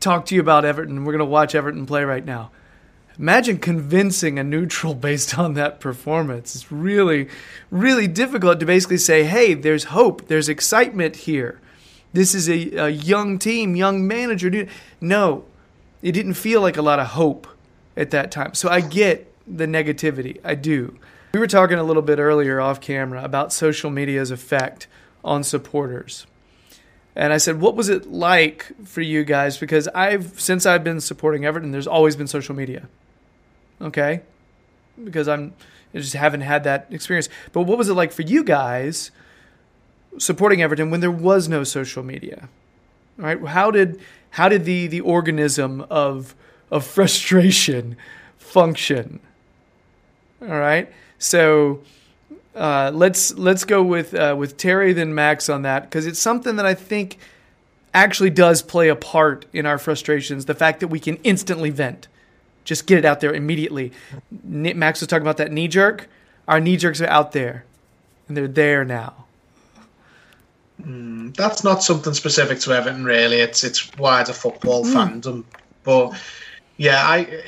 talk 0.00 0.24
to 0.26 0.34
you 0.34 0.40
about 0.40 0.64
Everton. 0.64 1.04
We're 1.04 1.12
going 1.12 1.18
to 1.18 1.26
watch 1.26 1.54
Everton 1.54 1.84
play 1.84 2.04
right 2.04 2.24
now." 2.24 2.50
Imagine 3.18 3.58
convincing 3.58 4.38
a 4.38 4.44
neutral 4.44 4.94
based 4.94 5.38
on 5.38 5.54
that 5.54 5.80
performance. 5.80 6.54
It's 6.54 6.72
really, 6.72 7.28
really 7.70 8.06
difficult 8.06 8.60
to 8.60 8.66
basically 8.66 8.98
say, 8.98 9.24
hey, 9.24 9.54
there's 9.54 9.84
hope, 9.84 10.28
there's 10.28 10.48
excitement 10.48 11.16
here. 11.16 11.60
This 12.12 12.34
is 12.34 12.48
a, 12.48 12.76
a 12.76 12.88
young 12.88 13.38
team, 13.38 13.76
young 13.76 14.06
manager. 14.06 14.66
No, 15.00 15.44
it 16.02 16.12
didn't 16.12 16.34
feel 16.34 16.60
like 16.60 16.76
a 16.76 16.82
lot 16.82 16.98
of 16.98 17.08
hope 17.08 17.46
at 17.96 18.10
that 18.10 18.30
time. 18.30 18.54
So 18.54 18.68
I 18.68 18.80
get 18.80 19.32
the 19.46 19.66
negativity. 19.66 20.40
I 20.44 20.54
do. 20.54 20.98
We 21.32 21.40
were 21.40 21.46
talking 21.46 21.78
a 21.78 21.84
little 21.84 22.02
bit 22.02 22.18
earlier 22.18 22.60
off 22.60 22.80
camera 22.80 23.22
about 23.22 23.52
social 23.52 23.90
media's 23.90 24.30
effect 24.30 24.86
on 25.22 25.44
supporters. 25.44 26.26
And 27.16 27.32
I 27.32 27.38
said, 27.38 27.60
"What 27.60 27.76
was 27.76 27.88
it 27.88 28.10
like 28.10 28.72
for 28.84 29.00
you 29.00 29.24
guys 29.24 29.58
because 29.58 29.88
I've 29.88 30.38
since 30.40 30.66
I've 30.66 30.84
been 30.84 31.00
supporting 31.00 31.44
Everton, 31.44 31.72
there's 31.72 31.86
always 31.86 32.16
been 32.16 32.26
social 32.26 32.54
media." 32.54 32.88
Okay? 33.80 34.22
Because 35.02 35.28
I'm 35.28 35.54
I 35.94 35.98
just 35.98 36.14
haven't 36.14 36.42
had 36.42 36.64
that 36.64 36.86
experience. 36.90 37.28
But 37.52 37.62
what 37.62 37.78
was 37.78 37.88
it 37.88 37.94
like 37.94 38.12
for 38.12 38.22
you 38.22 38.44
guys 38.44 39.10
supporting 40.18 40.62
Everton 40.62 40.90
when 40.90 41.00
there 41.00 41.10
was 41.10 41.48
no 41.48 41.64
social 41.64 42.02
media? 42.02 42.48
Right? 43.16 43.44
How 43.44 43.70
did 43.70 44.00
how 44.30 44.48
did 44.48 44.64
the 44.64 44.86
the 44.86 45.00
organism 45.00 45.82
of 45.90 46.34
of 46.70 46.84
frustration 46.96 47.96
function? 48.38 49.20
All 50.40 50.48
right? 50.48 50.90
So 51.18 51.80
uh, 52.60 52.90
let's 52.92 53.32
let's 53.38 53.64
go 53.64 53.82
with 53.82 54.12
uh, 54.14 54.34
with 54.38 54.58
Terry 54.58 54.92
then 54.92 55.14
Max 55.14 55.48
on 55.48 55.62
that 55.62 55.84
because 55.84 56.06
it's 56.06 56.18
something 56.18 56.56
that 56.56 56.66
I 56.66 56.74
think 56.74 57.16
actually 57.94 58.28
does 58.28 58.60
play 58.60 58.90
a 58.90 58.96
part 58.96 59.46
in 59.54 59.64
our 59.64 59.78
frustrations. 59.78 60.44
The 60.44 60.54
fact 60.54 60.80
that 60.80 60.88
we 60.88 61.00
can 61.00 61.16
instantly 61.24 61.70
vent, 61.70 62.06
just 62.64 62.86
get 62.86 62.98
it 62.98 63.06
out 63.06 63.20
there 63.20 63.32
immediately. 63.32 63.92
Max 64.44 65.00
was 65.00 65.08
talking 65.08 65.22
about 65.22 65.38
that 65.38 65.50
knee 65.50 65.68
jerk. 65.68 66.06
Our 66.46 66.60
knee 66.60 66.76
jerks 66.76 67.00
are 67.00 67.06
out 67.06 67.32
there, 67.32 67.64
and 68.28 68.36
they're 68.36 68.46
there 68.46 68.84
now. 68.84 69.24
That's 70.78 71.64
not 71.64 71.82
something 71.82 72.12
specific 72.12 72.58
to 72.60 72.72
Everton, 72.72 73.06
really. 73.06 73.38
It's 73.40 73.64
it's 73.64 73.90
wider 73.96 74.34
football 74.34 74.84
fandom. 74.84 75.44
But 75.82 76.12
yeah, 76.76 77.06
I 77.06 77.42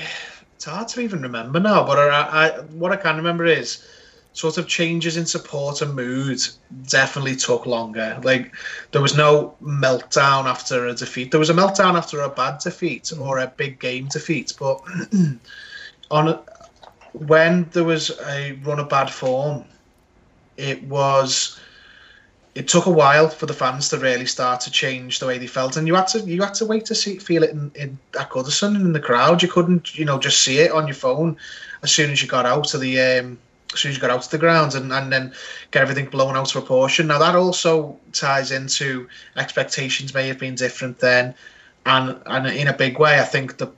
it's 0.55 0.65
hard 0.65 0.89
to 0.89 1.01
even 1.03 1.21
remember 1.21 1.61
now. 1.61 1.85
But 1.85 1.99
I, 1.99 2.49
I 2.49 2.61
what 2.61 2.93
I 2.93 2.97
can 2.97 3.17
remember 3.17 3.45
is 3.45 3.87
sort 4.35 4.57
of 4.57 4.66
changes 4.66 5.16
in 5.16 5.26
support 5.26 5.83
and 5.83 5.95
mood 5.95 6.41
definitely 6.89 7.37
took 7.37 7.66
longer. 7.66 8.18
Like 8.22 8.55
there 8.91 9.03
was 9.03 9.16
no 9.16 9.55
meltdown 9.62 10.47
after 10.47 10.87
a 10.87 10.95
defeat. 10.95 11.30
There 11.30 11.41
was 11.41 11.51
a 11.51 11.55
meltdown 11.55 11.95
after 11.97 12.20
a 12.20 12.28
bad 12.28 12.59
defeat 12.59 13.12
or 13.18 13.39
a 13.39 13.47
big 13.47 13.78
game 13.78 14.09
defeat, 14.09 14.55
but 14.59 14.80
on 16.11 16.28
a, 16.28 16.43
when 17.12 17.68
there 17.72 17.85
was 17.85 18.11
a 18.26 18.53
run 18.64 18.80
of 18.80 18.89
bad 18.89 19.11
form, 19.11 19.64
it 20.57 20.83
was 20.85 21.59
it 22.55 22.68
took 22.68 22.85
a 22.85 22.91
while 22.91 23.28
for 23.28 23.47
the 23.47 23.55
fans 23.55 23.89
to 23.89 23.99
really 23.99 24.26
start 24.26 24.61
to 24.61 24.70
change 24.70 25.18
the 25.18 25.26
way 25.26 25.39
they 25.39 25.47
felt, 25.47 25.76
and 25.76 25.87
you 25.87 25.95
had 25.95 26.09
to 26.09 26.20
you 26.20 26.43
had 26.43 26.55
to 26.55 26.66
wait 26.66 26.85
to 26.87 26.95
see 26.95 27.18
feel 27.18 27.43
it 27.43 27.51
in, 27.51 27.70
in 27.74 27.99
at 28.18 28.30
Goodison 28.30 28.76
and 28.76 28.87
in 28.87 28.93
the 28.93 29.01
crowd. 29.01 29.43
You 29.43 29.49
couldn't 29.49 29.99
you 29.99 30.05
know 30.05 30.18
just 30.18 30.43
see 30.43 30.59
it 30.59 30.72
on 30.72 30.87
your 30.87 30.95
phone 30.95 31.37
as 31.83 31.93
soon 31.93 32.11
as 32.11 32.22
you 32.22 32.28
got 32.28 32.47
out 32.47 32.74
of 32.74 32.80
the 32.80 33.01
um, 33.01 33.39
as 33.73 33.81
soon 33.81 33.91
as 33.91 33.97
you 33.97 34.01
got 34.01 34.11
out 34.11 34.23
to 34.23 34.31
the 34.31 34.39
ground 34.39 34.75
and, 34.75 34.93
and 34.93 35.12
then 35.12 35.33
get 35.70 35.83
everything 35.83 36.07
blown 36.07 36.37
out 36.37 36.49
of 36.49 36.53
proportion. 36.53 37.07
Now 37.07 37.18
that 37.18 37.35
also 37.35 37.99
ties 38.12 38.51
into 38.51 39.09
expectations 39.37 40.14
may 40.14 40.29
have 40.29 40.39
been 40.39 40.55
different 40.55 40.99
then, 40.99 41.35
and 41.87 42.20
and 42.27 42.47
in 42.47 42.68
a 42.68 42.73
big 42.73 42.99
way, 42.99 43.18
I 43.18 43.25
think 43.25 43.59
the 43.59 43.70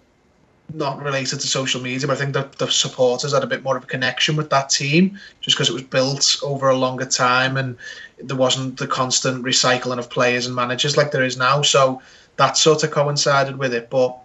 not 0.73 1.03
related 1.03 1.41
to 1.41 1.47
social 1.47 1.81
media, 1.81 2.07
but 2.07 2.15
I 2.15 2.21
think 2.21 2.35
that 2.35 2.53
the 2.59 2.71
supporters 2.71 3.33
had 3.33 3.45
a 3.45 3.47
bit 3.47 3.63
more 3.63 3.77
of 3.77 3.85
a 3.85 3.87
connection 3.87 4.35
with 4.35 4.51
that 4.51 4.71
team 4.71 5.19
just 5.41 5.57
because 5.57 5.69
it 5.69 5.75
was 5.75 5.83
built 5.83 6.39
over 6.43 6.71
a 6.71 6.77
longer 6.77 7.05
time 7.05 7.57
and 7.57 7.77
there 8.19 8.37
wasn't 8.37 8.79
the 8.79 8.87
constant 8.87 9.45
recycling 9.45 9.99
of 9.99 10.09
players 10.09 10.47
and 10.47 10.55
managers 10.55 10.97
like 10.97 11.11
there 11.11 11.23
is 11.23 11.37
now. 11.37 11.63
So 11.63 12.01
that 12.37 12.57
sort 12.57 12.83
of 12.83 12.91
coincided 12.91 13.59
with 13.59 13.75
it. 13.75 13.91
But 13.91 14.17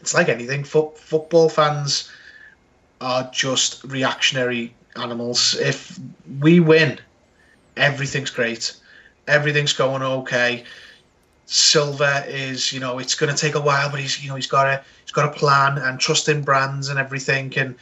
it's 0.00 0.14
like 0.14 0.28
anything, 0.28 0.64
Foot, 0.64 0.98
football 0.98 1.48
fans 1.48 2.10
are 3.00 3.28
just 3.32 3.82
reactionary 3.84 4.74
animals. 4.96 5.54
If 5.56 5.98
we 6.40 6.60
win, 6.60 6.98
everything's 7.76 8.30
great, 8.30 8.74
everything's 9.26 9.72
going 9.72 10.02
okay. 10.02 10.64
Silva 11.46 12.24
is, 12.26 12.72
you 12.72 12.80
know, 12.80 12.98
it's 12.98 13.14
going 13.14 13.34
to 13.34 13.38
take 13.38 13.54
a 13.54 13.60
while, 13.60 13.90
but 13.90 14.00
he's, 14.00 14.22
you 14.22 14.28
know, 14.28 14.34
he's 14.34 14.46
got 14.46 14.66
a 14.66 14.82
he's 15.02 15.12
got 15.12 15.28
a 15.28 15.38
plan 15.38 15.78
and 15.78 16.00
trust 16.00 16.28
in 16.28 16.42
Brands 16.42 16.88
and 16.88 16.98
everything, 16.98 17.52
and 17.58 17.74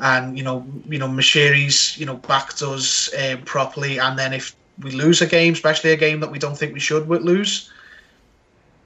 and 0.00 0.36
you 0.36 0.44
know, 0.44 0.66
you 0.86 0.98
know, 0.98 1.08
Moshiri's, 1.08 1.96
you 1.98 2.04
know, 2.04 2.16
backed 2.16 2.60
us 2.62 3.10
um, 3.18 3.42
properly, 3.42 3.98
and 3.98 4.18
then 4.18 4.34
if 4.34 4.54
we 4.82 4.90
lose 4.90 5.22
a 5.22 5.26
game, 5.26 5.54
especially 5.54 5.92
a 5.92 5.96
game 5.96 6.20
that 6.20 6.30
we 6.30 6.38
don't 6.38 6.56
think 6.56 6.74
we 6.74 6.80
should 6.80 7.08
lose, 7.08 7.70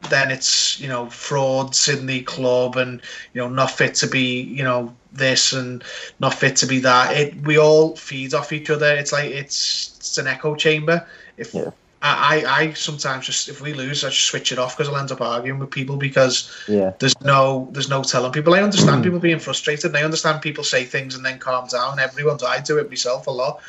then 0.09 0.31
it's 0.31 0.81
you 0.81 0.89
know 0.89 1.11
frauds 1.11 1.89
in 1.89 2.07
the 2.07 2.23
club 2.23 2.77
and 2.77 3.03
you 3.35 3.41
know 3.41 3.49
not 3.49 3.71
fit 3.71 3.95
to 3.97 4.07
be 4.07 4.41
you 4.43 4.63
know 4.63 4.95
this 5.13 5.53
and 5.53 5.83
not 6.19 6.35
fit 6.35 6.57
to 6.57 6.67
be 6.67 6.79
that. 6.81 7.17
It 7.17 7.35
we 7.47 7.59
all 7.59 7.97
feed 7.97 8.35
off 8.35 8.53
each 8.53 8.71
other. 8.71 8.95
It's 8.95 9.13
like 9.13 9.31
it's 9.31 9.95
it's 9.99 10.19
an 10.19 10.27
echo 10.27 10.55
chamber. 10.55 11.07
If 11.37 11.55
Yeah. 11.55 11.71
I, 12.03 12.45
I 12.47 12.73
sometimes 12.73 13.27
just 13.27 13.51
if 13.51 13.61
we 13.61 13.75
lose, 13.75 14.05
I 14.05 14.09
just 14.09 14.25
switch 14.25 14.53
it 14.53 14.59
off 14.59 14.75
because 14.77 14.89
I'll 14.91 14.99
end 14.99 15.13
up 15.13 15.21
arguing 15.21 15.59
with 15.59 15.71
people 15.71 15.97
because 15.97 16.51
Yeah. 16.67 16.93
there's 16.99 17.21
no 17.21 17.69
there's 17.73 17.91
no 17.91 18.03
telling 18.03 18.33
people. 18.33 18.55
I 18.55 18.63
understand 18.63 19.01
mm. 19.01 19.05
people 19.05 19.19
being 19.19 19.39
frustrated. 19.39 19.87
And 19.87 19.97
I 19.99 20.03
understand 20.03 20.41
people 20.41 20.65
say 20.65 20.85
things 20.85 21.15
and 21.15 21.25
then 21.25 21.39
calm 21.39 21.67
down. 21.69 21.99
Everyone's 21.99 22.43
I 22.43 22.61
do 22.61 22.79
it 22.79 22.89
myself 22.89 23.27
a 23.27 23.31
lot, 23.31 23.61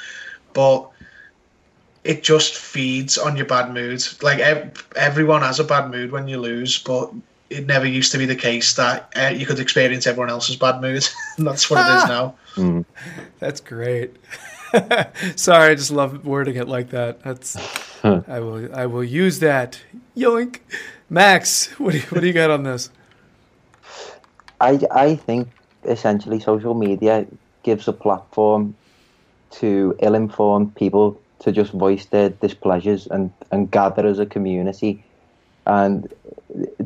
but 0.54 0.90
it 2.04 2.24
just 2.24 2.56
feeds 2.56 3.18
on 3.18 3.36
your 3.36 3.46
bad 3.46 3.74
mood. 3.74 4.04
Like 4.22 4.40
ev- 4.40 4.88
everyone 4.96 5.42
has 5.42 5.60
a 5.60 5.64
bad 5.64 5.92
mood 5.92 6.12
when 6.12 6.28
you 6.28 6.40
lose, 6.40 6.80
but 6.80 7.12
it 7.52 7.68
never 7.68 7.86
used 7.86 8.12
to 8.14 8.18
be 8.18 8.26
the 8.26 8.36
case 8.36 8.74
that 8.76 9.12
uh, 9.16 9.28
you 9.28 9.46
could 9.46 9.60
experience 9.60 10.08
everyone 10.08 10.30
else's 10.30 10.56
bad 10.56 10.82
mood. 10.82 11.08
and 11.38 11.48
that's 11.48 11.70
what 11.70 11.80
it 11.80 11.98
is 11.98 12.06
now. 12.08 12.36
Mm. 12.56 12.86
That's 13.40 13.60
great. 13.60 14.16
Sorry, 15.36 15.72
I 15.72 15.76
just 15.76 15.92
love 15.92 16.26
wording 16.26 16.56
it 16.56 16.68
like 16.68 16.90
that. 16.92 17.22
That's 17.24 17.58
I 18.04 18.40
will 18.40 18.74
I 18.74 18.86
will 18.86 19.04
use 19.04 19.40
that. 19.40 19.82
Yoink. 20.16 20.60
Max, 21.10 21.68
what 21.78 21.92
do 21.92 21.98
you, 21.98 22.04
what 22.06 22.22
do 22.22 22.28
you 22.28 22.34
got 22.34 22.50
on 22.50 22.64
this? 22.64 22.90
I 24.62 24.80
I 24.90 25.16
think 25.16 25.50
essentially 25.84 26.40
social 26.40 26.74
media 26.74 27.28
gives 27.64 27.88
a 27.88 27.94
platform 27.94 28.76
to 29.52 29.96
ill-informed 30.00 30.74
people 30.76 31.20
to 31.40 31.52
just 31.52 31.74
voice 31.74 32.06
their 32.06 32.30
displeasures 32.30 33.08
and, 33.08 33.32
and 33.52 33.70
gather 33.70 34.08
as 34.08 34.20
a 34.20 34.26
community, 34.26 35.04
and 35.66 36.08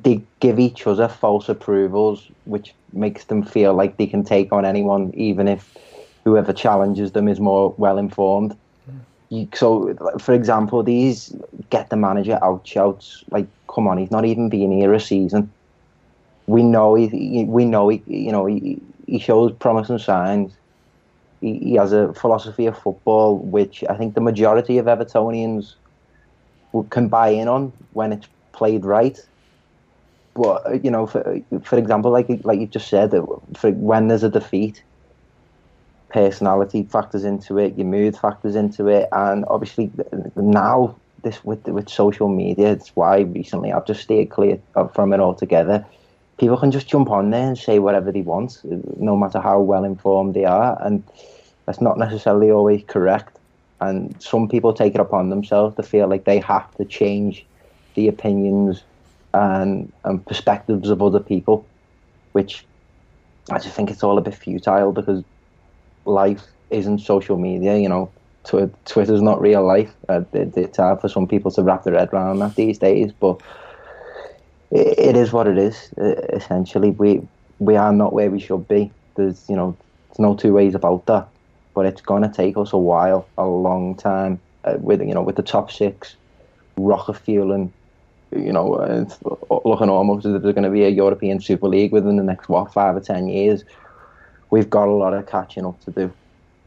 they 0.05 0.21
give 0.39 0.59
each 0.59 0.87
other 0.87 1.09
false 1.09 1.49
approvals, 1.49 2.31
which 2.45 2.73
makes 2.93 3.25
them 3.25 3.43
feel 3.43 3.73
like 3.73 3.97
they 3.97 4.07
can 4.07 4.23
take 4.23 4.53
on 4.53 4.63
anyone, 4.63 5.11
even 5.15 5.49
if 5.49 5.75
whoever 6.23 6.53
challenges 6.53 7.11
them 7.11 7.27
is 7.27 7.41
more 7.41 7.75
well 7.77 7.97
informed. 7.97 8.55
Hmm. 8.85 8.97
You, 9.29 9.49
so, 9.53 9.93
for 10.19 10.33
example, 10.33 10.83
these 10.83 11.35
get 11.69 11.89
the 11.89 11.97
manager 11.97 12.39
out 12.41 12.65
shouts 12.65 13.25
like, 13.31 13.47
"Come 13.67 13.89
on, 13.89 13.97
he's 13.97 14.11
not 14.11 14.23
even 14.23 14.47
been 14.47 14.71
here 14.71 14.93
a 14.93 14.99
season." 15.01 15.51
we 16.47 16.63
know 16.63 16.95
he, 16.95 17.07
he 17.07 17.45
we 17.45 17.65
know 17.65 17.89
he, 17.89 18.01
you 18.07 18.31
know 18.31 18.45
he, 18.45 18.81
he 19.07 19.19
shows 19.19 19.51
promising 19.53 19.97
signs. 19.97 20.53
He, 21.41 21.57
he 21.59 21.73
has 21.75 21.91
a 21.91 22.13
philosophy 22.13 22.65
of 22.65 22.77
football 22.77 23.37
which 23.37 23.83
I 23.89 23.95
think 23.95 24.15
the 24.15 24.21
majority 24.21 24.77
of 24.77 24.85
Evertonians 24.85 25.75
can 26.89 27.07
buy 27.07 27.29
in 27.29 27.47
on 27.47 27.73
when 27.93 28.13
it's 28.13 28.27
played 28.51 28.85
right. 28.85 29.19
But 30.35 30.67
uh, 30.67 30.73
you 30.83 30.91
know, 30.91 31.07
for 31.07 31.39
for 31.63 31.77
example, 31.77 32.11
like 32.11 32.27
like 32.43 32.59
you 32.59 32.67
just 32.67 32.87
said, 32.87 33.11
for 33.57 33.71
when 33.71 34.07
there's 34.07 34.23
a 34.23 34.29
defeat, 34.29 34.83
personality 36.09 36.83
factors 36.83 37.23
into 37.23 37.57
it, 37.57 37.77
your 37.77 37.87
mood 37.87 38.15
factors 38.17 38.55
into 38.55 38.87
it, 38.87 39.09
and 39.11 39.45
obviously 39.47 39.91
now 40.35 40.95
this 41.23 41.43
with 41.43 41.65
with 41.67 41.89
social 41.89 42.29
media, 42.29 42.71
it's 42.71 42.89
why 42.95 43.21
recently 43.21 43.71
I've 43.71 43.87
just 43.87 44.01
stayed 44.01 44.29
clear 44.29 44.59
from 44.93 45.13
it 45.13 45.19
altogether 45.19 45.85
people 46.37 46.57
can 46.57 46.71
just 46.71 46.87
jump 46.87 47.09
on 47.09 47.29
there 47.29 47.47
and 47.47 47.57
say 47.57 47.79
whatever 47.79 48.11
they 48.11 48.21
want, 48.21 48.59
no 48.97 49.15
matter 49.15 49.39
how 49.39 49.59
well 49.59 49.83
informed 49.83 50.33
they 50.33 50.45
are, 50.45 50.77
and 50.81 51.03
that's 51.65 51.81
not 51.81 51.97
necessarily 51.97 52.51
always 52.51 52.83
correct. 52.87 53.37
And 53.81 54.15
some 54.21 54.47
people 54.47 54.73
take 54.73 54.95
it 54.95 55.01
upon 55.01 55.29
themselves 55.29 55.75
to 55.75 55.83
feel 55.83 56.07
like 56.07 56.25
they 56.25 56.39
have 56.39 56.73
to 56.75 56.85
change 56.85 57.45
the 57.95 58.07
opinions 58.07 58.83
and, 59.35 59.91
and 60.05 60.25
perspectives 60.25 60.89
of 60.89 61.01
other 61.01 61.19
people, 61.19 61.67
which 62.31 62.65
I 63.51 63.59
just 63.59 63.75
think 63.75 63.91
it's 63.91 64.03
all 64.03 64.17
a 64.17 64.21
bit 64.21 64.35
futile 64.35 64.91
because 64.91 65.23
life 66.05 66.43
isn't 66.71 66.99
social 66.99 67.37
media, 67.37 67.77
you 67.77 67.89
know. 67.89 68.11
Twi- 68.47 68.71
Twitter's 68.85 69.21
not 69.21 69.41
real 69.41 69.65
life. 69.65 69.91
Uh, 70.07 70.21
it, 70.33 70.55
it's 70.55 70.77
hard 70.77 71.01
for 71.01 71.09
some 71.09 71.27
people 71.27 71.51
to 71.51 71.63
wrap 71.63 71.83
their 71.83 71.97
head 71.97 72.13
around 72.13 72.39
that 72.39 72.55
these 72.55 72.77
days, 72.77 73.11
but 73.19 73.41
it, 74.71 74.99
it 74.99 75.17
is 75.17 75.33
what 75.33 75.47
it 75.47 75.57
is. 75.57 75.91
Essentially, 75.97 76.91
we 76.91 77.21
we 77.59 77.75
are 77.75 77.93
not 77.93 78.13
where 78.13 78.31
we 78.31 78.39
should 78.39 78.67
be. 78.67 78.91
There's 79.15 79.45
you 79.49 79.55
know, 79.55 79.77
there's 80.09 80.19
no 80.19 80.35
two 80.35 80.53
ways 80.53 80.75
about 80.75 81.05
that. 81.07 81.27
But 81.73 81.87
it's 81.87 82.01
gonna 82.01 82.31
take 82.31 82.57
us 82.57 82.71
a 82.71 82.77
while, 82.77 83.27
a 83.37 83.45
long 83.45 83.97
time. 83.97 84.39
Uh, 84.63 84.77
with 84.79 85.01
you 85.01 85.13
know, 85.13 85.21
with 85.21 85.35
the 85.35 85.43
top 85.43 85.71
six, 85.71 86.15
rocket 86.77 87.15
fueling, 87.15 87.73
you 88.35 88.51
know, 88.51 88.75
it's 88.81 89.17
looking 89.49 89.89
almost 89.89 90.25
as 90.25 90.35
if 90.35 90.41
there's 90.41 90.53
going 90.53 90.63
to 90.63 90.69
be 90.69 90.83
a 90.83 90.89
European 90.89 91.39
Super 91.39 91.67
League 91.67 91.91
within 91.91 92.17
the 92.17 92.23
next 92.23 92.49
what 92.49 92.73
five 92.73 92.95
or 92.95 92.99
ten 93.01 93.27
years. 93.27 93.63
We've 94.49 94.69
got 94.69 94.87
a 94.87 94.91
lot 94.91 95.13
of 95.13 95.27
catching 95.27 95.65
up 95.65 95.79
to 95.85 95.91
do, 95.91 96.13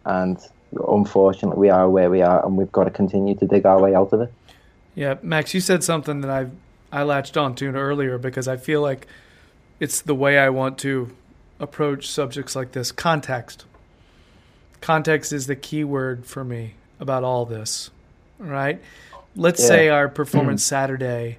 and 0.05 0.39
unfortunately, 0.89 1.59
we 1.59 1.71
are 1.71 1.89
where 1.89 2.11
we 2.11 2.23
are, 2.23 2.45
and 2.45 2.57
we've 2.57 2.73
got 2.73 2.85
to 2.85 2.91
continue 2.91 3.35
to 3.37 3.47
dig 3.47 3.67
our 3.67 3.81
way 3.81 3.95
out 3.95 4.13
of 4.13 4.21
it. 4.23 4.33
Yeah, 4.95 5.15
Max, 5.23 5.55
you 5.55 5.61
said 5.61 5.85
something 5.85 6.21
that 6.23 6.31
I 6.31 6.47
I 6.91 7.03
latched 7.03 7.37
on 7.37 7.55
to 7.57 7.67
earlier 7.75 8.19
because 8.19 8.49
I 8.49 8.57
feel 8.57 8.81
like 8.81 9.07
it's 9.81 10.01
the 10.01 10.15
way 10.15 10.39
I 10.39 10.49
want 10.49 10.79
to 10.79 11.11
approach 11.61 12.09
subjects 12.09 12.57
like 12.57 12.73
this. 12.73 12.93
Context. 12.93 13.65
Context 14.81 15.33
is 15.33 15.47
the 15.47 15.57
key 15.57 15.85
word 15.85 16.25
for 16.25 16.45
me 16.45 16.75
about 17.01 17.25
all 17.25 17.45
this. 17.45 17.91
Right? 18.39 18.81
Let's 19.37 19.61
Yeah. 19.61 19.67
say 19.67 19.89
our 19.89 20.09
performance 20.09 20.63
mm-hmm. 20.63 20.69
Saturday 20.69 21.39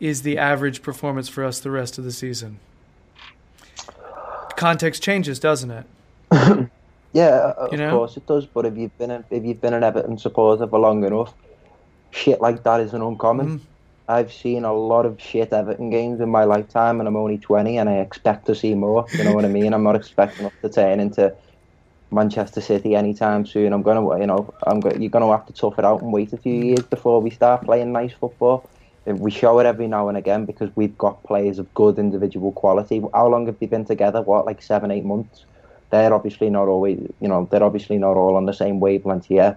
is 0.00 0.22
the 0.22 0.38
average 0.38 0.82
performance 0.82 1.28
for 1.28 1.44
us 1.44 1.58
the 1.60 1.70
rest 1.70 1.98
of 1.98 2.04
the 2.04 2.12
season. 2.12 2.58
Context 4.56 5.02
changes, 5.02 5.38
doesn't 5.38 5.70
it? 5.70 5.86
Yeah, 7.14 7.54
of 7.56 7.72
You 7.72 7.78
know? 7.78 7.90
course 7.90 8.18
it 8.18 8.26
does. 8.26 8.44
But 8.44 8.66
if 8.66 8.76
you've 8.76 8.96
been 8.98 9.10
a, 9.10 9.24
if 9.30 9.42
you've 9.42 9.62
been 9.62 9.72
an 9.72 9.82
Everton 9.82 10.18
supporter 10.18 10.66
for 10.66 10.78
long 10.78 11.02
enough, 11.04 11.32
shit 12.10 12.38
like 12.42 12.62
that 12.64 12.80
isn't 12.80 13.00
uncommon. 13.00 13.58
Mhm. 13.58 13.62
I've 14.10 14.30
seen 14.30 14.64
a 14.66 14.74
lot 14.74 15.06
of 15.06 15.18
shit 15.18 15.50
Everton 15.54 15.88
games 15.88 16.20
in 16.20 16.28
my 16.28 16.44
lifetime, 16.44 17.00
and 17.00 17.08
I'm 17.08 17.16
only 17.16 17.38
20, 17.38 17.78
and 17.78 17.88
I 17.88 17.94
expect 18.00 18.44
to 18.46 18.54
see 18.54 18.74
more. 18.74 19.06
You 19.14 19.24
know 19.24 19.32
what 19.32 19.46
I 19.46 19.48
mean? 19.48 19.72
I'm 19.72 19.82
not 19.82 19.96
expecting 19.96 20.44
us 20.46 20.52
to 20.60 20.68
turn 20.68 21.00
into 21.00 21.34
Manchester 22.10 22.60
City 22.60 22.94
anytime 22.94 23.46
soon. 23.46 23.72
I'm 23.72 23.82
gonna, 23.82 24.20
you 24.20 24.26
know, 24.26 24.52
I'm 24.66 24.78
go- 24.80 24.92
you're 24.96 25.10
gonna 25.10 25.30
have 25.30 25.46
to 25.46 25.52
tough 25.54 25.78
it 25.78 25.86
out 25.86 26.02
and 26.02 26.12
wait 26.12 26.34
a 26.34 26.36
few 26.36 26.52
years 26.62 26.82
before 26.82 27.22
we 27.22 27.30
start 27.30 27.64
playing 27.64 27.90
nice 27.90 28.12
football. 28.12 28.68
We 29.16 29.30
show 29.30 29.58
it 29.58 29.66
every 29.66 29.88
now 29.88 30.08
and 30.08 30.18
again 30.18 30.44
because 30.44 30.70
we've 30.76 30.96
got 30.98 31.22
players 31.24 31.58
of 31.58 31.72
good 31.74 31.98
individual 31.98 32.52
quality. 32.52 33.02
How 33.14 33.28
long 33.28 33.46
have 33.46 33.58
they 33.58 33.66
been 33.66 33.84
together? 33.84 34.20
What, 34.20 34.44
like 34.46 34.60
seven, 34.62 34.90
eight 34.90 35.04
months? 35.04 35.44
They're 35.90 36.12
obviously 36.12 36.50
not 36.50 36.68
always, 36.68 36.98
you 37.20 37.28
know, 37.28 37.48
they're 37.50 37.62
obviously 37.62 37.96
not 37.98 38.16
all 38.16 38.36
on 38.36 38.44
the 38.44 38.52
same 38.52 38.80
wavelength 38.80 39.26
here. 39.26 39.56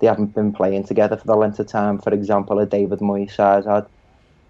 They 0.00 0.06
haven't 0.06 0.34
been 0.34 0.52
playing 0.52 0.84
together 0.84 1.16
for 1.16 1.26
the 1.26 1.36
length 1.36 1.58
of 1.58 1.68
time. 1.68 1.98
For 1.98 2.12
example, 2.12 2.58
a 2.58 2.66
David 2.66 2.98
Moyes 3.00 3.36
has 3.36 3.64
had, 3.64 3.86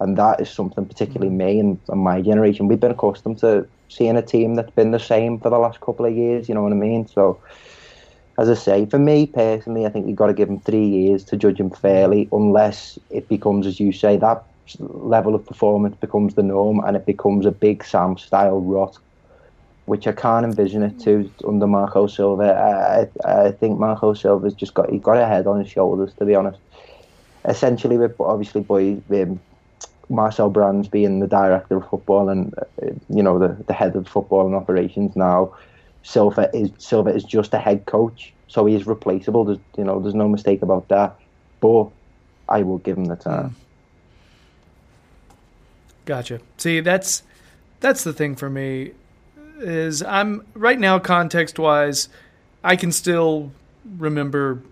and 0.00 0.16
that 0.16 0.40
is 0.40 0.50
something 0.50 0.86
particularly 0.86 1.30
me 1.30 1.60
and, 1.60 1.78
and 1.88 2.00
my 2.00 2.20
generation. 2.20 2.66
We've 2.66 2.80
been 2.80 2.90
accustomed 2.90 3.38
to 3.38 3.66
seeing 3.88 4.16
a 4.16 4.22
team 4.22 4.54
that's 4.54 4.70
been 4.70 4.90
the 4.90 4.98
same 4.98 5.38
for 5.38 5.50
the 5.50 5.58
last 5.58 5.80
couple 5.80 6.06
of 6.06 6.16
years. 6.16 6.48
You 6.48 6.54
know 6.54 6.62
what 6.62 6.72
I 6.72 6.76
mean? 6.76 7.06
So, 7.06 7.40
as 8.38 8.48
I 8.48 8.54
say, 8.54 8.86
for 8.86 8.98
me 8.98 9.26
personally, 9.26 9.86
I 9.86 9.90
think 9.90 10.06
you've 10.06 10.16
got 10.16 10.28
to 10.28 10.34
give 10.34 10.48
him 10.48 10.60
three 10.60 10.86
years 10.86 11.24
to 11.24 11.36
judge 11.36 11.58
him 11.58 11.70
fairly, 11.70 12.28
unless 12.32 12.98
it 13.10 13.28
becomes, 13.28 13.66
as 13.66 13.78
you 13.80 13.92
say, 13.92 14.16
that 14.16 14.44
level 14.78 15.34
of 15.34 15.44
performance 15.44 15.96
becomes 15.96 16.34
the 16.34 16.42
norm 16.42 16.80
and 16.84 16.96
it 16.96 17.06
becomes 17.06 17.46
a 17.46 17.50
big 17.50 17.84
Sam 17.84 18.16
style 18.16 18.60
rot, 18.60 18.98
which 19.86 20.06
I 20.06 20.12
can't 20.12 20.44
envision 20.44 20.82
it 20.82 21.00
to 21.00 21.30
under 21.46 21.66
Marco 21.66 22.06
Silva. 22.06 23.08
I, 23.24 23.28
I, 23.28 23.50
think 23.52 23.78
Marco 23.78 24.14
Silva's 24.14 24.54
just 24.54 24.74
got 24.74 24.90
he 24.90 24.98
got 24.98 25.16
a 25.16 25.26
head 25.26 25.46
on 25.46 25.58
his 25.58 25.70
shoulders, 25.70 26.12
to 26.14 26.24
be 26.24 26.34
honest. 26.34 26.60
Essentially, 27.44 27.96
with 27.96 28.20
obviously 28.20 28.60
boy 28.60 29.00
um, 29.10 29.40
Marcel 30.08 30.50
Brands 30.50 30.88
being 30.88 31.20
the 31.20 31.26
director 31.26 31.76
of 31.76 31.88
football 31.88 32.28
and 32.28 32.54
uh, 32.58 32.86
you 33.08 33.22
know 33.22 33.38
the, 33.38 33.56
the 33.66 33.72
head 33.72 33.96
of 33.96 34.06
football 34.06 34.46
and 34.46 34.54
operations 34.54 35.16
now, 35.16 35.54
Silva 36.02 36.50
is 36.54 36.70
Silva 36.78 37.10
is 37.10 37.24
just 37.24 37.54
a 37.54 37.58
head 37.58 37.86
coach, 37.86 38.32
so 38.48 38.66
he 38.66 38.74
is 38.74 38.86
replaceable. 38.86 39.44
There's 39.44 39.58
you 39.76 39.84
know 39.84 40.00
there's 40.00 40.14
no 40.14 40.28
mistake 40.28 40.62
about 40.62 40.88
that. 40.88 41.16
But 41.60 41.88
I 42.48 42.62
will 42.62 42.78
give 42.78 42.96
him 42.96 43.04
the 43.04 43.16
time. 43.16 43.50
Hmm. 43.50 43.54
Gotcha. 46.06 46.40
See, 46.56 46.80
that's 46.80 47.22
that's 47.80 48.04
the 48.04 48.12
thing 48.12 48.34
for 48.34 48.50
me 48.50 48.92
is 49.60 50.02
I'm 50.02 50.46
right 50.54 50.78
now 50.78 50.98
context 50.98 51.58
wise, 51.58 52.08
I 52.64 52.76
can 52.76 52.92
still 52.92 53.52
remember 53.98 54.62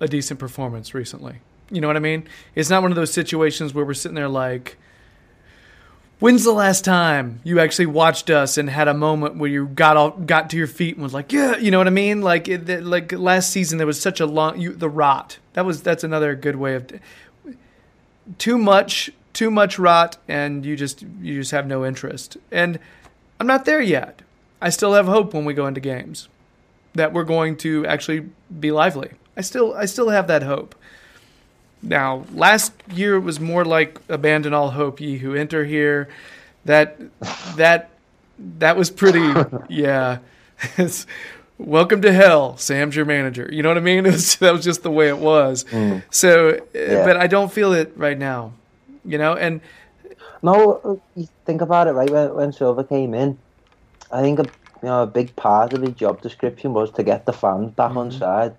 a 0.00 0.08
decent 0.08 0.40
performance 0.40 0.94
recently. 0.94 1.36
You 1.70 1.80
know 1.80 1.86
what 1.86 1.96
I 1.96 2.00
mean? 2.00 2.28
It's 2.54 2.70
not 2.70 2.82
one 2.82 2.92
of 2.92 2.96
those 2.96 3.12
situations 3.12 3.72
where 3.74 3.84
we're 3.84 3.94
sitting 3.94 4.14
there 4.14 4.28
like, 4.28 4.76
when's 6.24 6.42
the 6.42 6.52
last 6.52 6.86
time 6.86 7.38
you 7.44 7.60
actually 7.60 7.84
watched 7.84 8.30
us 8.30 8.56
and 8.56 8.70
had 8.70 8.88
a 8.88 8.94
moment 8.94 9.36
where 9.36 9.50
you 9.50 9.66
got 9.66 9.94
all, 9.94 10.12
got 10.12 10.48
to 10.48 10.56
your 10.56 10.66
feet 10.66 10.94
and 10.94 11.02
was 11.02 11.12
like, 11.12 11.30
yeah, 11.34 11.58
you 11.58 11.70
know 11.70 11.76
what 11.76 11.86
I 11.86 11.90
mean? 11.90 12.22
Like 12.22 12.48
it, 12.48 12.66
like 12.82 13.12
last 13.12 13.50
season 13.50 13.76
there 13.76 13.86
was 13.86 14.00
such 14.00 14.20
a 14.20 14.24
long 14.26 14.58
you, 14.58 14.72
the 14.72 14.88
rot. 14.88 15.36
That 15.52 15.66
was 15.66 15.82
that's 15.82 16.02
another 16.02 16.34
good 16.34 16.56
way 16.56 16.76
of 16.76 16.90
too 18.38 18.56
much 18.56 19.10
too 19.34 19.50
much 19.50 19.78
rot 19.78 20.16
and 20.26 20.64
you 20.64 20.76
just 20.76 21.02
you 21.20 21.40
just 21.40 21.50
have 21.50 21.66
no 21.66 21.84
interest. 21.84 22.38
And 22.50 22.78
I'm 23.38 23.46
not 23.46 23.66
there 23.66 23.82
yet. 23.82 24.22
I 24.62 24.70
still 24.70 24.94
have 24.94 25.04
hope 25.04 25.34
when 25.34 25.44
we 25.44 25.52
go 25.52 25.66
into 25.66 25.80
games 25.82 26.30
that 26.94 27.12
we're 27.12 27.24
going 27.24 27.58
to 27.58 27.84
actually 27.86 28.30
be 28.60 28.72
lively. 28.72 29.10
I 29.36 29.42
still 29.42 29.74
I 29.74 29.84
still 29.84 30.08
have 30.08 30.26
that 30.28 30.42
hope. 30.42 30.74
Now, 31.84 32.24
last 32.32 32.72
year 32.90 33.16
it 33.16 33.20
was 33.20 33.38
more 33.38 33.64
like 33.64 34.00
abandon 34.08 34.54
all 34.54 34.70
hope 34.70 35.00
ye 35.00 35.18
who 35.18 35.34
enter 35.34 35.64
here. 35.64 36.08
That 36.64 36.98
that 37.56 37.90
that 38.38 38.76
was 38.76 38.90
pretty 38.90 39.32
yeah. 39.68 40.18
Welcome 41.58 42.02
to 42.02 42.12
hell, 42.12 42.56
Sam's 42.56 42.96
your 42.96 43.04
manager. 43.04 43.48
You 43.52 43.62
know 43.62 43.68
what 43.68 43.78
I 43.78 43.80
mean? 43.80 44.06
It 44.06 44.12
was, 44.12 44.36
that 44.36 44.52
was 44.52 44.64
just 44.64 44.82
the 44.82 44.90
way 44.90 45.08
it 45.08 45.18
was. 45.18 45.64
Mm. 45.64 46.02
So, 46.10 46.50
uh, 46.50 46.60
Yeah. 46.74 47.04
but 47.04 47.16
I 47.16 47.28
don't 47.28 47.52
feel 47.52 47.72
it 47.72 47.92
right 47.96 48.18
now. 48.18 48.52
You 49.04 49.18
know, 49.18 49.34
and 49.34 49.60
No, 50.42 50.80
uh, 50.84 50.96
you 51.14 51.28
think 51.44 51.60
about 51.60 51.86
it, 51.86 51.92
right? 51.92 52.10
When, 52.10 52.34
when 52.34 52.52
Silva 52.52 52.82
came 52.82 53.14
in, 53.14 53.38
I 54.10 54.22
think 54.22 54.38
a 54.38 54.44
you 54.82 54.88
know 54.88 55.02
a 55.02 55.06
big 55.06 55.36
part 55.36 55.72
of 55.74 55.82
his 55.82 55.92
job 55.92 56.22
description 56.22 56.72
was 56.72 56.90
to 56.92 57.02
get 57.02 57.26
the 57.26 57.32
fans 57.32 57.72
back 57.72 57.94
on 57.94 58.08
mm-hmm. 58.08 58.18
side, 58.18 58.54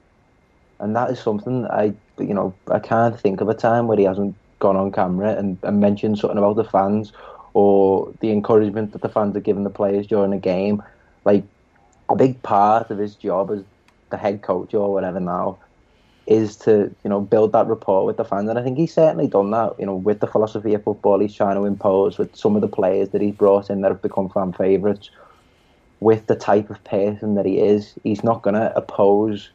and 0.80 0.96
that 0.96 1.10
is 1.10 1.20
something 1.20 1.66
I 1.66 1.94
you 2.20 2.34
know 2.34 2.54
I 2.70 2.80
can't 2.80 3.20
think 3.20 3.42
of 3.42 3.50
a 3.50 3.54
time 3.54 3.88
where 3.88 3.98
he 3.98 4.04
hasn't 4.04 4.36
gone 4.60 4.76
on 4.76 4.92
camera 4.92 5.36
and, 5.36 5.58
and 5.64 5.80
mentioned 5.80 6.18
something 6.18 6.38
about 6.38 6.56
the 6.56 6.64
fans 6.64 7.12
or 7.54 8.14
the 8.20 8.32
encouragement 8.32 8.92
that 8.92 9.02
the 9.02 9.10
fans 9.10 9.36
are 9.36 9.42
giving 9.42 9.64
the 9.64 9.70
players 9.70 10.08
during 10.08 10.34
a 10.34 10.40
game. 10.40 10.84
Like 11.24 11.44
a 12.10 12.16
big 12.16 12.42
part 12.44 12.90
of 12.92 12.98
his 12.98 13.16
job 13.16 13.52
as 13.52 13.64
the 14.10 14.18
head 14.18 14.42
coach 14.42 14.74
or 14.74 14.94
whatever 14.94 15.20
now 15.20 15.58
is 16.28 16.56
to 16.58 16.94
you 17.04 17.10
know 17.10 17.22
build 17.22 17.52
that 17.52 17.68
rapport 17.68 18.06
with 18.06 18.18
the 18.18 18.26
fans, 18.26 18.50
and 18.50 18.58
I 18.58 18.64
think 18.64 18.78
he's 18.78 18.94
certainly 18.94 19.28
done 19.28 19.52
that. 19.52 19.76
You 19.80 19.86
know, 19.86 19.96
with 19.96 20.20
the 20.20 20.28
philosophy 20.28 20.74
of 20.74 20.84
football 20.84 21.20
he's 21.20 21.36
trying 21.36 21.56
to 21.56 21.66
impose 21.66 22.18
with 22.18 22.36
some 22.36 22.56
of 22.56 22.62
the 22.62 22.68
players 22.68 23.10
that 23.10 23.22
he's 23.22 23.36
brought 23.36 23.70
in 23.70 23.82
that 23.82 23.92
have 23.92 24.02
become 24.02 24.30
fan 24.30 24.54
favourites. 24.54 25.10
With 26.02 26.28
the 26.28 26.36
type 26.36 26.70
of 26.70 26.84
person 26.84 27.36
that 27.36 27.46
he 27.46 27.60
is, 27.60 27.94
he's 28.04 28.24
not 28.24 28.42
going 28.42 28.56
to 28.56 28.76
oppose 28.76 29.50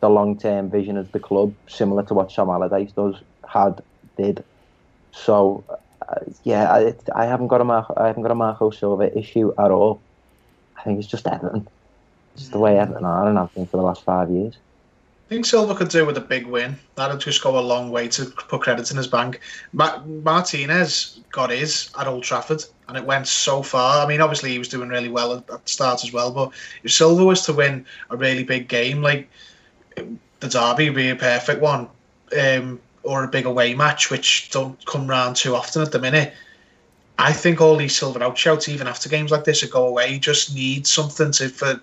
the 0.00 0.08
long 0.08 0.38
term 0.38 0.70
vision 0.70 0.96
of 0.96 1.10
the 1.12 1.18
club, 1.18 1.54
similar 1.68 2.02
to 2.04 2.14
what 2.14 2.30
Sam 2.30 2.48
Allardyce 2.48 2.92
does 2.92 3.16
had 3.48 3.82
did. 4.16 4.44
So, 5.12 5.64
uh, 6.08 6.20
yeah, 6.44 6.72
I, 6.72 6.94
I 7.14 7.26
haven't 7.26 7.48
got 7.48 7.60
a 7.60 7.86
I 7.96 8.08
haven't 8.08 8.22
got 8.22 8.32
a 8.32 8.36
Marco 8.36 8.70
Silva 8.70 9.16
issue 9.16 9.52
at 9.58 9.70
all. 9.70 10.02
I 10.76 10.84
think 10.84 10.98
it's 10.98 11.08
just 11.08 11.26
Everton. 11.26 11.66
It's 12.34 12.48
the 12.48 12.58
way 12.58 12.78
Everton 12.78 13.04
are 13.04 13.28
and 13.28 13.38
have 13.38 13.52
been 13.54 13.66
for 13.66 13.78
the 13.78 13.82
last 13.82 14.04
five 14.04 14.30
years. 14.30 14.56
I 15.28 15.34
think 15.34 15.44
Silva 15.44 15.74
could 15.74 15.90
do 15.90 16.06
with 16.06 16.16
a 16.16 16.22
big 16.22 16.46
win. 16.46 16.76
That'd 16.94 17.20
just 17.20 17.42
go 17.42 17.58
a 17.58 17.60
long 17.60 17.90
way 17.90 18.08
to 18.08 18.24
put 18.48 18.62
credit 18.62 18.90
in 18.90 18.96
his 18.96 19.08
bank. 19.08 19.40
Ma- 19.74 20.02
Martinez 20.06 21.20
got 21.32 21.50
his 21.50 21.90
at 21.98 22.06
Old 22.06 22.22
Trafford, 22.22 22.64
and 22.88 22.96
it 22.96 23.04
went 23.04 23.28
so 23.28 23.62
far. 23.62 24.02
I 24.02 24.08
mean, 24.08 24.22
obviously 24.22 24.52
he 24.52 24.58
was 24.58 24.68
doing 24.68 24.88
really 24.88 25.10
well 25.10 25.34
at, 25.34 25.50
at 25.50 25.64
the 25.64 25.70
start 25.70 26.02
as 26.02 26.14
well. 26.14 26.30
But 26.30 26.52
if 26.82 26.92
Silva 26.92 27.26
was 27.26 27.44
to 27.44 27.52
win 27.52 27.84
a 28.08 28.16
really 28.16 28.42
big 28.42 28.68
game, 28.68 29.02
like 29.02 29.28
the 30.40 30.48
derby, 30.48 30.88
would 30.88 30.96
be 30.96 31.10
a 31.10 31.16
perfect 31.16 31.60
one, 31.60 31.88
um, 32.38 32.80
or 33.02 33.24
a 33.24 33.28
big 33.28 33.46
away 33.46 33.74
match, 33.74 34.10
which 34.10 34.50
don't 34.50 34.84
come 34.86 35.06
round 35.06 35.36
too 35.36 35.54
often 35.54 35.82
at 35.82 35.92
the 35.92 35.98
minute. 35.98 36.34
I 37.18 37.32
think 37.32 37.60
all 37.60 37.76
these 37.76 37.96
Silva 37.96 38.20
outshouts, 38.20 38.68
even 38.68 38.86
after 38.86 39.08
games 39.08 39.30
like 39.30 39.44
this, 39.44 39.60
that 39.60 39.70
go 39.70 39.86
away, 39.86 40.18
just 40.18 40.54
need 40.54 40.86
something 40.86 41.32
to 41.32 41.48
for 41.48 41.80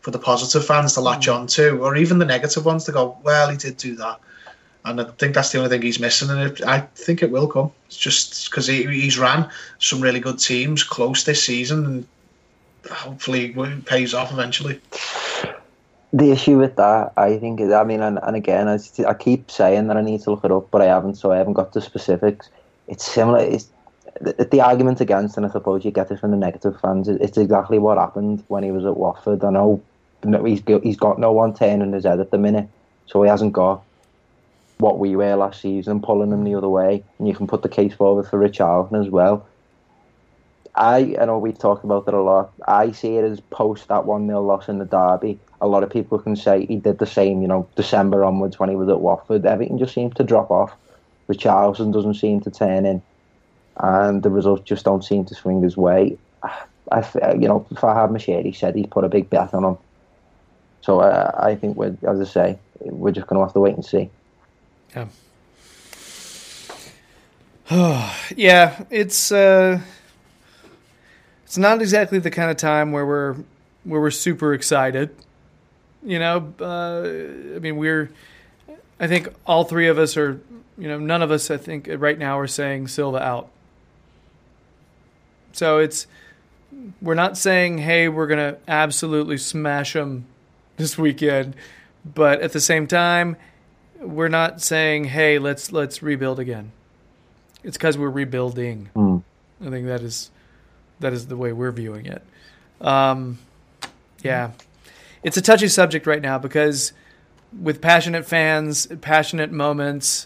for 0.00 0.10
the 0.12 0.18
positive 0.18 0.64
fans 0.64 0.94
to 0.94 1.00
latch 1.00 1.26
on 1.26 1.46
to, 1.48 1.78
or 1.78 1.96
even 1.96 2.18
the 2.18 2.24
negative 2.24 2.64
ones 2.64 2.84
to 2.84 2.92
go, 2.92 3.18
well, 3.24 3.48
he 3.48 3.56
did 3.56 3.76
do 3.76 3.96
that. 3.96 4.20
And 4.84 5.00
I 5.00 5.04
think 5.04 5.34
that's 5.34 5.50
the 5.50 5.58
only 5.58 5.70
thing 5.70 5.82
he's 5.82 5.98
missing, 5.98 6.30
and 6.30 6.40
it, 6.40 6.62
I 6.64 6.80
think 6.94 7.22
it 7.22 7.30
will 7.32 7.48
come. 7.48 7.72
It's 7.86 7.96
just 7.96 8.48
because 8.48 8.68
he, 8.68 8.84
he's 8.84 9.18
ran 9.18 9.50
some 9.80 10.00
really 10.00 10.20
good 10.20 10.38
teams 10.38 10.84
close 10.84 11.24
this 11.24 11.42
season, 11.42 11.84
and 11.84 12.06
hopefully 12.88 13.52
it 13.56 13.84
pays 13.84 14.14
off 14.14 14.30
eventually. 14.30 14.80
The 16.12 16.30
issue 16.30 16.58
with 16.58 16.76
that, 16.76 17.12
I 17.16 17.36
think, 17.38 17.60
is, 17.60 17.72
I 17.72 17.84
mean, 17.84 18.00
and, 18.00 18.18
and 18.22 18.36
again, 18.36 18.68
I, 18.68 18.78
I 19.06 19.14
keep 19.14 19.50
saying 19.50 19.88
that 19.88 19.96
I 19.96 20.02
need 20.02 20.20
to 20.22 20.30
look 20.30 20.44
it 20.44 20.52
up, 20.52 20.68
but 20.70 20.80
I 20.80 20.86
haven't, 20.86 21.16
so 21.16 21.32
I 21.32 21.36
haven't 21.38 21.54
got 21.54 21.72
the 21.72 21.80
specifics. 21.82 22.48
It's 22.86 23.04
similar. 23.04 23.40
It's 23.40 23.70
the, 24.20 24.48
the 24.50 24.60
argument 24.60 25.00
against, 25.00 25.36
and 25.36 25.44
I 25.44 25.50
suppose 25.50 25.84
you 25.84 25.90
get 25.90 26.08
this 26.08 26.20
from 26.20 26.30
the 26.30 26.36
negative 26.36 26.78
fans. 26.80 27.08
it- 27.08 27.20
It's 27.20 27.36
exactly 27.36 27.78
what 27.78 27.98
happened 27.98 28.44
when 28.48 28.62
he 28.62 28.70
was 28.70 28.84
at 28.86 28.96
Watford. 28.96 29.44
I 29.44 29.50
know 29.50 29.84
no, 30.24 30.42
he's 30.44 30.62
he's 30.82 30.96
got 30.96 31.18
no 31.20 31.32
one 31.32 31.54
turning 31.54 31.92
his 31.92 32.04
head 32.04 32.20
at 32.20 32.30
the 32.30 32.38
minute, 32.38 32.70
so 33.06 33.22
he 33.22 33.28
hasn't 33.28 33.52
got 33.52 33.84
what 34.78 34.98
we 34.98 35.16
were 35.16 35.36
last 35.36 35.60
season, 35.62 36.02
pulling 36.02 36.32
him 36.32 36.44
the 36.44 36.54
other 36.56 36.68
way. 36.68 37.04
And 37.18 37.28
you 37.28 37.34
can 37.34 37.46
put 37.46 37.62
the 37.62 37.68
case 37.68 37.94
forward 37.94 38.28
for 38.28 38.38
Richarlison 38.38 39.00
as 39.04 39.10
well. 39.10 39.48
I, 40.74 41.16
I 41.20 41.24
know 41.24 41.38
we've 41.38 41.58
talked 41.58 41.84
about 41.84 42.06
it 42.08 42.14
a 42.14 42.22
lot. 42.22 42.52
I 42.66 42.92
see 42.92 43.16
it 43.16 43.24
as 43.24 43.40
post 43.40 43.88
that 43.88 44.04
1 44.06 44.26
0 44.26 44.42
loss 44.42 44.68
in 44.68 44.78
the 44.78 44.84
derby. 44.84 45.40
A 45.60 45.66
lot 45.66 45.82
of 45.82 45.90
people 45.90 46.18
can 46.18 46.36
say 46.36 46.66
he 46.66 46.76
did 46.76 46.98
the 46.98 47.06
same, 47.06 47.42
you 47.42 47.48
know, 47.48 47.68
December 47.76 48.24
onwards 48.24 48.58
when 48.58 48.68
he 48.68 48.76
was 48.76 48.88
at 48.88 49.00
Watford. 49.00 49.46
Everything 49.46 49.78
just 49.78 49.94
seems 49.94 50.14
to 50.14 50.24
drop 50.24 50.50
off. 50.50 50.72
Richarlison 51.28 51.92
doesn't 51.92 52.14
seem 52.14 52.40
to 52.42 52.50
turn 52.50 52.86
in, 52.86 53.02
and 53.78 54.22
the 54.22 54.30
results 54.30 54.62
just 54.64 54.84
don't 54.84 55.02
seem 55.02 55.24
to 55.24 55.34
swing 55.34 55.62
his 55.62 55.76
way. 55.76 56.18
I, 56.92 57.00
you 57.32 57.48
know, 57.48 57.66
Farhad 57.72 58.10
Moshiri 58.10 58.54
said 58.54 58.76
he 58.76 58.86
put 58.86 59.04
a 59.04 59.08
big 59.08 59.28
bet 59.28 59.52
on 59.54 59.64
him. 59.64 59.78
So 60.82 61.00
uh, 61.00 61.32
I 61.36 61.56
think, 61.56 61.76
we're, 61.76 61.96
as 62.06 62.20
I 62.20 62.24
say, 62.24 62.58
we're 62.78 63.10
just 63.10 63.26
going 63.26 63.40
to 63.40 63.44
have 63.44 63.52
to 63.54 63.60
wait 63.60 63.74
and 63.74 63.84
see. 63.84 64.08
Yeah. 64.94 65.08
yeah, 68.36 68.84
it's 68.90 69.32
uh 69.32 69.80
it's 71.44 71.58
not 71.58 71.80
exactly 71.82 72.20
the 72.20 72.30
kind 72.30 72.48
of 72.48 72.56
time 72.56 72.92
where 72.92 73.04
we're 73.04 73.34
where 73.82 74.00
we're 74.00 74.12
super 74.12 74.54
excited. 74.54 75.10
You 76.06 76.20
know, 76.20 76.54
uh, 76.60 77.56
I 77.56 77.58
mean, 77.58 77.76
we're 77.76 78.10
I 78.98 79.08
think 79.08 79.28
all 79.44 79.64
three 79.64 79.88
of 79.88 79.98
us 79.98 80.16
are, 80.16 80.40
you 80.78 80.88
know, 80.88 80.98
none 80.98 81.20
of 81.20 81.30
us 81.30 81.50
I 81.50 81.56
think 81.56 81.88
right 81.98 82.18
now 82.18 82.38
are 82.38 82.46
saying 82.46 82.88
Silva 82.88 83.22
out. 83.22 83.50
So 85.52 85.78
it's 85.78 86.06
we're 87.02 87.14
not 87.14 87.36
saying, 87.36 87.78
"Hey, 87.78 88.08
we're 88.08 88.28
going 88.28 88.54
to 88.54 88.58
absolutely 88.68 89.36
smash 89.36 89.94
them 89.94 90.26
this 90.76 90.96
weekend." 90.96 91.56
But 92.04 92.40
at 92.40 92.52
the 92.52 92.60
same 92.60 92.86
time, 92.86 93.36
we're 94.00 94.28
not 94.28 94.62
saying, 94.62 95.04
"Hey, 95.04 95.38
let's 95.38 95.72
let's 95.72 96.02
rebuild 96.02 96.38
again." 96.38 96.72
It's 97.64 97.76
because 97.76 97.98
we're 97.98 98.10
rebuilding. 98.10 98.90
Mm. 98.94 99.24
I 99.60 99.70
think 99.70 99.86
that 99.86 100.02
is 100.02 100.30
that 101.00 101.12
is 101.12 101.26
the 101.26 101.36
way 101.36 101.52
we're 101.52 101.72
viewing 101.72 102.06
it. 102.06 102.22
Um, 102.80 103.38
yeah, 104.22 104.52
it's 105.26 105.36
a 105.36 105.42
touchy 105.42 105.66
subject 105.66 106.06
right 106.06 106.22
now 106.22 106.38
because 106.38 106.92
with 107.60 107.82
passionate 107.82 108.24
fans, 108.24 108.86
passionate 109.00 109.50
moments, 109.50 110.24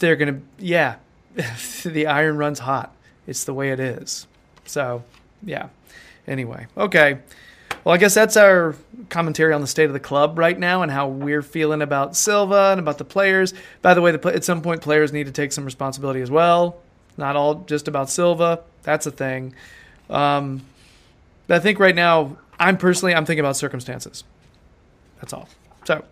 they're 0.00 0.16
gonna 0.16 0.40
yeah, 0.58 0.96
the 1.82 2.06
iron 2.06 2.36
runs 2.36 2.58
hot. 2.58 2.94
It's 3.26 3.44
the 3.44 3.54
way 3.54 3.70
it 3.70 3.80
is. 3.80 4.26
So 4.66 5.02
yeah. 5.42 5.68
Anyway, 6.26 6.66
okay. 6.76 7.20
Well, 7.84 7.94
I 7.94 7.98
guess 7.98 8.12
that's 8.12 8.36
our 8.36 8.76
commentary 9.08 9.54
on 9.54 9.62
the 9.62 9.66
state 9.66 9.86
of 9.86 9.94
the 9.94 10.00
club 10.00 10.38
right 10.38 10.58
now 10.58 10.82
and 10.82 10.92
how 10.92 11.08
we're 11.08 11.42
feeling 11.42 11.80
about 11.80 12.16
Silva 12.16 12.68
and 12.70 12.78
about 12.78 12.98
the 12.98 13.04
players. 13.04 13.54
By 13.80 13.94
the 13.94 14.02
way, 14.02 14.14
the, 14.14 14.28
at 14.28 14.44
some 14.44 14.60
point, 14.60 14.82
players 14.82 15.10
need 15.10 15.24
to 15.24 15.32
take 15.32 15.52
some 15.52 15.64
responsibility 15.64 16.20
as 16.20 16.30
well. 16.30 16.76
Not 17.16 17.34
all 17.34 17.56
just 17.66 17.88
about 17.88 18.10
Silva. 18.10 18.60
That's 18.82 19.06
a 19.06 19.10
thing. 19.10 19.54
Um, 20.10 20.62
I 21.48 21.58
think 21.58 21.78
right 21.78 21.94
now, 21.94 22.38
I'm 22.58 22.76
personally, 22.76 23.14
I'm 23.14 23.24
thinking 23.24 23.44
about 23.44 23.56
circumstances. 23.56 24.24
That's 25.20 25.32
all. 25.32 25.48
So, 25.84 26.04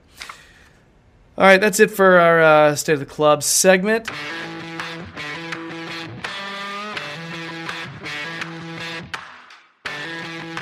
all 1.38 1.45
right, 1.45 1.61
that's 1.61 1.80
it 1.80 1.90
for 1.90 2.18
our 2.18 2.43
uh, 2.43 2.74
state 2.76 2.95
of 2.95 3.01
the 3.01 3.07
club 3.07 3.43
segment. 3.43 4.11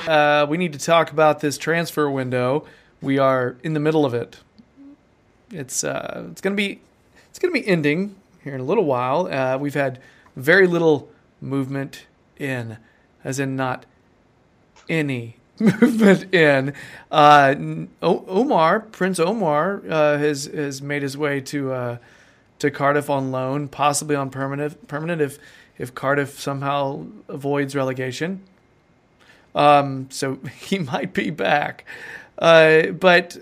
Uh, 0.07 0.45
we 0.49 0.57
need 0.57 0.73
to 0.73 0.79
talk 0.79 1.11
about 1.11 1.39
this 1.39 1.57
transfer 1.57 2.09
window. 2.09 2.65
We 3.01 3.17
are 3.17 3.55
in 3.63 3.73
the 3.73 3.79
middle 3.79 4.05
of 4.05 4.13
it. 4.13 4.39
It's 5.51 5.83
uh, 5.83 6.27
it's 6.31 6.41
gonna 6.41 6.55
be 6.55 6.81
it's 7.29 7.39
gonna 7.39 7.53
be 7.53 7.65
ending 7.67 8.15
here 8.43 8.53
in 8.53 8.61
a 8.61 8.63
little 8.63 8.85
while. 8.85 9.27
Uh, 9.27 9.57
we've 9.57 9.73
had 9.73 9.99
very 10.35 10.67
little 10.67 11.09
movement 11.39 12.05
in, 12.37 12.77
as 13.23 13.39
in 13.39 13.55
not 13.55 13.85
any 14.89 15.37
movement 15.59 16.33
in. 16.33 16.73
Uh, 17.11 17.55
o- 18.01 18.25
Omar 18.27 18.79
Prince 18.79 19.19
Omar 19.19 19.81
uh, 19.89 20.17
has 20.17 20.45
has 20.45 20.81
made 20.81 21.01
his 21.01 21.17
way 21.17 21.41
to 21.41 21.71
uh, 21.73 21.97
to 22.59 22.71
Cardiff 22.71 23.09
on 23.09 23.31
loan, 23.31 23.67
possibly 23.67 24.15
on 24.15 24.29
permanent 24.29 24.87
permanent 24.87 25.21
if 25.21 25.37
if 25.77 25.93
Cardiff 25.93 26.39
somehow 26.39 27.05
avoids 27.27 27.75
relegation. 27.75 28.41
Um, 29.53 30.07
so 30.09 30.35
he 30.59 30.79
might 30.79 31.13
be 31.13 31.29
back, 31.29 31.85
uh, 32.37 32.87
but 32.87 33.37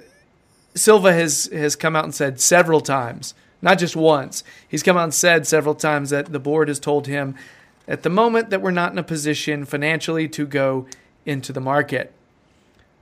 Silva 0.75 1.13
has 1.13 1.49
has 1.53 1.75
come 1.75 1.95
out 1.95 2.03
and 2.03 2.15
said 2.15 2.39
several 2.39 2.81
times, 2.81 3.33
not 3.61 3.79
just 3.79 3.95
once. 3.95 4.43
He's 4.67 4.83
come 4.83 4.97
out 4.97 5.03
and 5.03 5.13
said 5.13 5.47
several 5.47 5.75
times 5.75 6.09
that 6.09 6.31
the 6.31 6.39
board 6.39 6.67
has 6.67 6.79
told 6.79 7.07
him 7.07 7.35
at 7.87 8.03
the 8.03 8.09
moment 8.09 8.51
that 8.51 8.61
we're 8.61 8.71
not 8.71 8.91
in 8.91 8.97
a 8.99 9.03
position 9.03 9.65
financially 9.65 10.27
to 10.29 10.45
go 10.45 10.85
into 11.29 11.53
the 11.53 11.61
market. 11.61 12.11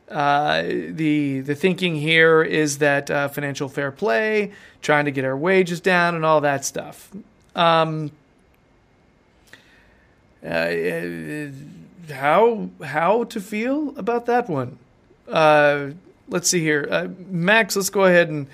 Uh, 0.09 0.63
the 0.63 1.41
the 1.41 1.55
thinking 1.55 1.95
here 1.95 2.41
is 2.41 2.77
that 2.77 3.11
uh, 3.11 3.27
financial 3.27 3.67
fair 3.67 3.91
play, 3.91 4.51
trying 4.81 5.05
to 5.05 5.11
get 5.11 5.25
our 5.25 5.35
wages 5.35 5.81
down, 5.81 6.15
and 6.15 6.23
all 6.23 6.41
that 6.41 6.63
stuff. 6.63 7.11
Um, 7.55 8.11
uh, 10.45 11.47
how 12.13 12.69
how 12.83 13.25
to 13.25 13.41
feel 13.41 13.93
about 13.97 14.27
that 14.27 14.49
one? 14.49 14.77
Uh, 15.27 15.89
let's 16.29 16.49
see 16.49 16.61
here, 16.61 16.87
uh, 16.89 17.07
Max. 17.29 17.75
Let's 17.75 17.89
go 17.89 18.05
ahead 18.05 18.29
and 18.29 18.47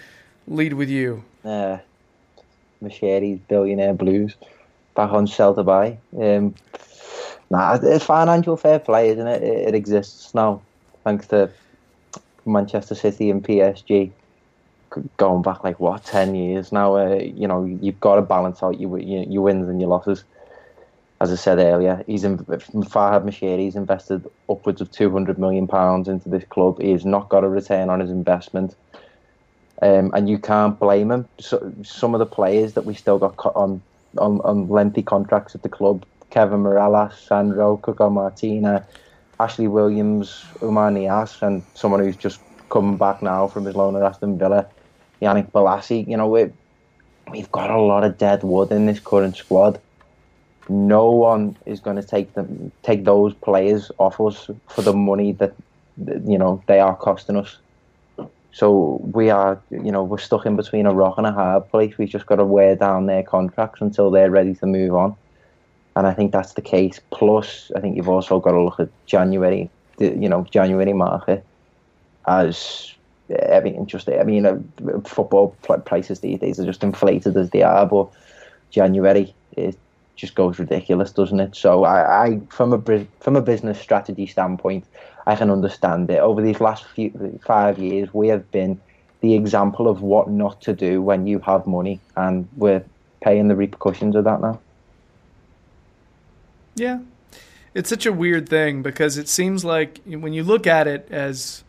lead 0.47 0.74
with 0.74 0.89
you. 0.89 1.24
Uh, 1.45 1.78
Machete's 2.82 3.39
billionaire 3.47 3.93
blues 3.93 4.36
back 4.95 5.11
on 5.11 5.28
sell 5.28 5.53
to 5.53 5.63
buy. 5.63 5.97
Um, 6.19 6.55
nah, 7.54 7.78
it's 7.82 8.06
financial 8.06 8.58
fair 8.58 8.80
play, 8.80 9.10
isn't 9.10 9.28
it? 9.28 9.43
it? 9.43 9.68
It 9.70 9.76
exists 9.76 10.34
now, 10.34 10.62
thanks 11.04 11.28
to 11.28 11.51
Manchester 12.45 12.95
City 12.95 13.30
and 13.30 13.43
PSG. 13.43 14.12
Going 15.18 15.41
back 15.41 15.64
like 15.64 15.80
what 15.80 16.04
ten 16.04 16.36
years 16.36 16.72
now, 16.72 16.95
uh, 16.95 17.16
you 17.16 17.47
know 17.47 17.64
you've 17.64 17.99
got 17.99 18.16
to 18.16 18.22
balance 18.22 18.62
out 18.62 18.80
your 18.80 18.99
your 18.99 19.41
wins 19.41 19.68
and 19.68 19.80
your 19.80 19.89
losses. 19.89 20.24
As 21.22 21.32
I 21.32 21.36
said 21.36 21.58
earlier, 21.58 22.04
he's 22.06 22.24
in, 22.24 22.38
Farhad 22.38 23.60
He's 23.60 23.76
invested 23.76 24.28
upwards 24.49 24.82
of 24.82 24.91
two 24.91 25.10
hundred 25.10 25.39
million 25.39 25.68
pounds 25.68 26.08
into 26.08 26.30
this 26.30 26.43
club. 26.49 26.80
He 26.80 26.91
has 26.91 27.06
not 27.06 27.30
got 27.30 27.43
a 27.43 27.49
return 27.49 27.89
on 27.89 28.01
his 28.01 28.12
investment. 28.12 28.76
Um, 29.82 30.12
and 30.14 30.30
you 30.30 30.38
can't 30.38 30.80
blame 30.80 31.12
him. 31.12 31.28
So, 31.39 31.74
some 31.84 32.14
of 32.14 32.20
the 32.20 32.28
players 32.28 32.74
that 32.74 32.86
we 32.86 32.93
still 32.93 33.18
got 33.18 33.36
on, 33.56 33.82
on 34.20 34.41
on 34.41 34.70
lengthy 34.70 35.01
contracts 35.01 35.56
at 35.56 35.64
the 35.64 35.70
club, 35.70 36.06
Kevin 36.34 36.63
Mirallas, 36.63 37.13
Sandro, 37.27 37.77
Cuco 37.77 38.11
Martina, 38.11 38.84
Ashley 39.39 39.67
Williams, 39.67 40.43
Oumar 40.61 40.91
Niasse, 40.91 41.43
and 41.43 41.61
someone 41.75 42.03
who's 42.03 42.15
just 42.15 42.39
coming 42.69 42.97
back 42.97 43.21
now 43.21 43.47
from 43.47 43.65
his 43.65 43.75
loan 43.75 43.95
at 43.95 44.01
Aston 44.01 44.39
Villa, 44.39 44.65
Yannick 45.21 45.51
Bolasie. 45.51 46.07
You 46.07 46.17
know, 46.17 46.27
we 46.27 46.49
we've 47.29 47.51
got 47.51 47.69
a 47.69 47.79
lot 47.79 48.03
of 48.03 48.17
dead 48.17 48.41
wood 48.41 48.71
in 48.71 48.88
this 48.88 48.99
current 48.99 49.36
squad. 49.36 49.79
No 50.67 51.11
one 51.11 51.55
is 51.67 51.79
going 51.79 51.97
to 51.97 52.07
take 52.15 52.34
them 52.34 52.71
take 52.81 53.03
those 53.03 53.36
players 53.36 53.91
off 53.99 54.19
us 54.19 54.49
for 54.69 54.81
the 54.81 54.93
money 54.93 55.34
that 55.34 55.53
you 56.25 56.39
know 56.39 56.63
they 56.65 56.79
are 56.79 56.95
costing 56.95 57.38
us. 57.38 57.57
So 58.53 58.99
we 59.13 59.29
are, 59.29 59.61
you 59.69 59.91
know, 59.91 60.03
we're 60.03 60.17
stuck 60.17 60.47
in 60.47 60.55
between 60.55 60.88
a 60.88 60.93
rock 60.93 61.19
and 61.19 61.27
a 61.27 61.31
hard 61.31 61.69
place. 61.69 61.95
We've 61.99 62.09
just 62.09 62.25
got 62.25 62.38
to 62.38 62.45
wear 62.45 62.75
down 62.75 63.05
their 63.05 63.21
contracts 63.21 63.81
until 63.81 64.09
they're 64.09 64.31
ready 64.31 64.55
to 64.55 64.65
move 64.65 64.95
on. 64.95 65.15
And 65.96 66.08
I 66.08 66.14
think 66.14 66.32
that's 66.32 66.54
the 66.54 66.62
case. 66.62 67.00
Plus, 67.12 67.72
I 67.76 67.80
think 67.80 67.96
you've 67.96 68.10
also 68.10 68.39
got 68.39 68.52
to 68.52 68.62
look 68.62 68.80
at 68.80 68.89
January, 69.06 69.70
the, 69.98 70.08
you 70.18 70.28
know, 70.28 70.46
January 70.52 70.94
market 70.94 71.46
as 72.26 72.94
mean, 73.64 73.86
just 73.86 74.10
I 74.10 74.24
mean, 74.24 74.46
uh, 74.46 74.60
football 75.06 75.56
prices 75.86 76.20
these 76.20 76.39
days 76.39 76.60
are 76.60 76.66
just 76.66 76.84
inflated 76.84 77.38
as 77.38 77.50
they 77.50 77.64
are. 77.64 77.86
But 77.86 78.10
January 78.72 79.34
it 79.56 79.78
just 80.16 80.36
goes 80.36 80.60
ridiculous, 80.60 81.12
doesn't 81.12 81.39
it? 81.39 81.56
So 81.56 81.86
I, 81.86 82.26
I 82.26 82.39
from 82.50 82.74
a 82.74 83.06
from 83.20 83.36
a 83.36 83.41
business 83.41 83.80
strategy 83.80 84.28
standpoint, 84.28 84.86
I 85.26 85.36
can 85.36 85.50
understand 85.50 86.10
it. 86.10 86.20
Over 86.20 86.41
these 86.41 86.60
last 86.60 86.86
few 86.86 87.39
five 87.46 87.80
years, 87.80 88.14
we 88.14 88.28
have 88.28 88.50
been 88.52 88.80
the 89.22 89.36
example 89.36 89.88
of 89.88 90.02
what 90.02 90.30
not 90.30 90.62
to 90.62 90.74
do 90.74 91.02
when 91.02 91.26
you 91.28 91.39
have 91.39 91.66
money, 91.66 92.00
and 92.16 92.48
we're 92.58 92.84
paying 93.22 93.48
the 93.48 93.56
repercussions 93.56 94.16
of 94.16 94.26
that 94.26 94.41
now. 94.41 94.60
Yeah, 96.76 96.99
it's 97.74 97.89
such 97.89 98.05
a 98.05 98.13
weird 98.13 98.49
thing 98.49 98.82
because 98.82 99.17
it 99.17 99.28
seems 99.28 99.63
like 99.63 99.99
when 100.05 100.34
you 100.34 100.43
look 100.43 100.65
at 100.67 100.88
it 100.88 101.07
as 101.11 101.63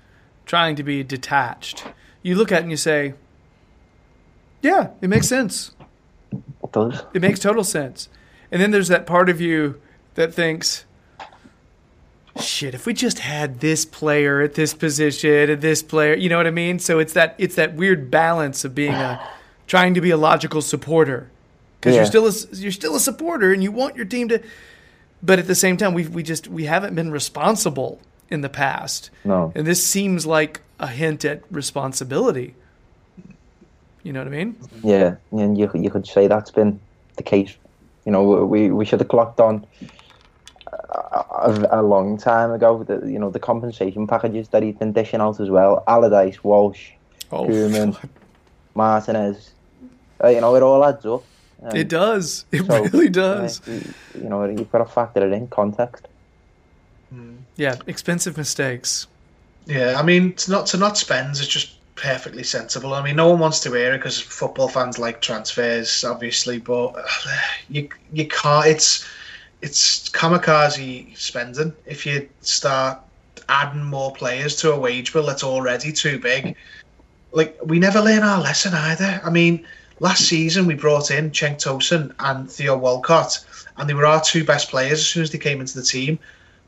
trying 0.47 0.77
to 0.77 0.83
be 0.83 1.03
detached, 1.03 1.85
you 2.23 2.35
look 2.35 2.51
at 2.53 2.59
it 2.59 2.63
and 2.63 2.71
you 2.71 2.77
say, 2.77 3.15
"Yeah, 4.63 4.91
it 5.01 5.09
makes 5.09 5.29
sense." 5.29 5.73
It 6.33 6.73
does. 6.73 7.03
It 7.15 7.23
makes 7.23 7.39
total 7.39 7.65
sense. 7.65 8.09
And 8.51 8.61
then 8.61 8.71
there's 8.71 8.89
that 8.89 9.07
part 9.07 9.29
of 9.29 9.41
you 9.41 9.81
that 10.15 10.33
thinks, 10.35 10.85
shit, 12.41 12.75
if 12.75 12.87
we 12.87 12.93
just 12.95 13.21
had 13.21 13.61
this 13.61 13.85
player 13.85 14.41
at 14.41 14.55
this 14.55 14.75
position 14.75 15.51
and 15.51 15.61
this 15.63 15.83
player, 15.83 16.15
you 16.15 16.29
know 16.29 16.37
what 16.37 16.47
I 16.47 16.51
mean? 16.51 16.79
So 16.79 16.99
it's 16.99 17.13
that 17.13 17.35
it's 17.39 17.55
that 17.57 17.75
weird 17.75 18.11
balance 18.11 18.65
of 18.65 18.75
being 18.75 18.93
a 18.95 19.27
trying 19.67 19.95
to 19.95 20.01
be 20.01 20.11
a 20.11 20.17
logical 20.17 20.61
supporter 20.61 21.31
because 21.81 21.95
Yeah. 21.95 22.01
you're 22.03 22.07
still 22.07 22.27
a, 22.27 22.33
you're 22.57 22.73
still 22.73 22.97
a 22.97 23.01
supporter 23.01 23.53
and 23.53 23.63
you 23.63 23.73
want 23.73 23.97
your 23.97 24.05
team 24.05 24.29
to, 24.29 24.43
but 25.25 25.39
at 25.39 25.47
the 25.47 25.55
same 25.55 25.77
time 25.77 25.95
we 25.95 26.07
we 26.09 26.23
just 26.23 26.49
we 26.49 26.65
haven't 26.67 26.95
been 26.95 27.11
responsible 27.11 27.99
in 28.31 28.41
the 28.43 28.49
past, 28.49 29.11
No. 29.25 29.53
and 29.55 29.67
this 29.67 29.85
seems 29.87 30.27
like 30.27 30.61
a 30.79 30.87
hint 30.87 31.25
at 31.25 31.43
responsibility. 31.51 32.55
You 34.03 34.13
know 34.13 34.21
what 34.21 34.29
I 34.29 34.37
mean? 34.45 34.57
Yeah, 34.83 35.17
and 35.33 35.57
you 35.59 35.71
you 35.75 35.91
could 35.91 36.07
say 36.07 36.27
that's 36.29 36.51
been 36.51 36.79
the 37.17 37.23
case. 37.23 37.55
You 38.05 38.13
know, 38.13 38.23
we 38.45 38.71
we 38.71 38.85
should 38.85 39.01
have 39.01 39.09
clocked 39.09 39.41
on 39.41 39.67
a, 40.91 41.25
a, 41.31 41.81
a 41.81 41.83
long 41.83 42.19
time 42.19 42.51
ago. 42.53 42.75
with 42.77 42.89
The, 42.89 43.07
you 43.11 43.19
know, 43.19 43.31
the 43.31 43.39
compensation 43.41 44.07
packages 44.07 44.49
that 44.49 44.63
he's 44.63 44.77
been 44.77 44.93
dishing 44.93 45.21
out 45.21 45.41
as 45.41 45.49
well. 45.49 45.83
Allardyce, 45.87 46.45
Walsh, 46.45 46.91
Oh, 47.33 47.47
Koeman, 47.47 47.97
Martinez. 48.75 49.53
Uh, 50.23 50.29
you 50.29 50.41
know, 50.41 50.55
it 50.55 50.63
all 50.63 50.85
adds 50.85 51.05
up. 51.07 51.23
Um, 51.65 51.77
it 51.77 51.89
does. 51.89 52.45
It 52.53 52.67
so, 52.67 52.85
really 52.85 53.09
does. 53.09 53.67
uh, 53.67 53.73
you, 53.73 53.95
you 54.23 54.29
know, 54.29 54.45
you've 54.45 54.71
got 54.71 54.79
to 54.79 54.85
factor 54.85 55.27
it 55.27 55.33
in 55.33 55.49
context. 55.49 56.07
Yeah, 57.57 57.77
expensive 57.87 58.37
mistakes. 58.37 59.07
Yeah, 59.67 59.95
I 59.99 60.03
mean, 60.03 60.35
to 60.35 60.51
not 60.51 60.67
to 60.69 60.77
not 60.77 60.99
spend 60.99 61.33
is 61.33 61.49
just 61.49 61.77
perfectly 61.95 62.43
sensible. 62.43 62.95
I 62.95 63.03
mean, 63.03 63.17
no 63.17 63.29
one 63.29 63.39
wants 63.39 63.61
to 63.61 63.73
hear 63.73 63.95
it 63.95 63.99
because 63.99 64.21
football 64.21 64.69
fans 64.69 64.99
like 64.99 65.21
transfers, 65.21 66.05
obviously, 66.05 66.59
but 66.59 66.97
you 67.69 67.89
you 68.13 68.27
can't. 68.27 68.67
It's 68.67 69.07
it's 69.63 70.09
kamikaze 70.11 71.17
spending 71.17 71.73
if 71.87 72.05
you 72.05 72.29
start 72.41 72.99
adding 73.49 73.85
more 73.85 74.13
players 74.13 74.57
to 74.57 74.73
a 74.73 74.79
wage 74.79 75.13
bill 75.13 75.27
that's 75.27 75.45
already 75.45 75.93
too 75.93 76.19
big. 76.19 76.57
Like 77.33 77.57
we 77.65 77.79
never 77.79 78.01
learn 78.01 78.23
our 78.23 78.41
lesson 78.41 78.75
either. 78.75 79.21
I 79.25 79.31
mean, 79.31 79.67
last 80.05 80.29
season 80.29 80.67
we 80.67 80.75
brought 80.75 81.11
in 81.11 81.31
Cenk 81.31 81.57
Tosun 81.57 82.15
and 82.19 82.51
Theo 82.51 82.77
Walcott, 82.77 83.43
and 83.79 83.89
they 83.89 83.95
were 83.95 84.05
our 84.05 84.21
two 84.21 84.45
best 84.45 84.69
players 84.69 84.99
as 84.99 85.07
soon 85.07 85.23
as 85.23 85.31
they 85.31 85.39
came 85.39 85.61
into 85.63 85.81
the 85.81 85.83
team. 85.83 86.19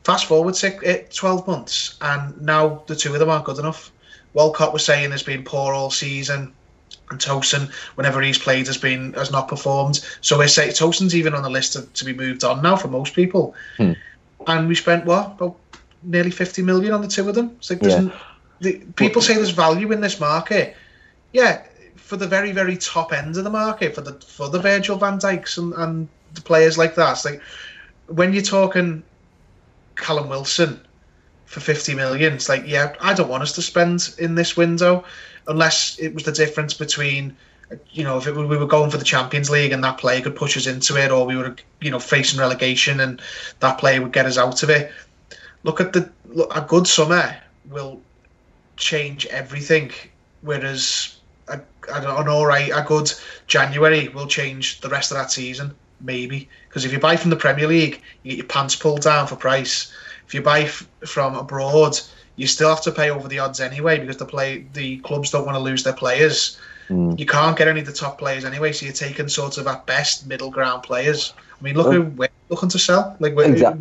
Fast 0.03 0.25
forward 0.25 0.55
six, 0.55 0.83
eh, 0.83 1.03
12 1.13 1.47
months, 1.47 1.97
and 2.01 2.41
now 2.41 2.81
the 2.87 2.95
two 2.95 3.13
of 3.13 3.19
them 3.19 3.29
aren't 3.29 3.45
good 3.45 3.59
enough. 3.59 3.91
Walcott 4.33 4.73
was 4.73 4.83
saying 4.83 5.11
has 5.11 5.21
been 5.21 5.43
poor 5.43 5.71
all 5.75 5.91
season, 5.91 6.51
and 7.11 7.19
Tosun, 7.19 7.71
whenever 7.93 8.21
he's 8.21 8.39
played, 8.39 8.65
has 8.65 8.77
been 8.77 9.13
has 9.13 9.31
not 9.31 9.47
performed. 9.47 10.03
So 10.21 10.35
we're 10.39 10.47
saying 10.47 10.71
Tosun's 10.71 11.15
even 11.15 11.35
on 11.35 11.43
the 11.43 11.49
list 11.49 11.73
to, 11.73 11.83
to 11.85 12.05
be 12.05 12.13
moved 12.13 12.43
on 12.43 12.63
now 12.63 12.75
for 12.75 12.87
most 12.87 13.13
people. 13.13 13.53
Hmm. 13.77 13.93
And 14.47 14.67
we 14.67 14.73
spent 14.73 15.05
what 15.05 15.33
about 15.33 15.57
nearly 16.01 16.31
50 16.31 16.63
million 16.63 16.91
on 16.91 17.01
the 17.01 17.07
two 17.07 17.29
of 17.29 17.35
them. 17.35 17.51
It's 17.57 17.69
like 17.69 17.83
Yeah. 17.83 18.09
the, 18.61 18.73
people 18.95 19.21
say 19.21 19.35
there's 19.35 19.51
value 19.51 19.91
in 19.91 20.01
this 20.01 20.19
market. 20.19 20.75
Yeah, 21.33 21.61
for 22.07 22.15
the 22.15 22.27
very 22.27 22.53
very 22.53 22.77
top 22.77 23.11
end 23.11 23.35
of 23.35 23.43
the 23.43 23.49
market, 23.49 23.93
for 23.93 23.99
the 23.99 24.13
for 24.13 24.47
the 24.47 24.59
Virgil 24.59 24.95
Van 24.97 25.19
Dijks 25.19 25.57
and, 25.57 25.73
and 25.73 26.07
the 26.33 26.41
players 26.41 26.77
like 26.77 26.95
that. 26.95 27.11
It's 27.11 27.25
like 27.25 27.41
when 28.07 28.31
you're 28.31 28.41
talking 28.41 29.03
Callum 29.97 30.29
Wilson 30.29 30.79
for 31.47 31.59
50 31.59 31.95
million, 31.95 32.33
it's 32.33 32.47
like 32.47 32.65
yeah, 32.65 32.95
I 33.01 33.13
don't 33.13 33.27
want 33.27 33.43
us 33.43 33.51
to 33.53 33.61
spend 33.61 34.15
in 34.19 34.35
this 34.35 34.55
window 34.55 35.03
unless 35.47 35.99
it 35.99 36.13
was 36.13 36.23
the 36.23 36.31
difference 36.31 36.73
between 36.73 37.35
you 37.91 38.05
know, 38.05 38.17
if 38.17 38.25
it, 38.25 38.33
we 38.33 38.55
were 38.55 38.65
going 38.65 38.89
for 38.89 38.97
the 38.97 39.03
Champions 39.03 39.49
League 39.49 39.73
and 39.73 39.83
that 39.83 39.97
player 39.97 40.21
could 40.21 40.37
push 40.37 40.55
us 40.55 40.65
into 40.65 40.95
it, 40.95 41.11
or 41.11 41.25
we 41.25 41.35
were, 41.35 41.57
you 41.81 41.91
know, 41.91 41.99
facing 41.99 42.39
relegation 42.39 43.01
and 43.01 43.21
that 43.59 43.77
player 43.79 44.01
would 44.01 44.13
get 44.13 44.25
us 44.25 44.37
out 44.37 44.63
of 44.63 44.69
it. 44.69 44.93
Look 45.63 45.81
at 45.81 45.91
the 45.91 46.09
look, 46.27 46.55
a 46.55 46.61
good 46.61 46.87
summer 46.87 47.35
will 47.69 47.99
change 48.77 49.25
everything, 49.25 49.91
whereas 50.39 51.16
a, 51.47 51.61
an 51.93 52.27
all 52.27 52.45
right, 52.45 52.69
a 52.73 52.83
good 52.85 53.11
January 53.47 54.07
will 54.09 54.27
change 54.27 54.81
the 54.81 54.89
rest 54.89 55.11
of 55.11 55.17
that 55.17 55.31
season, 55.31 55.73
maybe. 56.01 56.49
Because 56.67 56.85
if 56.85 56.91
you 56.91 56.99
buy 56.99 57.15
from 57.15 57.29
the 57.29 57.35
Premier 57.35 57.67
League, 57.67 58.01
you 58.23 58.31
get 58.31 58.37
your 58.37 58.47
pants 58.47 58.75
pulled 58.75 59.01
down 59.01 59.27
for 59.27 59.35
price. 59.35 59.91
If 60.27 60.33
you 60.33 60.41
buy 60.41 60.61
f- 60.61 60.87
from 61.05 61.35
abroad, 61.35 61.99
you 62.35 62.47
still 62.47 62.69
have 62.69 62.81
to 62.83 62.91
pay 62.91 63.09
over 63.09 63.27
the 63.27 63.39
odds 63.39 63.59
anyway 63.59 63.99
because 63.99 64.17
the 64.17 64.25
play 64.25 64.65
the 64.73 64.97
clubs 64.99 65.31
don't 65.31 65.45
want 65.45 65.55
to 65.55 65.61
lose 65.61 65.83
their 65.83 65.93
players. 65.93 66.59
Mm. 66.89 67.17
You 67.19 67.25
can't 67.25 67.57
get 67.57 67.67
any 67.67 67.79
of 67.81 67.85
the 67.85 67.93
top 67.93 68.17
players 68.17 68.45
anyway, 68.45 68.71
so 68.71 68.85
you're 68.85 68.93
taking 68.93 69.27
sort 69.27 69.57
of 69.57 69.67
at 69.67 69.85
best 69.85 70.27
middle 70.27 70.51
ground 70.51 70.83
players. 70.83 71.33
I 71.59 71.63
mean, 71.63 71.75
look 71.75 71.87
Well- 71.87 71.95
who 71.95 72.01
we're 72.03 72.29
looking 72.49 72.69
to 72.69 72.79
sell. 72.79 73.15
Like, 73.19 73.35
we're, 73.35 73.51
Exact- 73.51 73.79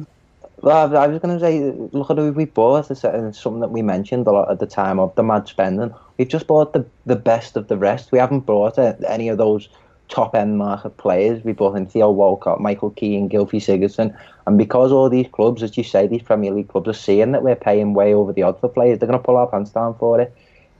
Well, 0.66 0.96
I 0.96 1.06
was 1.06 1.20
going 1.20 1.38
to 1.38 1.40
say, 1.40 1.60
look 1.96 2.10
at 2.10 2.18
who 2.18 2.32
we 2.32 2.44
bought. 2.44 2.90
It's 2.90 3.02
something 3.02 3.60
that 3.60 3.70
we 3.70 3.82
mentioned 3.82 4.26
a 4.26 4.32
lot 4.32 4.50
at 4.50 4.58
the 4.58 4.66
time 4.66 4.98
of 4.98 5.14
the 5.14 5.22
mad 5.22 5.46
spending. 5.46 5.94
We've 6.18 6.26
just 6.26 6.48
bought 6.48 6.72
the, 6.72 6.84
the 7.04 7.14
best 7.14 7.56
of 7.56 7.68
the 7.68 7.76
rest. 7.76 8.10
We 8.10 8.18
haven't 8.18 8.40
bought 8.40 8.76
any 8.76 9.28
of 9.28 9.38
those 9.38 9.68
top 10.08 10.34
end 10.34 10.58
market 10.58 10.96
players. 10.96 11.44
We 11.44 11.52
bought 11.52 11.76
in 11.76 11.86
Theo 11.86 12.10
Walcott, 12.10 12.60
Michael 12.60 12.90
Keane, 12.90 13.28
Gylfi 13.28 13.60
Sigurdsson. 13.60 14.18
And 14.48 14.58
because 14.58 14.90
all 14.90 15.08
these 15.08 15.28
clubs, 15.28 15.62
as 15.62 15.76
you 15.76 15.84
say, 15.84 16.08
these 16.08 16.22
Premier 16.22 16.50
League 16.50 16.66
clubs 16.66 16.88
are 16.88 16.94
seeing 16.94 17.30
that 17.30 17.44
we're 17.44 17.54
paying 17.54 17.94
way 17.94 18.12
over 18.12 18.32
the 18.32 18.42
odds 18.42 18.58
for 18.58 18.68
players, 18.68 18.98
they're 18.98 19.06
going 19.06 19.20
to 19.20 19.24
pull 19.24 19.36
our 19.36 19.46
pants 19.46 19.70
down 19.70 19.94
for 19.98 20.20
it. 20.20 20.34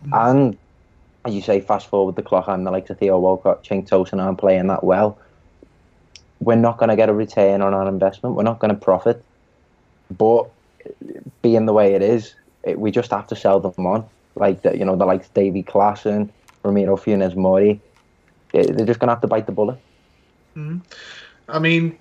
Mm. 0.05 0.31
And 0.31 0.59
as 1.27 1.33
you 1.33 1.43
say, 1.43 1.61
fast 1.61 1.87
forward 1.87 2.17
the 2.17 2.23
clock, 2.23 2.49
and 2.49 2.67
the 2.67 2.73
likes 2.73 2.91
of 2.91 2.99
Theo 2.99 3.21
Walcott, 3.21 3.63
Cenk 3.63 3.89
Tosun 3.89 4.21
aren't 4.21 4.39
playing 4.39 4.67
that 4.67 4.83
well. 4.83 5.17
We're 6.41 6.57
not 6.57 6.77
going 6.79 6.89
to 6.89 6.97
get 6.97 7.09
a 7.09 7.15
return 7.15 7.63
on 7.63 7.73
our 7.73 7.87
investment. 7.87 8.35
We're 8.35 8.43
not 8.43 8.59
going 8.59 8.75
to 8.75 8.81
profit. 8.81 9.25
But 10.11 10.49
being 11.43 11.67
the 11.67 11.73
way 11.73 11.95
it 11.95 12.03
is, 12.03 12.35
it, 12.63 12.79
we 12.79 12.91
just 12.91 13.11
have 13.11 13.27
to 13.29 13.37
sell 13.37 13.61
them 13.61 13.87
on. 13.87 14.05
Like 14.35 14.63
the, 14.63 14.77
you 14.77 14.85
know, 14.85 14.97
the 14.97 15.07
likes 15.07 15.29
Davy 15.29 15.63
Klaassen, 15.63 16.29
Ramiro 16.63 16.97
Funes 16.97 17.35
Mori. 17.37 17.81
They- 18.53 18.67
They're 18.67 18.87
just 18.87 19.01
going 19.01 19.09
to 19.09 19.15
have 19.15 19.23
to 19.23 19.27
bite 19.27 19.47
the 19.47 19.53
bullet. 19.53 19.79
Mm-hmm. 20.57 20.79
I 21.49 21.59
mean, 21.59 21.99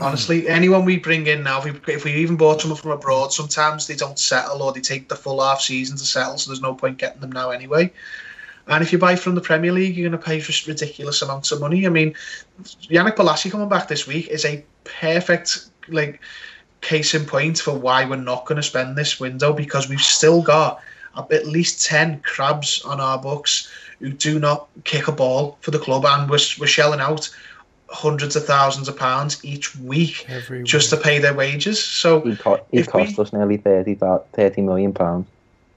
honestly, 0.00 0.48
anyone 0.48 0.84
we 0.84 0.98
bring 0.98 1.26
in 1.26 1.42
now, 1.42 1.62
if 1.62 1.64
we, 1.86 1.92
if 1.92 2.04
we 2.04 2.12
even 2.14 2.36
bought 2.36 2.60
someone 2.60 2.78
from 2.78 2.90
abroad, 2.92 3.32
sometimes 3.32 3.86
they 3.86 3.94
don't 3.96 4.18
settle 4.18 4.62
or 4.62 4.72
they 4.72 4.80
take 4.80 5.08
the 5.08 5.16
full 5.16 5.42
half 5.42 5.60
season 5.60 5.96
to 5.96 6.04
settle, 6.04 6.38
so 6.38 6.50
there's 6.50 6.60
no 6.60 6.74
point 6.74 6.98
getting 6.98 7.20
them 7.20 7.32
now 7.32 7.50
anyway. 7.50 7.92
And 8.68 8.82
if 8.82 8.92
you 8.92 8.98
buy 8.98 9.16
from 9.16 9.34
the 9.34 9.40
Premier 9.40 9.72
League, 9.72 9.96
you're 9.96 10.08
going 10.08 10.20
to 10.20 10.24
pay 10.24 10.38
for 10.38 10.52
ridiculous 10.70 11.20
amounts 11.22 11.50
of 11.50 11.60
money. 11.60 11.84
I 11.84 11.88
mean, 11.90 12.14
Yannick 12.62 13.16
Bolasie 13.16 13.50
coming 13.50 13.68
back 13.68 13.88
this 13.88 14.06
week 14.06 14.28
is 14.28 14.44
a 14.44 14.64
perfect 14.84 15.66
like 15.88 16.20
case 16.82 17.14
in 17.14 17.24
point 17.24 17.58
for 17.58 17.72
why 17.72 18.04
we're 18.04 18.16
not 18.16 18.44
going 18.44 18.56
to 18.56 18.62
spend 18.62 18.96
this 18.96 19.18
window 19.18 19.52
because 19.52 19.88
we've 19.88 20.00
still 20.00 20.42
got 20.42 20.80
at 21.16 21.46
least 21.46 21.84
10 21.86 22.20
crabs 22.20 22.82
on 22.84 23.00
our 23.00 23.18
books 23.18 23.70
who 24.00 24.10
do 24.10 24.38
not 24.38 24.68
kick 24.84 25.08
a 25.08 25.12
ball 25.12 25.56
for 25.60 25.70
the 25.70 25.78
club 25.78 26.04
and 26.04 26.28
we're, 26.28 26.38
we're 26.58 26.66
shelling 26.66 27.00
out 27.00 27.30
hundreds 27.88 28.36
of 28.36 28.44
thousands 28.44 28.88
of 28.88 28.96
pounds 28.96 29.44
each 29.44 29.76
week 29.76 30.24
Every 30.28 30.62
just 30.64 30.90
to 30.90 30.96
pay 30.96 31.18
their 31.18 31.34
wages. 31.34 31.82
So 31.82 32.20
He, 32.22 32.36
co- 32.36 32.64
he 32.70 32.82
cost 32.82 33.16
we- 33.16 33.22
us 33.22 33.32
nearly 33.32 33.58
30, 33.58 33.96
30 34.32 34.62
million 34.62 34.92
pounds. 34.92 35.26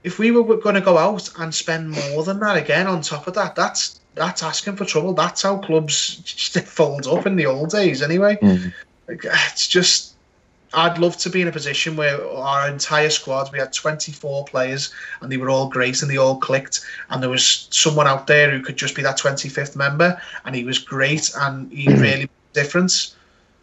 if 0.02 0.18
we 0.18 0.30
were 0.30 0.56
going 0.56 0.74
to 0.74 0.80
go 0.80 0.98
out 0.98 1.28
and 1.38 1.54
spend 1.54 1.90
more 1.90 2.24
than 2.24 2.40
that 2.40 2.56
again 2.56 2.86
on 2.86 3.02
top 3.02 3.26
of 3.26 3.34
that, 3.34 3.54
that's 3.54 4.00
that's 4.14 4.42
asking 4.42 4.76
for 4.76 4.86
trouble. 4.86 5.12
That's 5.12 5.42
how 5.42 5.58
clubs 5.58 6.22
fold 6.64 7.06
up 7.06 7.26
in 7.26 7.36
the 7.36 7.44
old 7.44 7.68
days, 7.70 8.00
anyway. 8.00 8.36
Mm. 8.36 8.72
It's 9.08 9.68
just, 9.68 10.15
I'd 10.74 10.98
love 10.98 11.16
to 11.18 11.30
be 11.30 11.40
in 11.42 11.48
a 11.48 11.52
position 11.52 11.96
where 11.96 12.24
our 12.28 12.68
entire 12.68 13.10
squad, 13.10 13.52
we 13.52 13.58
had 13.58 13.72
24 13.72 14.44
players, 14.46 14.92
and 15.20 15.30
they 15.30 15.36
were 15.36 15.50
all 15.50 15.68
great 15.68 16.02
and 16.02 16.10
they 16.10 16.16
all 16.16 16.38
clicked, 16.38 16.80
and 17.10 17.22
there 17.22 17.30
was 17.30 17.68
someone 17.70 18.06
out 18.06 18.26
there 18.26 18.50
who 18.50 18.60
could 18.60 18.76
just 18.76 18.94
be 18.94 19.02
that 19.02 19.18
25th 19.18 19.76
member, 19.76 20.20
and 20.44 20.54
he 20.54 20.64
was 20.64 20.78
great 20.78 21.30
and 21.38 21.70
he 21.72 21.84
hmm. 21.84 22.00
really 22.00 22.18
made 22.18 22.30
a 22.52 22.54
difference. 22.54 23.16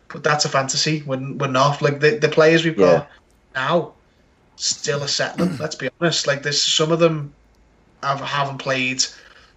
But 0.07 0.23
that's 0.23 0.45
a 0.45 0.49
fantasy. 0.49 1.03
We're, 1.05 1.33
we're 1.33 1.47
not 1.47 1.81
like 1.81 1.99
the, 1.99 2.17
the 2.17 2.29
players 2.29 2.63
we've 2.63 2.77
got 2.77 3.09
now 3.55 3.93
still 4.55 5.03
a 5.03 5.07
settling. 5.07 5.57
let's 5.57 5.75
be 5.75 5.89
honest. 5.99 6.27
Like 6.27 6.43
there's 6.43 6.61
some 6.61 6.91
of 6.91 6.99
them 6.99 7.33
have 8.03 8.19
haven't 8.21 8.59
played 8.59 9.03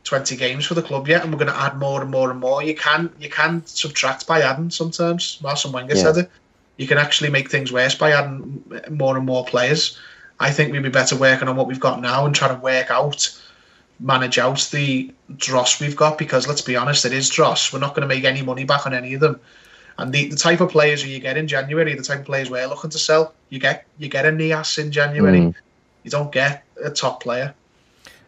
twenty 0.05 0.37
games 0.37 0.65
for 0.65 0.75
the 0.75 0.83
club 0.83 1.09
yet, 1.09 1.23
and 1.23 1.33
we're 1.33 1.39
going 1.39 1.53
to 1.53 1.61
add 1.61 1.79
more 1.79 2.01
and 2.01 2.11
more 2.11 2.31
and 2.31 2.41
more. 2.41 2.63
You 2.63 2.75
can 2.75 3.13
you 3.21 3.29
can 3.29 3.65
subtract 3.67 4.27
by 4.27 4.41
adding 4.41 4.71
sometimes. 4.71 5.39
Arsene 5.45 5.73
Wenger 5.73 5.95
Yeah. 5.95 6.03
said 6.03 6.17
it. 6.17 6.31
You 6.77 6.87
can 6.87 6.99
actually 6.99 7.31
make 7.31 7.51
things 7.51 7.73
worse 7.73 7.95
by 7.95 8.13
adding 8.13 8.63
more 8.91 9.17
and 9.17 9.27
more 9.27 9.45
players. 9.45 9.99
I 10.39 10.51
think 10.51 10.73
we'd 10.73 10.83
be 10.83 10.91
better 10.91 11.17
working 11.17 11.49
on 11.49 11.57
what 11.57 11.67
we've 11.67 11.81
got 11.81 12.01
now 12.01 12.27
and 12.27 12.35
trying 12.35 12.55
to 12.55 12.61
work 12.61 12.91
out, 12.91 13.41
manage 13.99 14.39
out 14.39 14.69
the 14.71 15.11
dross 15.37 15.81
we've 15.81 15.97
got 15.97 16.19
because 16.19 16.47
let's 16.47 16.61
be 16.61 16.77
honest, 16.77 17.05
it 17.05 17.13
is 17.13 17.31
dross. 17.31 17.73
We're 17.73 17.79
not 17.79 17.95
going 17.95 18.07
to 18.07 18.15
make 18.15 18.25
any 18.25 18.43
money 18.43 18.65
back 18.65 18.87
on 18.87 18.93
any 18.93 19.15
of 19.15 19.21
them. 19.21 19.41
And 19.99 20.13
the, 20.13 20.29
the 20.29 20.37
type 20.37 20.61
of 20.61 20.71
players 20.71 21.03
who 21.03 21.09
you 21.09 21.21
get 21.21 21.39
in 21.39 21.49
January, 21.49 21.95
the 21.95 22.03
type 22.03 22.21
of 22.21 22.27
players 22.27 22.51
we're 22.51 22.67
looking 22.67 22.91
to 22.91 22.99
sell, 22.99 23.33
you 23.49 23.59
get 23.59 23.87
you 23.99 24.09
get 24.09 24.27
a 24.27 24.31
Niasse 24.31 24.79
in 24.79 24.93
January. 24.93 25.39
Mm. 25.39 25.55
You 26.03 26.11
don't 26.11 26.31
get 26.31 26.65
a 26.85 26.91
top 26.91 27.23
player. 27.23 27.55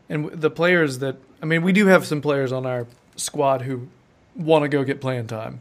And 0.09 0.31
the 0.31 0.49
players 0.49 1.01
that 1.01 1.17
I 1.43 1.47
mean, 1.47 1.63
we 1.63 1.73
do 1.73 1.87
have 1.87 2.07
some 2.07 2.23
players 2.23 2.53
on 2.53 2.65
our 2.65 2.87
squad 3.17 3.63
who 3.63 3.89
want 4.35 4.63
to 4.63 4.69
go 4.69 4.83
get 4.83 5.01
playing 5.01 5.27
time. 5.27 5.61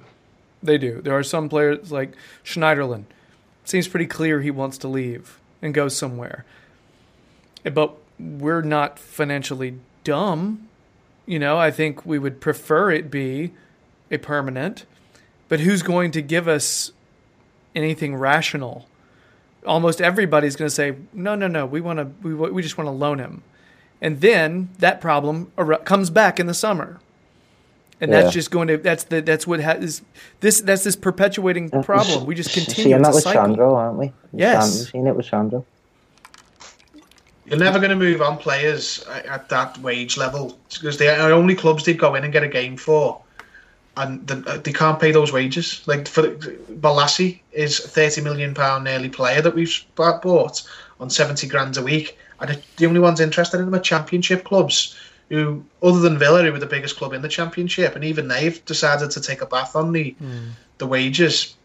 They 0.64 0.78
do. 0.78 1.02
There 1.02 1.16
are 1.18 1.24
some 1.24 1.50
players 1.50 1.92
like 1.92 2.14
Schneiderlin. 2.44 3.04
Seems 3.64 3.88
pretty 3.88 4.08
clear 4.08 4.42
he 4.42 4.52
wants 4.52 4.78
to 4.80 4.88
leave 4.88 5.40
and 5.62 5.74
go 5.74 5.88
somewhere. 5.88 6.46
Eh, 7.66 7.70
But 7.70 7.96
we're 8.20 8.62
not 8.62 8.98
financially 8.98 9.80
dumb. 10.04 10.68
You 11.26 11.40
know, 11.40 11.58
I 11.58 11.72
think 11.72 12.06
we 12.06 12.18
would 12.18 12.40
prefer 12.42 12.92
it 12.92 13.12
be 13.12 13.54
a 14.10 14.18
permanent. 14.18 14.86
But 15.50 15.60
who's 15.60 15.82
going 15.84 16.12
to 16.12 16.22
give 16.22 16.48
us 16.48 16.92
anything 17.76 18.16
rational? 18.16 18.88
Almost 19.66 20.02
everybody's 20.02 20.56
going 20.56 20.68
to 20.70 20.74
say, 20.74 20.96
"No, 21.14 21.36
no, 21.36 21.48
no. 21.48 21.66
We 21.66 21.82
want 21.82 22.00
to. 22.00 22.28
We, 22.28 22.34
we 22.34 22.62
just 22.62 22.78
want 22.78 22.88
to 22.88 22.92
loan 22.92 23.20
him." 23.20 23.44
and 24.00 24.22
then 24.22 24.70
that 24.78 25.02
problem 25.02 25.52
comes 25.84 26.12
back 26.12 26.40
in 26.40 26.46
the 26.46 26.54
summer 26.54 27.00
and 28.02 28.12
Yeah. 28.12 28.22
that's 28.22 28.34
just 28.34 28.52
going 28.52 28.68
to 28.68 28.78
that's 28.78 29.06
the 29.06 29.22
that's 29.22 29.46
what 29.48 29.60
has 29.60 30.02
this 30.42 30.62
that's 30.62 30.84
this 30.84 30.96
perpetuating 30.96 31.70
uh, 31.74 31.82
problem 31.82 32.26
we 32.26 32.36
just 32.36 32.54
continue 32.54 32.84
Seeing 32.84 33.02
that 33.02 33.08
it's 33.10 33.10
a 33.10 33.12
with 33.16 33.24
cycle. 33.24 33.44
Sandro, 33.44 33.76
aren't 33.76 33.98
we? 33.98 34.14
Yes. 34.34 34.74
Sand- 34.74 34.90
Seeing 34.92 35.08
it 35.08 35.16
with 35.16 35.26
Sandro. 35.26 35.66
You're 37.46 37.58
never 37.60 37.80
going 37.80 37.92
to 37.92 37.96
move 37.96 38.22
on 38.22 38.38
players 38.38 39.06
at 39.10 39.26
at 39.26 39.50
that 39.50 39.78
wage 39.80 40.18
level 40.18 40.60
because 40.74 40.98
they 40.98 41.08
are 41.08 41.32
only 41.32 41.56
clubs 41.56 41.86
they'd 41.86 41.98
go 41.98 42.14
in 42.16 42.24
and 42.26 42.34
get 42.34 42.44
a 42.44 42.48
game 42.48 42.76
for, 42.76 43.22
and 43.96 44.28
the, 44.28 44.44
uh, 44.48 44.58
they 44.58 44.74
can't 44.74 45.00
pay 45.00 45.12
those 45.14 45.32
wages. 45.32 45.82
Like 45.88 46.08
for 46.10 46.24
Bolasie 46.82 47.40
is 47.54 47.80
a 47.84 47.88
thirty 47.88 48.20
million 48.22 48.54
pound 48.54 48.84
nearly 48.84 49.08
player 49.08 49.42
that 49.42 49.56
we've 49.56 49.74
bought 49.96 50.62
on 51.00 51.10
seventy 51.10 51.48
grand 51.48 51.78
a 51.78 51.82
week, 51.82 52.18
and 52.42 52.62
the 52.76 52.86
only 52.86 53.00
ones 53.00 53.22
interested 53.22 53.60
in 53.60 53.66
them 53.66 53.76
are 53.76 53.80
Championship 53.80 54.44
clubs. 54.44 54.98
Who, 55.30 55.64
other 55.84 56.00
than 56.00 56.18
Villa, 56.18 56.44
who 56.44 56.52
were 56.54 56.60
the 56.60 56.66
biggest 56.66 56.96
club 56.96 57.14
in 57.14 57.22
the 57.22 57.28
Championship, 57.28 57.96
and 57.96 58.04
even 58.06 58.30
they've 58.30 58.64
decided 58.66 59.12
to 59.12 59.22
take 59.22 59.42
a 59.42 59.46
bath 59.46 59.76
on 59.76 59.92
the 59.92 60.12
hmm. 60.12 60.50
the 60.78 60.88
wages. 60.88 61.56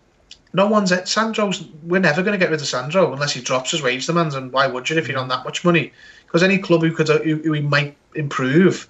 No 0.52 0.66
one's 0.66 0.92
at 0.92 1.08
Sandro's. 1.08 1.64
We're 1.84 2.00
never 2.00 2.22
going 2.22 2.38
to 2.38 2.44
get 2.44 2.50
rid 2.50 2.60
of 2.60 2.66
Sandro 2.66 3.12
unless 3.12 3.32
he 3.32 3.40
drops 3.40 3.70
his 3.70 3.80
wage 3.80 4.06
demands. 4.06 4.34
And 4.34 4.52
why 4.52 4.66
would 4.66 4.90
you 4.90 4.98
if 4.98 5.08
you're 5.08 5.18
on 5.18 5.24
hmm. 5.24 5.30
that 5.30 5.44
much 5.44 5.64
money? 5.64 5.92
Because 6.26 6.42
any 6.42 6.58
club 6.58 6.82
who 6.82 6.92
could 6.92 7.08
uh, 7.08 7.20
who, 7.20 7.36
who 7.36 7.52
he 7.52 7.60
might 7.60 7.96
improve 8.14 8.88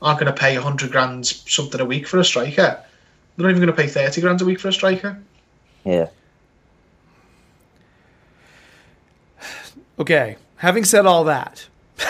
aren't 0.00 0.20
going 0.20 0.32
to 0.32 0.38
pay 0.38 0.54
hundred 0.54 0.92
grand 0.92 1.26
something 1.26 1.80
a 1.80 1.84
week 1.84 2.06
for 2.06 2.18
a 2.18 2.24
striker. 2.24 2.80
They're 3.36 3.46
not 3.46 3.50
even 3.50 3.62
going 3.62 3.74
to 3.74 3.82
pay 3.82 3.88
thirty 3.88 4.20
grand 4.20 4.40
a 4.40 4.44
week 4.44 4.60
for 4.60 4.68
a 4.68 4.72
striker. 4.72 5.20
Yeah. 5.84 6.08
okay 9.98 10.36
having 10.56 10.84
said 10.84 11.06
all 11.06 11.24
that 11.24 11.68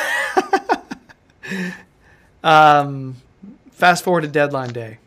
um 2.45 3.16
fast 3.70 4.05
forward 4.05 4.22
to 4.22 4.28
deadline 4.28 4.72
day 4.72 4.99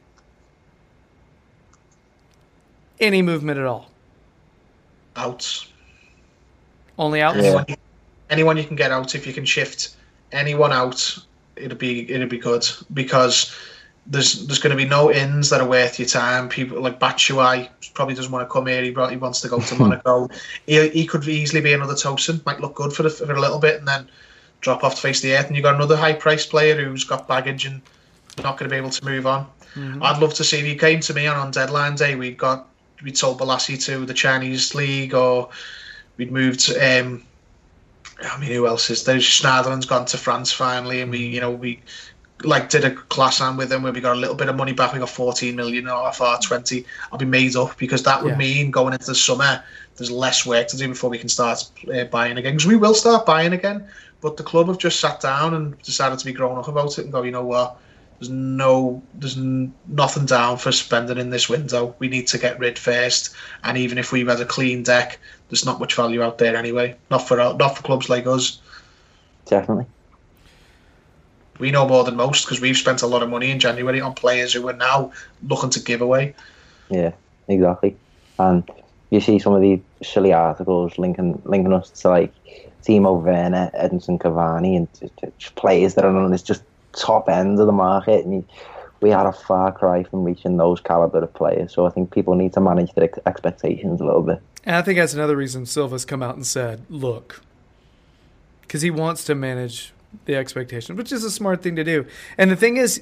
any 3.00 3.22
movement 3.22 3.60
at 3.60 3.66
all 3.66 3.90
Outs. 5.16 5.68
only 6.98 7.22
out 7.22 7.36
Yeah. 7.36 7.44
Anyone, 7.44 7.66
anyone 8.30 8.58
you 8.58 8.64
can 8.64 8.76
get 8.76 8.92
out 8.92 9.16
if 9.16 9.26
you 9.26 9.34
can 9.34 9.46
shift 9.46 9.96
anyone 10.32 10.72
out, 10.72 11.18
it'd 11.56 11.78
be 11.78 12.10
it'd 12.12 12.30
be 12.30 12.38
good 12.38 12.68
because 12.94 13.56
there's 14.08 14.46
there's 14.46 14.60
going 14.60 14.76
to 14.76 14.84
be 14.84 14.88
no 14.88 15.12
ins 15.12 15.50
that 15.50 15.62
are 15.62 15.68
worth 15.68 15.98
your 15.98 16.08
time. 16.08 16.50
People 16.50 16.82
like 16.82 17.00
Batshuayi 17.00 17.70
probably 17.94 18.14
doesn't 18.14 18.32
want 18.32 18.48
to 18.48 18.52
come 18.52 18.68
here. 18.68 18.84
He, 18.84 18.92
brought, 18.92 19.12
he 19.12 19.18
wants 19.18 19.42
to 19.42 19.48
go 19.48 19.60
to 19.60 19.76
Monaco. 19.80 20.30
He, 20.68 20.90
he 20.90 21.08
could 21.08 21.28
easily 21.28 21.62
be 21.62 21.74
another 21.74 21.94
Tosun. 21.94 22.46
Might 22.46 22.60
look 22.60 22.76
good 22.76 22.94
for 22.94 23.04
the, 23.04 23.10
for 23.10 23.32
a 23.32 23.40
little 23.40 23.60
bit 23.60 23.80
and 23.80 23.88
then 23.88 24.08
drop 24.66 24.84
off 24.84 24.96
to 24.96 25.02
face 25.02 25.22
the 25.22 25.34
earth. 25.36 25.46
And 25.48 25.56
you've 25.56 25.64
got 25.64 25.76
another 25.76 25.96
high 25.96 26.14
priced 26.14 26.50
player 26.50 26.76
who's 26.84 27.04
got 27.04 27.28
baggage 27.28 27.66
and 27.66 27.82
not 28.44 28.58
going 28.58 28.68
to 28.70 28.74
be 28.74 28.78
able 28.78 28.90
to 28.90 29.06
move 29.06 29.26
on. 29.28 29.48
I'd 30.02 30.22
love 30.22 30.34
to 30.36 30.44
see 30.44 30.60
if 30.60 30.66
he 30.66 30.76
came 30.76 31.02
to 31.02 31.14
me 31.14 31.28
on 31.28 31.36
on 31.38 31.52
deadline 31.52 31.96
day. 31.96 32.16
We 32.16 32.32
got 32.32 32.68
we 33.04 33.14
sold 33.14 33.40
Bolasie 33.40 33.84
to 33.86 34.06
the 34.06 34.14
Chinese 34.14 34.74
league 34.74 35.14
or 35.14 35.50
we'd 36.18 36.32
moved. 36.32 36.72
Um, 36.78 37.24
I 38.24 38.40
mean, 38.40 38.52
who 38.52 38.66
else 38.68 38.90
is 38.90 39.04
there? 39.04 39.18
Schneiderlin's 39.18 39.86
gone 39.86 40.06
to 40.06 40.18
France 40.18 40.54
finally, 40.54 41.02
and 41.02 41.12
we, 41.12 41.20
you 41.20 41.42
know, 41.42 41.52
we 41.52 41.82
like 42.44 42.70
did 42.70 42.86
a 42.86 42.92
class 42.92 43.40
hand 43.40 43.58
with 43.58 43.68
them 43.68 43.84
where 43.84 43.92
we 43.92 44.00
got 44.00 44.16
a 44.16 44.20
little 44.20 44.36
bit 44.36 44.48
of 44.48 44.56
money 44.56 44.72
back. 44.72 44.94
We 44.94 45.00
got 45.00 45.10
14 45.10 45.54
million 45.56 45.90
off 45.90 46.22
our 46.22 46.40
20. 46.40 46.86
I'll 47.12 47.20
be 47.20 47.26
made 47.26 47.58
up 47.58 47.78
because 47.78 48.04
that 48.04 48.24
would 48.24 48.32
Yeah. 48.32 48.38
mean 48.38 48.72
going 48.72 48.94
into 48.94 49.08
the 49.08 49.16
summer, 49.16 49.62
there's 49.98 50.12
less 50.12 50.46
work 50.46 50.70
to 50.70 50.78
do 50.78 50.88
before 50.88 51.10
we 51.10 51.18
can 51.18 51.30
start 51.30 51.70
uh, 51.94 52.06
buying 52.06 52.38
again. 52.38 52.54
Because 52.54 52.68
we 52.68 52.78
will 52.78 52.94
start 52.96 53.26
buying 53.26 53.52
again, 53.52 53.86
but 54.26 54.38
the 54.38 54.44
club 54.44 54.66
have 54.66 54.80
just 54.80 55.00
sat 55.00 55.22
down 55.22 55.54
and 55.54 55.80
decided 55.84 56.18
to 56.18 56.26
be 56.26 56.34
grown 56.34 56.58
up 56.58 56.68
about 56.68 56.98
it 56.98 57.04
and 57.04 57.12
go, 57.12 57.22
you 57.22 57.30
know 57.30 57.46
what? 57.46 57.78
There's 58.18 58.32
no, 58.32 59.04
there's 59.14 59.38
nothing 59.38 60.26
down 60.26 60.58
for 60.58 60.72
spending 60.72 61.20
in 61.20 61.30
this 61.30 61.48
window. 61.48 61.96
We 62.00 62.08
need 62.08 62.26
to 62.30 62.40
get 62.40 62.58
rid 62.58 62.80
first, 62.80 63.36
and 63.64 63.78
even 63.78 64.00
if 64.00 64.12
we 64.12 64.26
had 64.26 64.42
a 64.42 64.46
clean 64.46 64.82
deck, 64.82 65.20
there's 65.48 65.64
not 65.64 65.80
much 65.80 65.94
value 65.94 66.24
out 66.24 66.40
there 66.40 66.56
anyway. 66.56 66.96
Not 67.12 67.20
for 67.20 67.38
not 67.38 67.78
for 67.78 67.84
clubs 67.84 68.10
like 68.10 68.26
us. 68.26 68.60
Definitely. 69.46 69.86
We 71.60 71.70
know 71.70 71.88
more 71.88 72.04
than 72.04 72.16
most 72.16 72.46
because 72.46 72.60
we've 72.60 72.76
spent 72.76 73.04
a 73.04 73.08
lot 73.08 73.22
of 73.22 73.30
money 73.30 73.52
in 73.52 73.60
January 73.60 74.02
on 74.02 74.16
players 74.16 74.54
who 74.54 74.68
are 74.68 74.74
now 74.74 75.12
looking 75.48 75.70
to 75.70 75.80
give 75.80 76.02
away. 76.02 76.34
Yeah, 76.90 77.12
exactly. 77.48 77.96
And 78.40 78.68
you 79.12 79.22
see 79.22 79.38
some 79.38 79.54
of 79.54 79.62
these 79.62 79.82
silly 80.02 80.34
articles 80.34 80.98
linking 80.98 81.40
linking 81.46 81.74
us 81.74 81.92
to 82.02 82.10
like 82.10 82.34
Timo 82.86 83.22
Werner, 83.22 83.72
Edinson 83.74 84.20
Cavani, 84.20 84.78
and 84.78 85.56
players 85.56 85.96
that 85.96 86.06
are 86.06 86.16
on 86.16 86.32
this 86.32 86.44
just 86.44 86.64
top 86.94 87.28
end 87.30 87.60
of 87.60 87.66
the 87.66 87.74
market. 87.74 88.26
And 88.26 88.46
we 89.02 89.12
are 89.12 89.28
a 89.28 89.34
far 89.34 89.72
cry 89.72 90.04
from 90.04 90.24
reaching 90.24 90.58
those 90.58 90.80
caliber 90.82 91.20
of 91.20 91.34
players. 91.34 91.74
So 91.74 91.86
I 91.86 91.90
think 91.90 92.12
people 92.12 92.36
need 92.36 92.54
to 92.54 92.62
manage 92.62 92.94
their 92.94 93.06
ex- 93.06 93.20
expectations 93.26 94.02
a 94.02 94.06
little 94.06 94.22
bit. 94.22 94.42
And 94.64 94.76
I 94.76 94.82
think 94.82 94.98
that's 95.00 95.14
another 95.14 95.36
reason 95.36 95.66
Silva's 95.66 96.06
come 96.06 96.24
out 96.24 96.36
and 96.36 96.46
said, 96.46 96.86
look, 96.90 97.42
because 98.62 98.82
he 98.82 98.92
wants 98.92 99.24
to 99.26 99.36
manage 99.36 99.94
the 100.26 100.36
expectation, 100.36 100.96
which 100.96 101.12
is 101.12 101.24
a 101.24 101.32
smart 101.32 101.62
thing 101.62 101.76
to 101.76 101.84
do. 101.84 102.06
And 102.38 102.50
the 102.50 102.56
thing 102.56 102.78
is, 102.78 103.02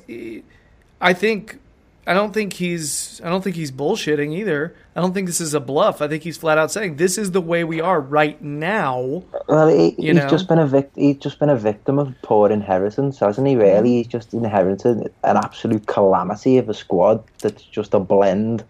I 0.99 1.13
think, 1.13 1.59
I 2.05 2.13
don't 2.13 2.33
think 2.33 2.53
he's, 2.53 3.21
I 3.23 3.29
don't 3.29 3.41
think 3.41 3.55
he's 3.55 3.71
bullshitting 3.71 4.37
either. 4.37 4.75
I 4.95 5.01
don't 5.01 5.13
think 5.13 5.27
this 5.27 5.39
is 5.39 5.53
a 5.53 5.59
bluff. 5.61 6.01
I 6.01 6.07
think 6.09 6.23
he's 6.23 6.37
flat 6.37 6.57
out 6.57 6.69
saying 6.69 6.97
this 6.97 7.17
is 7.17 7.31
the 7.31 7.41
way 7.41 7.63
we 7.63 7.79
are 7.79 8.01
right 8.01 8.41
now. 8.41 9.23
Well, 9.47 9.69
he, 9.69 9.91
he's 9.91 10.15
know? 10.15 10.27
just 10.27 10.49
been 10.49 10.59
a 10.59 10.67
vict- 10.67 10.95
He's 10.95 11.17
just 11.17 11.39
been 11.39 11.49
a 11.49 11.55
victim 11.55 11.99
of 11.99 12.13
poor 12.21 12.51
inheritance, 12.51 13.19
hasn't 13.19 13.47
he? 13.47 13.55
Really, 13.55 13.71
mm-hmm. 13.71 13.85
he's 13.85 14.07
just 14.07 14.33
inherited 14.33 15.13
an 15.23 15.37
absolute 15.37 15.87
calamity 15.87 16.57
of 16.57 16.67
a 16.67 16.73
squad 16.73 17.23
that's 17.39 17.63
just 17.63 17.93
a 17.93 17.99
blend. 17.99 18.65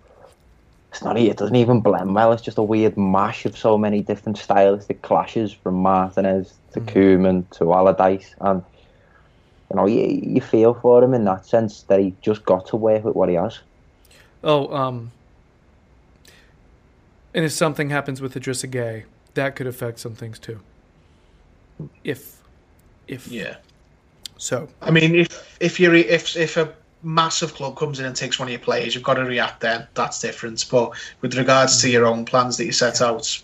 It's 0.92 1.04
not. 1.04 1.18
It 1.18 1.38
doesn't 1.38 1.56
even 1.56 1.82
blend 1.82 2.14
well. 2.14 2.34
It's 2.34 2.44
just 2.44 2.60
a 2.60 2.64
weird 2.64 2.98
mash 2.98 3.46
of 3.46 3.58
so 3.58 3.80
many 3.80 4.02
different 4.02 4.38
stylistic 4.38 5.02
clashes 5.02 5.52
from 5.52 5.76
Martinez 5.76 6.54
to 6.74 6.82
mm-hmm. 6.82 7.26
Koeman 7.26 7.50
to 7.58 7.74
Allardyce, 7.74 8.36
and 8.42 8.64
you 9.74 9.78
know, 9.80 9.88
you, 9.88 10.22
you 10.22 10.42
feel 10.42 10.76
for 10.76 11.04
him 11.04 11.14
in 11.14 11.26
that 11.26 11.46
sense 11.46 11.82
that 11.84 12.00
he 12.00 12.14
just 12.22 12.46
got 12.46 12.68
to 12.68 12.76
work 12.76 13.04
with 13.04 13.16
what 13.16 13.28
he 13.28 13.36
has. 13.36 13.60
Oh, 14.44 14.74
um, 14.74 15.12
and 17.34 17.44
if 17.44 17.52
something 17.52 17.90
happens 17.90 18.22
with 18.22 18.36
Idrissa 18.36 18.70
Gueye, 18.70 19.06
that 19.34 19.56
could 19.56 19.66
affect 19.66 20.00
some 20.00 20.14
things 20.14 20.38
too. 20.38 20.60
If, 22.04 22.38
if 23.08 23.28
Yeah. 23.28 23.56
so, 24.38 24.70
I 24.82 24.92
mean, 24.92 25.16
if 25.16 25.58
if 25.60 25.80
you're 25.80 25.96
if 25.96 26.38
if 26.38 26.56
a 26.56 26.72
massive 27.02 27.56
club 27.56 27.76
comes 27.76 28.00
in 28.00 28.06
and 28.06 28.16
takes 28.16 28.38
one 28.38 28.48
of 28.48 28.52
your 28.52 28.60
players, 28.60 28.94
you've 28.94 29.04
got 29.04 29.16
to 29.16 29.24
react. 29.24 29.62
Then 29.62 29.88
that's 29.96 30.22
different. 30.22 30.64
But 30.70 30.94
with 31.22 31.36
regards 31.36 31.82
to 31.82 31.90
your 31.90 32.06
own 32.06 32.26
plans 32.26 32.58
that 32.58 32.66
you 32.66 32.72
set 32.72 33.02
out, 33.02 33.42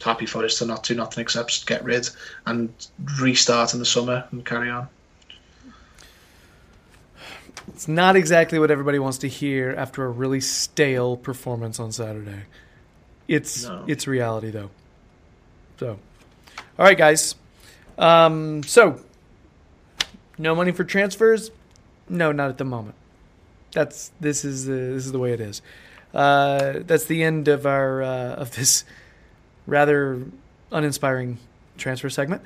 happy 0.00 0.26
for 0.26 0.44
us 0.44 0.58
to 0.58 0.66
not 0.66 0.84
do 0.84 0.94
nothing 0.94 1.22
except 1.22 1.66
get 1.66 1.82
rid 1.82 2.08
and 2.46 2.72
restart 3.20 3.74
in 3.74 3.80
the 3.80 3.86
summer 3.86 4.24
and 4.30 4.44
carry 4.44 4.70
on. 4.70 4.88
It's 7.68 7.88
not 7.88 8.14
exactly 8.16 8.58
what 8.58 8.70
everybody 8.70 8.98
wants 8.98 9.18
to 9.18 9.28
hear 9.28 9.74
after 9.76 10.04
a 10.04 10.08
really 10.10 10.40
stale 10.40 11.16
performance 11.16 11.80
on 11.80 11.92
Saturday. 11.92 12.42
It's 13.26 13.64
No. 13.64 13.84
it's 13.86 14.06
reality 14.06 14.50
though. 14.50 14.70
So, 15.80 15.98
all 16.78 16.84
right, 16.84 16.96
guys. 16.98 17.34
Um, 17.98 18.62
so, 18.64 19.00
no 20.38 20.54
money 20.54 20.72
for 20.72 20.84
transfers? 20.84 21.50
No, 22.08 22.32
not 22.32 22.50
at 22.50 22.58
the 22.58 22.64
moment. 22.64 22.96
That's 23.72 24.10
this 24.20 24.44
is 24.44 24.66
the 24.66 24.72
this 24.72 25.06
is 25.06 25.12
the 25.12 25.18
way 25.18 25.32
it 25.32 25.40
is. 25.40 25.62
Uh, 26.12 26.74
that's 26.80 27.06
the 27.06 27.22
end 27.24 27.48
of 27.48 27.66
our 27.66 28.02
uh, 28.02 28.34
of 28.34 28.54
this 28.54 28.84
rather 29.66 30.22
uninspiring 30.70 31.38
transfer 31.76 32.10
segment. 32.10 32.42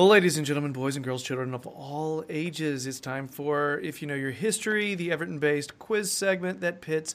Well, 0.00 0.08
ladies 0.08 0.38
and 0.38 0.46
gentlemen, 0.46 0.72
boys 0.72 0.96
and 0.96 1.04
girls, 1.04 1.22
children 1.22 1.52
of 1.52 1.66
all 1.66 2.24
ages, 2.30 2.86
it's 2.86 3.00
time 3.00 3.28
for 3.28 3.78
If 3.80 4.00
You 4.00 4.08
Know 4.08 4.14
Your 4.14 4.30
History, 4.30 4.94
the 4.94 5.12
Everton 5.12 5.38
based 5.38 5.78
quiz 5.78 6.10
segment 6.10 6.62
that 6.62 6.80
pits 6.80 7.14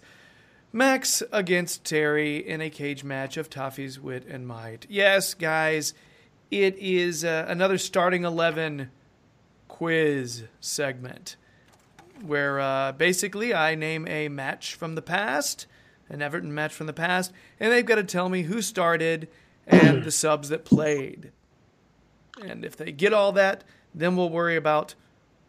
Max 0.72 1.24
against 1.32 1.84
Terry 1.84 2.48
in 2.48 2.62
a 2.62 2.70
cage 2.70 3.04
match 3.04 3.38
of 3.38 3.50
Toffee's 3.50 4.00
wit 4.00 4.24
and 4.28 4.48
might. 4.48 4.86
Yes, 4.88 5.34
guys, 5.34 5.96
it 6.52 6.78
is 6.78 7.26
uh, 7.26 7.46
another 7.48 7.80
starting 7.80 8.24
11 8.24 8.92
quiz 9.68 10.44
segment 10.60 11.38
where 12.24 12.60
uh, 12.60 12.92
basically 12.92 13.52
I 13.52 13.74
name 13.74 14.08
a 14.08 14.30
match 14.30 14.76
from 14.76 14.94
the 14.94 15.02
past, 15.02 15.66
an 16.08 16.22
Everton 16.22 16.54
match 16.54 16.76
from 16.76 16.86
the 16.86 16.94
past, 16.94 17.32
and 17.60 17.72
they've 17.72 17.84
got 17.84 17.96
to 17.96 18.04
tell 18.04 18.30
me 18.30 18.44
who 18.44 18.62
started 18.62 19.28
and 19.66 20.04
the 20.04 20.12
subs 20.12 20.50
that 20.50 20.66
played. 20.66 21.32
And 22.42 22.66
if 22.66 22.76
they 22.76 22.92
get 22.92 23.14
all 23.14 23.32
that, 23.34 23.64
then 23.94 24.16
we'll 24.16 24.30
worry 24.30 24.56
about 24.56 24.96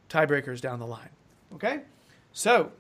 tiebreakers 0.09 0.61
down 0.61 0.79
the 0.79 0.87
line. 0.87 1.11
Okay? 1.55 1.81
So, 2.33 2.73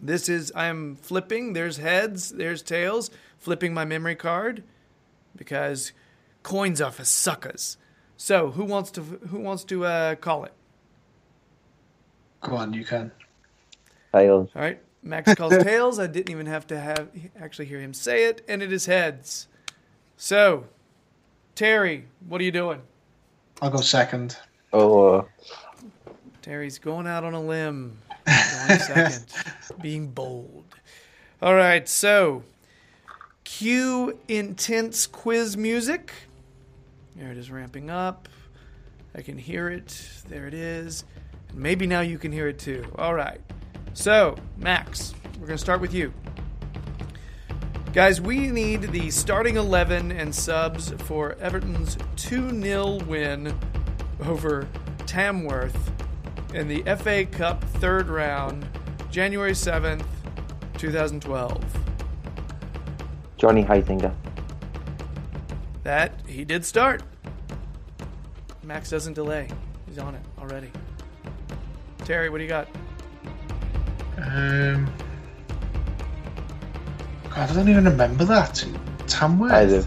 this 0.00 0.28
is, 0.28 0.52
I'm 0.54 0.96
flipping. 0.96 1.52
There's 1.52 1.76
heads, 1.76 2.30
there's 2.30 2.62
tails. 2.62 3.10
Flipping 3.38 3.74
my 3.74 3.84
memory 3.84 4.14
card 4.14 4.62
because 5.34 5.92
coins 6.44 6.80
are 6.80 6.92
for 6.92 7.04
suckers. 7.04 7.76
So, 8.16 8.52
who 8.52 8.64
wants 8.64 8.92
to 8.92 9.00
who 9.00 9.40
wants 9.40 9.64
to 9.64 9.84
uh, 9.84 10.14
call 10.14 10.44
it? 10.44 10.52
Go 12.40 12.54
on, 12.54 12.72
you 12.72 12.84
can. 12.84 13.10
Tails. 14.12 14.50
All 14.54 14.62
right. 14.62 14.80
Max 15.02 15.34
calls 15.34 15.56
tails. 15.64 15.98
I 15.98 16.06
didn't 16.06 16.30
even 16.30 16.46
have 16.46 16.66
to 16.68 16.78
have 16.78 17.08
actually 17.40 17.66
hear 17.66 17.80
him 17.80 17.92
say 17.92 18.26
it, 18.26 18.44
and 18.46 18.62
it 18.62 18.72
is 18.72 18.86
heads. 18.86 19.48
So, 20.16 20.66
Terry, 21.62 22.06
what 22.26 22.40
are 22.40 22.44
you 22.44 22.50
doing? 22.50 22.82
I'll 23.60 23.70
go 23.70 23.80
second. 23.80 24.36
Oh, 24.72 25.18
uh... 25.18 25.24
Terry's 26.42 26.80
going 26.80 27.06
out 27.06 27.22
on 27.22 27.34
a 27.34 27.40
limb. 27.40 27.98
Going 28.26 28.78
second. 28.80 29.26
Being 29.80 30.08
bold. 30.08 30.64
All 31.40 31.54
right, 31.54 31.88
so 31.88 32.42
cue 33.44 34.18
intense 34.26 35.06
quiz 35.06 35.56
music. 35.56 36.12
There 37.14 37.30
it 37.30 37.38
is 37.38 37.48
ramping 37.48 37.90
up. 37.90 38.28
I 39.14 39.22
can 39.22 39.38
hear 39.38 39.68
it. 39.68 40.04
There 40.28 40.48
it 40.48 40.54
is. 40.54 41.04
And 41.50 41.58
maybe 41.58 41.86
now 41.86 42.00
you 42.00 42.18
can 42.18 42.32
hear 42.32 42.48
it 42.48 42.58
too. 42.58 42.84
All 42.98 43.14
right. 43.14 43.40
So, 43.94 44.34
Max, 44.56 45.14
we're 45.34 45.46
going 45.46 45.58
to 45.58 45.58
start 45.58 45.80
with 45.80 45.94
you. 45.94 46.12
Guys, 47.92 48.22
we 48.22 48.48
need 48.48 48.80
the 48.84 49.10
starting 49.10 49.56
11 49.56 50.12
and 50.12 50.34
subs 50.34 50.92
for 51.00 51.34
Everton's 51.34 51.98
2 52.16 52.62
0 52.62 53.00
win 53.04 53.54
over 54.24 54.66
Tamworth 55.04 55.90
in 56.54 56.68
the 56.68 56.82
FA 56.96 57.26
Cup 57.26 57.62
third 57.62 58.08
round, 58.08 58.66
January 59.10 59.52
7th, 59.52 60.06
2012. 60.78 61.62
Johnny 63.36 63.62
Heitinga. 63.62 64.14
That 65.82 66.14
he 66.26 66.46
did 66.46 66.64
start. 66.64 67.02
Max 68.62 68.88
doesn't 68.88 69.12
delay. 69.12 69.48
He's 69.86 69.98
on 69.98 70.14
it 70.14 70.22
already. 70.38 70.70
Terry, 72.06 72.30
what 72.30 72.38
do 72.38 72.44
you 72.44 72.48
got? 72.48 72.68
Um, 74.16 74.90
God, 77.34 77.50
I 77.50 77.54
don't 77.54 77.68
even 77.68 77.84
remember 77.84 78.24
that. 78.26 78.64
Tamworth. 79.06 79.52
I 79.52 79.66
do. 79.66 79.84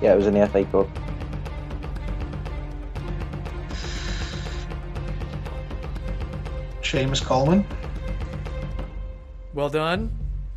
Yeah, 0.00 0.12
it 0.12 0.16
was 0.16 0.26
in 0.26 0.34
the 0.34 0.46
FA 0.46 0.64
Cup. 0.64 0.88
Seamus 6.82 7.22
Coleman. 7.22 7.64
Well 9.52 9.68
done. 9.68 10.10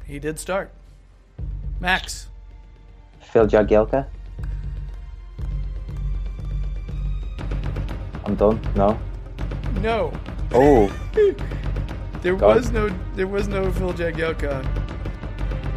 He 0.05 0.19
did 0.19 0.39
start. 0.39 0.71
Max. 1.79 2.27
Phil 3.21 3.47
Jagielka. 3.47 4.05
I'm 8.25 8.35
done. 8.35 8.61
No. 8.75 8.99
No. 9.81 10.13
Oh, 10.53 10.87
There 12.21 12.35
God. 12.35 12.55
was 12.57 12.71
no 12.71 12.87
there 13.15 13.25
was 13.25 13.47
no 13.47 13.71
Phil 13.71 13.93
Jagielka 13.93 14.80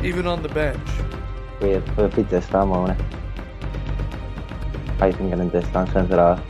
even 0.04 0.26
on 0.26 0.42
the 0.42 0.48
bench. 0.48 0.88
weird. 1.60 1.96
We'll 1.96 2.08
beat 2.08 2.28
this 2.28 2.46
time, 2.46 2.70
won't 2.70 2.92
it? 2.92 3.04
kiting 4.98 5.32
and 5.32 5.50
distance 5.50 5.92
centre 5.92 6.16
half. 6.16 6.42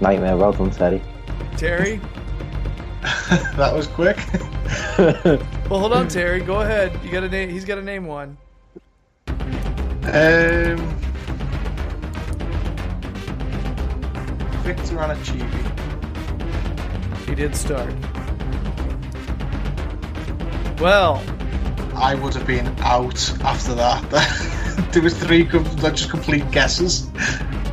Nightmare, 0.00 0.36
well 0.36 0.52
done, 0.52 0.70
Terry. 0.70 1.02
Terry. 1.56 2.00
That 3.56 3.72
was 3.74 3.86
quick. 3.86 4.18
Well, 5.70 5.78
hold 5.78 5.92
on, 5.92 6.08
Terry. 6.08 6.40
Go 6.40 6.62
ahead. 6.62 6.98
You 7.04 7.12
got 7.12 7.22
a 7.22 7.28
name. 7.28 7.48
He's 7.48 7.64
got 7.64 7.76
to 7.76 7.82
name 7.82 8.04
one. 8.04 8.36
Um, 9.28 10.76
Victor 14.64 14.96
Anichebe. 14.96 15.46
He 17.28 17.36
did 17.36 17.54
start. 17.54 17.94
Well, 20.80 21.22
I 22.00 22.14
would 22.14 22.34
have 22.34 22.46
been 22.46 22.66
out 22.80 23.30
after 23.42 23.74
that. 23.74 24.88
there 24.92 25.02
was 25.02 25.16
three 25.18 25.44
just 25.44 26.10
complete 26.10 26.50
guesses. 26.50 27.06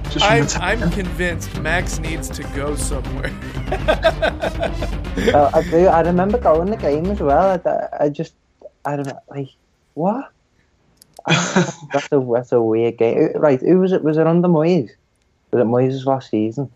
Just 0.10 0.60
I'm, 0.60 0.82
I'm 0.82 0.92
convinced 0.92 1.60
Max 1.62 2.00
needs 2.00 2.30
to 2.30 2.44
go 2.44 2.76
somewhere. 2.76 3.32
Uh, 3.72 5.52
I 5.54 5.62
do. 5.72 5.88
I 5.88 6.02
remember 6.02 6.38
going 6.38 6.70
the 6.70 6.78
game 6.78 7.06
as 7.08 7.20
well. 7.20 7.62
I, 7.66 8.06
I 8.06 8.10
just, 8.10 8.34
I 8.84 8.98
don't 8.98 9.08
know, 9.08 9.20
like 9.30 9.50
what? 9.94 10.32
that's 11.28 12.12
a 12.12 12.20
that's 12.34 12.52
a 12.52 12.62
weird 12.62 12.98
game. 12.98 13.32
Right? 13.36 13.62
Who 13.62 13.80
was 13.80 13.92
it? 13.92 14.04
Was 14.04 14.18
it 14.18 14.28
under 14.28 14.48
Moyes? 14.48 14.92
Was 15.52 15.62
it 15.62 15.68
Moyes' 15.68 16.06
last 16.06 16.30
season? 16.30 16.70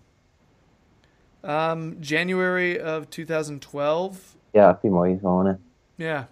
Um, 1.43 1.97
January 1.99 2.79
of 2.79 3.09
2012. 3.09 4.35
Yeah, 4.53 4.67
that'd 4.67 4.81
be 4.81 4.89
Moyes, 4.89 5.21
won't 5.21 5.49
it? 5.49 5.57
Yeah. 5.97 6.25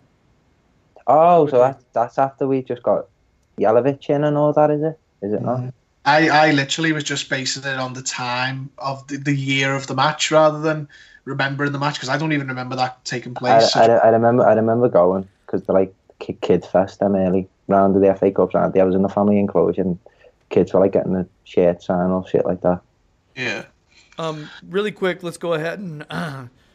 Oh, 1.10 1.47
so 1.47 1.57
that's 1.57 1.84
that's 1.91 2.18
after 2.20 2.47
we 2.47 2.62
just 2.62 2.84
got 2.84 3.07
Jelavic 3.60 4.10
in 4.10 4.24
and 4.24 4.38
all 4.38 4.53
that, 4.53 4.70
is 4.70 4.84
it? 4.84 4.99
Is 5.24 5.34
it 5.34 5.41
not? 5.41 5.74
I, 6.05 6.30
I 6.30 6.51
literally 6.51 6.91
was 6.91 7.03
just 7.03 7.30
basing 7.30 7.64
it 7.64 7.78
on 7.78 7.93
the 7.93 8.01
time 8.01 8.70
of 8.78 9.05
the, 9.07 9.18
the 9.18 9.36
year 9.36 9.76
of 9.76 9.88
the 9.88 9.95
match 9.95 10.32
rather 10.32 10.60
than 10.60 10.88
remembering 11.26 11.72
the 11.72 11.80
match 11.80 11.95
because 11.95 12.10
I 12.10 12.18
don't 12.18 12.32
even 12.32 12.47
remember 12.47 12.76
that 12.76 13.03
taking 13.05 13.34
place. 13.34 13.76
I, 13.76 13.86
I 13.88 14.10
remember 14.10 14.45
I 14.45 14.53
remember 14.53 14.88
going 14.88 15.28
because 15.45 15.66
they're 15.66 15.76
like 15.76 15.93
ki- 16.20 16.38
kids 16.41 16.68
fest 16.68 16.99
them 16.99 17.16
early 17.16 17.49
round 17.68 17.95
of 17.95 18.01
the 18.01 18.16
FA 18.16 18.32
Cup 18.32 18.53
round. 18.53 18.78
I 18.78 18.84
was 18.84 18.95
in 18.95 19.01
the 19.01 19.10
family 19.10 19.39
enclosure 19.39 19.82
and 19.82 19.99
kids 20.49 20.74
were 20.74 20.80
like 20.80 20.93
getting 20.93 21.14
the 21.14 21.28
shirt 21.43 21.82
sign 21.82 22.12
or 22.12 22.28
shit 22.28 22.45
like 22.45 22.62
that. 22.62 22.82
yeah. 23.36 23.66
Um, 24.18 24.49
really 24.68 24.91
quick, 24.91 25.24
let's 25.24 25.38
go 25.38 25.53
ahead 25.53 25.80
and 25.80 26.05
uh, 26.10 26.45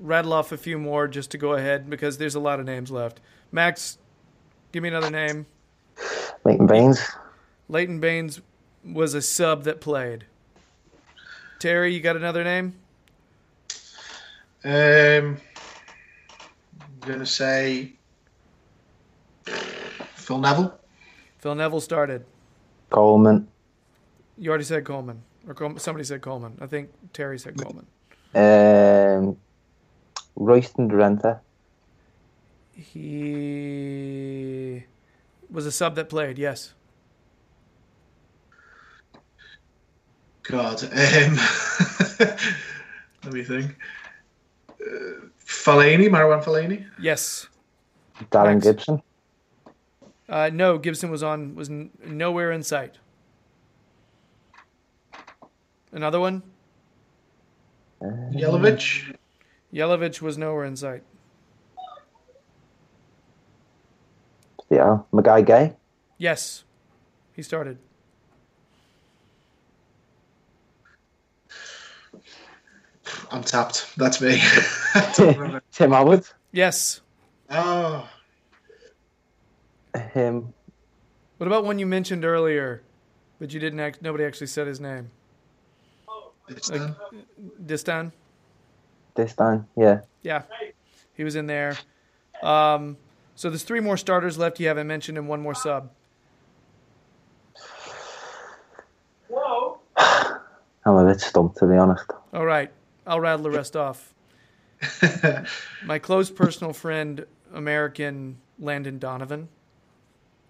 rattle 0.00 0.32
off 0.32 0.52
a 0.52 0.56
few 0.56 0.78
more 0.78 1.06
just 1.06 1.30
to 1.32 1.38
go 1.38 1.52
ahead 1.52 1.88
because 1.88 2.18
there's 2.18 2.34
a 2.34 2.40
lot 2.40 2.58
of 2.58 2.66
names 2.66 2.90
left. 2.90 3.20
Max, 3.52 3.98
give 4.72 4.82
me 4.82 4.88
another 4.88 5.10
name. 5.10 5.46
Leighton 6.44 6.66
Baines. 6.66 7.00
Leighton 7.68 8.00
Baines 8.00 8.40
was 8.84 9.14
a 9.14 9.22
sub 9.22 9.64
that 9.64 9.80
played. 9.80 10.24
Terry, 11.58 11.94
you 11.94 12.00
got 12.00 12.16
another 12.16 12.42
name? 12.42 12.74
Um, 14.64 15.38
I'm 16.80 17.00
gonna 17.00 17.26
say 17.26 17.92
Phil 20.14 20.38
Neville. 20.38 20.78
Phil 21.38 21.54
Neville 21.54 21.80
started. 21.80 22.24
Coleman. 22.90 23.48
You 24.36 24.50
already 24.50 24.64
said 24.64 24.84
Coleman, 24.84 25.22
or 25.46 25.54
Col- 25.54 25.78
somebody 25.78 26.04
said 26.04 26.20
Coleman. 26.22 26.58
I 26.60 26.66
think 26.66 26.90
Terry 27.12 27.38
said 27.38 27.56
Coleman. 27.58 27.86
Um, 28.34 29.36
Royston 30.40 30.88
Drenthe. 30.88 31.38
He 32.72 34.82
was 35.50 35.66
a 35.66 35.72
sub 35.72 35.94
that 35.96 36.08
played. 36.08 36.38
Yes. 36.38 36.72
God. 40.44 40.82
Um, 40.82 40.90
let 43.24 43.32
me 43.32 43.44
think. 43.44 43.76
Uh, 44.80 45.26
Fellaini, 45.44 46.08
Marwan 46.08 46.42
Fellaini. 46.42 46.86
Yes. 46.98 47.48
Darren 48.30 48.54
Max. 48.54 48.66
Gibson. 48.66 49.02
Uh, 50.28 50.50
no, 50.52 50.78
Gibson 50.78 51.10
was 51.10 51.22
on 51.22 51.54
was 51.54 51.68
n- 51.68 51.90
nowhere 52.06 52.50
in 52.50 52.62
sight. 52.62 52.96
Another 55.92 56.18
one. 56.18 56.42
Jelavic. 58.02 59.14
Jelavic 59.72 60.20
was 60.20 60.36
nowhere 60.36 60.64
in 60.64 60.76
sight. 60.76 61.02
Yeah, 64.68 64.98
Magaye 65.12 65.44
Gueye. 65.44 65.76
Yes, 66.18 66.64
he 67.34 67.42
started. 67.42 67.78
I'm 73.30 73.42
tapped. 73.42 73.86
That's 73.96 74.20
me. 74.20 74.38
I 74.94 75.12
don't 75.16 75.36
remember. 75.36 75.62
Tim 75.72 75.92
Howard. 75.92 76.24
Yes. 76.52 77.00
oh, 77.50 78.08
Him. 80.12 80.52
What 81.38 81.46
about 81.46 81.64
one 81.64 81.78
you 81.78 81.86
mentioned 81.86 82.24
earlier, 82.24 82.82
but 83.38 83.52
you 83.52 83.60
didn't? 83.60 83.80
Act, 83.80 84.02
nobody 84.02 84.24
actually 84.24 84.48
said 84.48 84.66
his 84.66 84.80
name. 84.80 85.10
it's 86.48 86.68
done. 86.68 86.96
Distin. 87.64 88.12
This 89.14 89.34
time. 89.34 89.66
Yeah. 89.76 90.00
Yeah, 90.22 90.42
he 91.14 91.24
was 91.24 91.36
in 91.36 91.46
there. 91.46 91.76
Um, 92.42 92.96
so 93.34 93.48
there's 93.48 93.62
three 93.62 93.80
more 93.80 93.96
starters 93.96 94.38
left 94.38 94.60
you 94.60 94.68
haven't 94.68 94.86
mentioned, 94.86 95.18
and 95.18 95.28
one 95.28 95.40
more 95.40 95.54
sub. 95.54 95.90
Whoa. 99.28 99.78
I'm 99.96 100.94
a 100.94 101.06
bit 101.06 101.20
stumped 101.20 101.58
to 101.58 101.66
be 101.66 101.76
honest. 101.76 102.04
All 102.32 102.44
right, 102.44 102.70
I'll 103.06 103.20
rattle 103.20 103.42
the 103.42 103.50
rest 103.50 103.76
off. 103.76 104.14
My 105.84 105.98
close 105.98 106.30
personal 106.30 106.72
friend, 106.72 107.24
American 107.52 108.38
Landon 108.58 108.98
Donovan. 108.98 109.48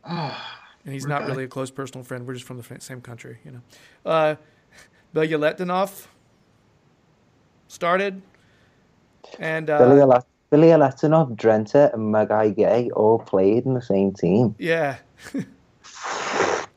and 0.04 0.34
he's 0.84 1.06
not 1.06 1.22
okay. 1.22 1.30
really 1.30 1.44
a 1.44 1.48
close 1.48 1.70
personal 1.70 2.04
friend. 2.04 2.26
We're 2.26 2.34
just 2.34 2.46
from 2.46 2.61
the 2.61 2.80
same 2.80 3.00
country, 3.00 3.38
you 3.44 3.52
know. 3.52 3.61
Uh, 4.04 4.34
Bilyaletdinov 5.14 6.06
started, 7.68 8.22
and 9.39 9.66
Billy 9.66 10.01
uh, 10.01 10.07
Alat- 10.07 10.24
Bilyaletdinov, 10.53 11.37
Drenthe, 11.37 11.93
and 11.95 12.12
Magaye 12.14 12.57
Gueye 12.57 12.91
all 12.97 13.18
played 13.20 13.64
in 13.66 13.74
the 13.74 13.83
same 13.83 14.12
team. 14.12 14.55
yeah, 14.59 14.96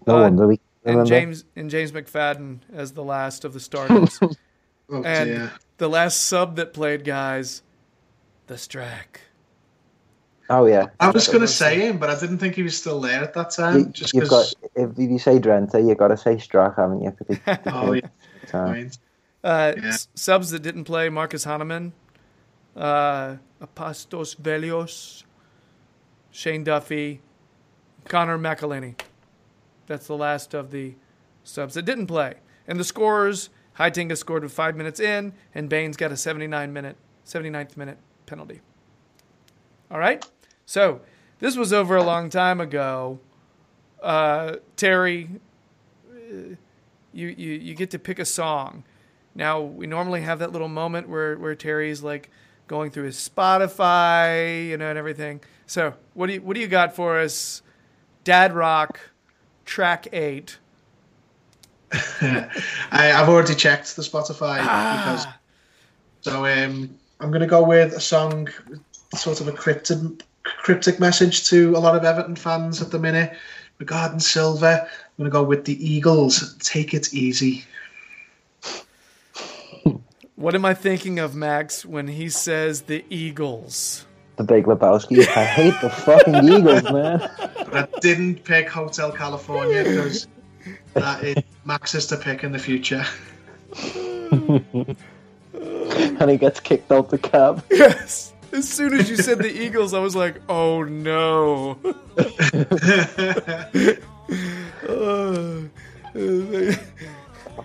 No 0.06 0.18
Uh, 0.18 0.22
wonder 0.24 0.48
we 0.48 0.60
and 0.86 0.98
remember. 0.98 1.10
James 1.10 1.46
and 1.56 1.70
James 1.70 1.92
McFadden 1.92 2.60
as 2.74 2.92
the 2.92 3.04
last 3.04 3.46
of 3.46 3.54
the 3.54 3.60
starters, 3.60 4.20
Oh 4.90 5.02
and 5.04 5.30
dear. 5.30 5.52
the 5.78 5.90
last 5.90 6.22
sub 6.26 6.56
that 6.58 6.74
played 6.74 7.04
guys, 7.06 7.62
the 8.48 8.56
Strack. 8.56 9.22
Oh 10.50 10.66
yeah. 10.66 10.88
I 11.00 11.10
was 11.10 11.28
going 11.28 11.40
to 11.40 11.48
say 11.48 11.80
him, 11.88 11.98
but 11.98 12.10
I 12.10 12.20
didn't 12.20 12.38
think 12.40 12.54
he 12.56 12.64
was 12.64 12.78
still 12.78 13.00
there 13.00 13.24
at 13.24 13.34
that 13.34 13.52
time. 13.52 13.80
You, 13.80 13.86
just 13.88 14.14
you've 14.14 14.28
got 14.30 14.54
because. 14.76 14.92
if 15.00 15.10
you 15.10 15.18
say 15.18 15.40
Drenthe, 15.40 15.88
you've 15.88 15.98
got 15.98 16.10
to 16.10 16.18
say 16.18 16.36
Strack, 16.36 16.76
haven't 16.76 17.02
you? 17.02 17.16
it's 17.30 17.46
the 17.46 17.74
Oh, 17.74 17.94
yeah. 17.94 18.02
same 18.02 18.50
time. 18.50 18.74
Fine. 18.90 18.92
Uh, 19.46 19.74
Yeah. 19.82 19.96
subs 20.16 20.52
that 20.52 20.62
didn't 20.62 20.84
play: 20.84 21.08
Marcus 21.10 21.46
Hahnemann, 21.46 21.94
uh, 22.76 23.36
Apostolos 23.62 24.36
Vellios, 24.36 25.24
Shane 26.32 26.64
Duffy, 26.64 27.22
Conor 28.06 28.38
McAleny. 28.38 29.00
That's 29.88 30.08
the 30.08 30.18
last 30.18 30.54
of 30.54 30.72
the 30.72 30.96
subs 31.44 31.74
that 31.76 31.84
didn't 31.84 32.08
play. 32.08 32.36
And 32.68 32.80
the 32.80 32.84
scorers: 32.84 33.50
Heitinga 33.78 34.18
scored 34.18 34.44
with 34.44 34.54
five 34.54 34.76
minutes 34.76 35.00
in, 35.00 35.34
and 35.54 35.70
Baines 35.70 35.98
got 35.98 36.12
a 36.12 36.18
79 36.18 36.72
minute, 36.72 36.96
79th 37.26 37.78
minute 37.78 37.98
penalty. 38.26 38.62
All 39.92 40.00
right. 40.00 40.26
So 40.66 41.02
this 41.40 41.56
was 41.58 41.74
over 41.74 41.96
a 41.96 42.04
long 42.04 42.30
time 42.30 42.62
ago. 42.62 43.20
Uh, 44.02 44.58
Terry, 44.76 45.30
you, 46.20 46.58
you 47.14 47.28
you 47.54 47.76
get 47.76 47.92
to 47.92 48.00
pick 48.00 48.20
a 48.20 48.26
song. 48.26 48.84
Now 49.36 49.62
we 49.62 49.88
normally 49.88 50.22
have 50.22 50.40
that 50.40 50.52
little 50.52 50.68
moment 50.68 51.10
where 51.10 51.38
where 51.38 51.56
Terry's 51.56 52.02
like 52.02 52.30
going 52.68 52.92
through 52.92 53.04
his 53.06 53.18
Spotify, 53.18 54.68
you 54.68 54.78
know, 54.78 54.90
and 54.90 54.98
everything. 54.98 55.42
So 55.66 55.94
what 56.14 56.28
do 56.28 56.34
you 56.34 56.42
what 56.42 56.56
do 56.56 56.62
you 56.62 56.68
got 56.68 56.96
for 56.96 57.20
us? 57.20 57.62
Dad 58.24 58.54
Rock, 58.54 59.00
track 59.66 60.08
eight. 60.14 60.58
I, 61.92 62.50
I've 62.92 63.30
already 63.30 63.56
checked 63.56 63.96
the 63.96 64.02
Spotify 64.02 64.58
because. 64.58 65.26
Ah, 65.26 65.40
So 66.22 66.46
um, 66.46 66.98
I'm 67.20 67.30
going 67.30 67.42
to 67.42 67.48
go 67.48 67.64
with 67.64 67.94
a 67.94 68.00
song, 68.00 68.48
sort 69.14 69.42
of 69.42 69.48
a 69.48 69.52
cryptic, 69.52 69.98
cryptic 70.44 71.00
message 71.00 71.48
to 71.50 71.76
a 71.76 71.80
lot 71.80 71.96
of 71.96 72.04
Everton 72.04 72.36
fans 72.36 72.82
at 72.82 72.92
the 72.92 73.00
minute 73.00 73.34
regarding 73.78 74.20
Silva. 74.20 74.84
I'm 74.84 74.90
going 75.18 75.30
to 75.30 75.32
go 75.32 75.44
with 75.44 75.66
the 75.66 75.86
Eagles. 75.86 76.56
Take 76.58 76.94
it 76.94 77.14
easy. 77.14 77.66
What 80.36 80.56
am 80.56 80.66
I 80.66 80.74
thinking 80.74 81.20
of, 81.20 81.36
Max, 81.36 81.86
when 81.86 82.08
he 82.08 82.30
says 82.30 82.84
the 82.84 83.06
Eagles? 83.10 84.06
The 84.36 84.44
Big 84.44 84.66
Lebowski. 84.66 85.28
I 85.28 85.46
hate 85.46 85.76
the 85.82 85.90
fucking 85.90 86.36
Eagles, 86.36 86.84
man. 86.84 87.20
But 87.38 87.76
I 87.76 88.00
didn't 88.00 88.44
pick 88.44 88.68
Hotel 88.68 89.12
California 89.12 89.84
because 89.84 90.28
that 90.94 91.24
is 91.24 91.44
Max's 91.66 92.08
to 92.08 92.18
pick 92.18 92.44
in 92.44 92.52
the 92.52 92.60
future. 92.60 93.06
and 95.54 96.30
he 96.30 96.38
gets 96.38 96.60
kicked 96.60 96.92
out 96.92 97.10
the 97.10 97.18
cab. 97.18 97.64
Yes. 97.72 98.34
As 98.52 98.70
soon 98.70 98.94
as 98.94 99.10
you 99.10 99.16
said 99.16 99.40
the 99.40 99.52
Eagles, 99.52 99.96
I 99.96 100.00
was 100.00 100.16
like, 100.16 100.40
oh 100.48 100.84
no. 100.84 101.78
Uh, 104.84 105.62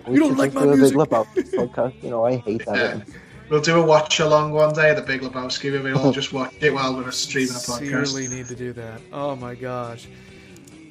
We 0.07 0.19
don't 0.19 0.29
should 0.29 0.37
like 0.37 0.53
just 0.53 0.55
my 0.55 0.61
do 0.63 0.73
a 0.73 0.77
music. 0.77 0.97
Big 0.97 1.07
Lebowski 1.07 1.51
podcast. 1.53 2.03
You 2.03 2.09
know, 2.09 2.25
I 2.25 2.37
hate 2.37 2.65
that. 2.65 3.07
We'll 3.49 3.61
do 3.61 3.81
a 3.81 3.85
watch 3.85 4.19
along 4.19 4.51
one 4.51 4.73
day, 4.75 4.93
the 4.93 5.01
Big 5.01 5.21
Lebowski, 5.21 5.71
where 5.71 5.81
we 5.81 5.91
all 5.91 6.11
just 6.19 6.33
watch 6.33 6.53
it 6.61 6.71
while 6.73 6.95
we're 6.95 7.09
streaming 7.11 7.49
a 7.49 7.53
Sincerely 7.53 8.25
podcast. 8.25 8.29
need 8.29 8.47
to 8.47 8.55
do 8.55 8.73
that. 8.73 9.01
Oh 9.11 9.35
my 9.35 9.55
gosh. 9.55 10.07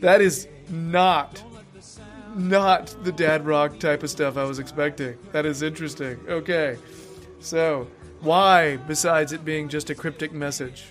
That 0.00 0.20
is 0.20 0.48
not 0.68 1.42
not 2.34 2.94
the 3.04 3.12
dad 3.12 3.46
rock 3.46 3.78
type 3.78 4.02
of 4.02 4.10
stuff 4.10 4.36
I 4.36 4.44
was 4.44 4.58
expecting. 4.58 5.16
That 5.32 5.46
is 5.46 5.62
interesting. 5.62 6.18
Okay. 6.28 6.76
So, 7.40 7.86
why 8.20 8.76
besides 8.76 9.32
it 9.32 9.44
being 9.44 9.68
just 9.68 9.90
a 9.90 9.94
cryptic 9.94 10.32
message? 10.32 10.86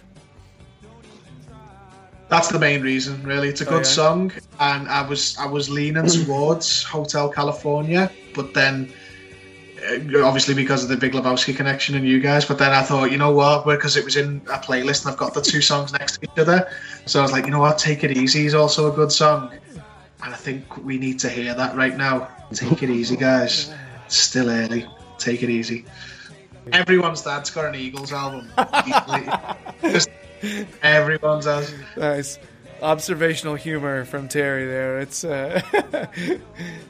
That's 2.30 2.49
the 2.49 2.60
main 2.60 2.82
reason, 2.82 3.24
really. 3.24 3.48
It's 3.48 3.62
a 3.62 3.66
Oh, 3.68 3.70
good 3.70 3.86
yeah? 3.86 3.91
song, 3.99 4.32
and 4.60 4.88
I 4.90 5.02
was 5.08 5.38
I 5.38 5.45
was 5.45 5.70
leaning 5.70 6.08
towards 6.08 6.84
Hotel 6.84 7.30
California, 7.30 8.12
but 8.34 8.54
then 8.54 8.91
uh, 9.90 10.26
obviously 10.26 10.54
because 10.54 10.84
of 10.84 10.90
the 10.90 10.98
Big 10.98 11.14
Lebowski 11.14 11.56
connection 11.56 11.95
and 11.95 12.06
you 12.06 12.20
guys. 12.20 12.44
But 12.44 12.58
then 12.58 12.72
I 12.74 12.84
thought, 12.84 13.12
you 13.12 13.18
know 13.18 13.32
what, 13.32 13.66
because 13.66 13.95
it 13.95 14.04
was 14.04 14.18
in 14.18 14.41
a 14.52 14.58
playlist 14.58 15.06
and 15.06 15.12
I've 15.14 15.18
got 15.18 15.34
the 15.34 15.41
two 15.41 15.62
songs 15.62 15.94
next 15.94 16.18
to 16.18 16.26
each 16.26 16.38
other, 16.38 16.70
so 17.06 17.20
I 17.20 17.24
was 17.24 17.32
like, 17.32 17.45
you 17.45 17.52
know 17.52 17.60
what, 17.60 17.78
Take 17.78 18.04
It 18.04 18.18
Easy 18.18 18.45
is 18.45 18.54
also 18.54 18.91
a 18.91 18.95
good 18.95 19.12
song, 19.12 19.54
and 20.24 20.34
I 20.34 20.38
think 20.38 20.64
we 20.84 20.98
need 20.98 21.20
to 21.20 21.30
hear 21.30 21.54
that 21.54 21.76
right 21.78 21.95
now. 21.95 22.28
Take 22.54 22.84
it 22.84 22.90
easy, 22.90 23.16
guys. 23.16 23.72
It's 24.06 24.18
still 24.18 24.49
early. 24.49 24.86
Take 25.18 25.44
it 25.44 25.49
easy. 25.49 25.86
Everyone's 26.74 27.22
dad's 27.22 27.49
got 27.49 27.66
an 27.66 27.76
Eagles 27.76 28.12
album. 28.12 28.49
Just 29.82 30.10
everyone's 30.81 31.45
has. 31.45 31.73
Nice 31.95 32.39
observational 32.81 33.55
humor 33.55 34.05
from 34.05 34.27
Terry 34.27 34.65
there. 34.65 34.99
It's 34.99 35.23
uh, 35.23 35.61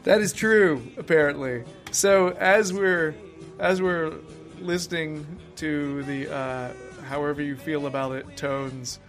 that 0.04 0.22
is 0.22 0.34
true 0.34 0.82
apparently. 0.98 1.64
So 1.92 2.30
as 2.30 2.74
we're 2.74 3.16
as 3.60 3.82
we're 3.82 4.14
listening 4.60 5.26
to 5.58 6.04
the 6.04 6.34
uh, 6.34 6.74
however 7.06 7.42
you 7.42 7.56
feel 7.56 7.88
about 7.88 8.14
it 8.14 8.38
tones 8.38 9.00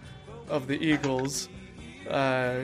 of 0.47 0.67
the 0.67 0.79
Eagles, 0.83 1.49
uh, 2.09 2.61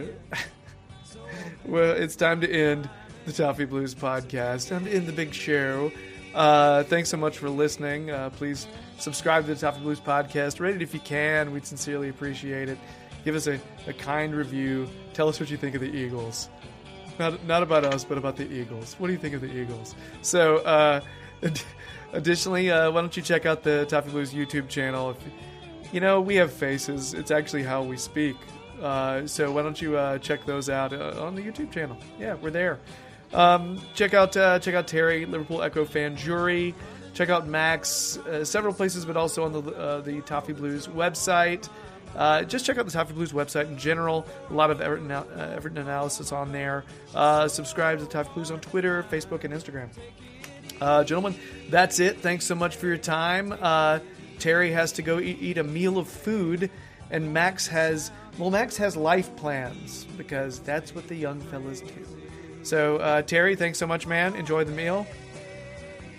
well, 1.66 1.92
it's 1.92 2.16
time 2.16 2.42
to 2.42 2.50
end 2.52 2.90
the 3.26 3.34
Toffee 3.34 3.66
Blues 3.66 3.94
podcast. 3.94 4.70
Time 4.70 4.86
to 4.86 4.92
end 4.92 5.08
the 5.08 5.14
big 5.14 5.34
show. 5.34 5.92
Uh, 6.34 6.84
thanks 6.84 7.10
so 7.10 7.18
much 7.18 7.38
for 7.38 7.50
listening. 7.50 8.12
Uh, 8.12 8.30
please 8.32 8.68
subscribe 8.98 9.46
to 9.46 9.54
the 9.54 9.60
Toffee 9.60 9.82
Blues 9.82 10.00
podcast. 10.00 10.60
Rate 10.60 10.76
it 10.76 10.82
if 10.82 10.94
you 10.94 11.00
can. 11.00 11.52
We'd 11.52 11.66
sincerely 11.66 12.10
appreciate 12.10 12.70
it. 12.70 12.78
Give 13.24 13.36
us 13.36 13.48
a, 13.48 13.60
a 13.88 13.94
kind 13.94 14.36
review. 14.36 14.88
Tell 15.14 15.28
us 15.28 15.40
what 15.40 15.50
you 15.50 15.58
think 15.58 15.76
of 15.76 15.82
the 15.82 15.94
Eagles. 15.94 16.50
Not, 17.18 17.44
not 17.46 17.64
about 17.64 17.86
us, 17.86 18.04
but 18.04 18.18
about 18.18 18.36
the 18.36 18.52
Eagles. 18.52 18.96
What 19.00 19.08
do 19.08 19.14
you 19.14 19.20
think 19.20 19.36
of 19.36 19.42
the 19.42 19.52
Eagles? 19.52 19.96
So, 20.22 20.58
uh, 20.58 21.02
ad- 21.44 21.62
additionally, 22.14 22.70
uh, 22.70 22.92
why 22.92 23.02
don't 23.02 23.16
you 23.16 23.24
check 23.24 23.46
out 23.46 23.64
the 23.64 23.86
Toffee 23.86 24.12
Blues 24.12 24.34
YouTube 24.34 24.68
channel? 24.70 25.12
If, 25.12 25.18
you 25.94 26.02
know, 26.02 26.20
we 26.22 26.36
have 26.36 26.52
faces. 26.52 27.14
It's 27.14 27.32
actually 27.32 27.64
how 27.64 27.84
we 27.84 27.98
speak. 27.98 28.36
Uh, 28.82 29.26
so 29.26 29.52
why 29.52 29.62
don't 29.62 29.82
you 29.82 29.98
uh, 29.98 30.18
check 30.18 30.46
those 30.46 30.70
out 30.70 30.92
uh, 30.92 31.24
on 31.24 31.36
the 31.36 31.42
YouTube 31.42 31.72
channel? 31.72 31.98
Yeah, 32.20 32.36
we're 32.36 32.52
there. 32.52 32.80
Um, 33.34 33.82
check 33.94 34.14
out 34.14 34.36
uh, 34.38 34.60
check 34.60 34.76
out 34.76 34.88
Terry 34.88 35.26
Liverpool 35.26 35.62
Echo 35.62 35.86
fan 35.86 36.16
jury. 36.16 36.76
Check 37.16 37.30
out 37.30 37.48
Max 37.48 38.18
uh, 38.18 38.44
several 38.44 38.74
places, 38.74 39.06
but 39.06 39.16
also 39.16 39.46
on 39.46 39.54
the 39.54 39.62
uh, 39.72 40.02
the 40.02 40.20
Toffee 40.22 40.52
Blues 40.52 40.88
website. 40.88 41.70
Uh, 42.14 42.44
just 42.44 42.66
check 42.66 42.78
out 42.78 42.86
the 42.86 42.92
Toffee 42.92 43.14
Blues 43.14 43.32
website 43.32 43.68
in 43.68 43.78
general. 43.78 44.26
A 44.50 44.54
lot 44.54 44.70
of 44.70 44.82
Everton, 44.82 45.10
uh, 45.10 45.54
Everton 45.56 45.78
analysis 45.78 46.34
on 46.34 46.52
there. 46.52 46.84
Uh, 47.14 47.48
subscribe 47.48 48.00
to 48.00 48.04
the 48.04 48.12
Toffee 48.12 48.34
Blues 48.34 48.52
on 48.52 48.60
Twitter, 48.60 49.04
Facebook, 49.04 49.46
and 49.46 49.54
Instagram. 49.54 49.88
Uh, 50.82 51.06
gentlemen, 51.06 51.40
that's 51.70 52.02
it. 52.02 52.20
Thanks 52.20 52.46
so 52.46 52.54
much 52.54 52.76
for 52.76 52.88
your 52.88 52.98
time. 52.98 53.54
Terry 54.38 54.72
has 54.72 54.92
to 54.94 55.02
go 55.02 55.18
eat, 55.20 55.42
eat 55.42 55.58
a 55.58 55.64
meal 55.64 55.98
of 55.98 56.10
food, 56.10 56.70
and 57.12 57.34
Max 57.34 57.66
has 57.68 58.12
well, 58.38 58.52
Max 58.52 58.76
has 58.76 58.98
life 58.98 59.34
plans 59.38 60.06
because 60.18 60.60
that's 60.60 60.94
what 60.94 61.08
the 61.08 61.16
young 61.16 61.40
fellas 61.40 61.80
do. 61.80 62.06
So, 62.64 63.22
Terry, 63.26 63.56
thanks 63.56 63.78
so 63.78 63.88
much, 63.88 64.06
man. 64.06 64.36
Enjoy 64.36 64.66
the 64.66 64.74
meal, 64.74 65.08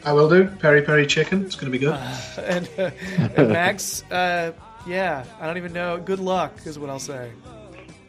I 0.06 0.12
will 0.12 0.28
do. 0.28 0.46
Peri 0.46 0.82
peri 0.82 1.04
chicken. 1.04 1.44
It's 1.44 1.56
going 1.56 1.72
to 1.72 1.76
be 1.76 1.84
good. 1.84 1.98
and, 2.38 2.68
uh, 2.78 2.90
and 3.36 3.48
Max, 3.48 4.04
uh, 4.12 4.52
yeah, 4.86 5.24
I 5.40 5.46
don't 5.48 5.56
even 5.56 5.72
know. 5.72 5.98
Good 5.98 6.20
luck 6.20 6.52
is 6.64 6.78
what 6.78 6.88
I'll 6.88 7.00
say. 7.00 7.32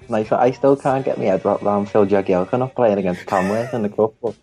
Nice. 0.07 0.31
I 0.31 0.51
still 0.51 0.75
can't 0.75 1.03
get 1.03 1.17
my 1.17 1.25
head 1.25 1.43
wrapped 1.43 1.63
around 1.63 1.89
Phil 1.89 2.05
Jagielka 2.05 2.59
not 2.59 2.75
playing 2.75 2.99
against 2.99 3.27
Tamworth 3.27 3.73
in 3.73 3.81
the 3.81 3.89
cup. 3.89 4.13
But 4.21 4.35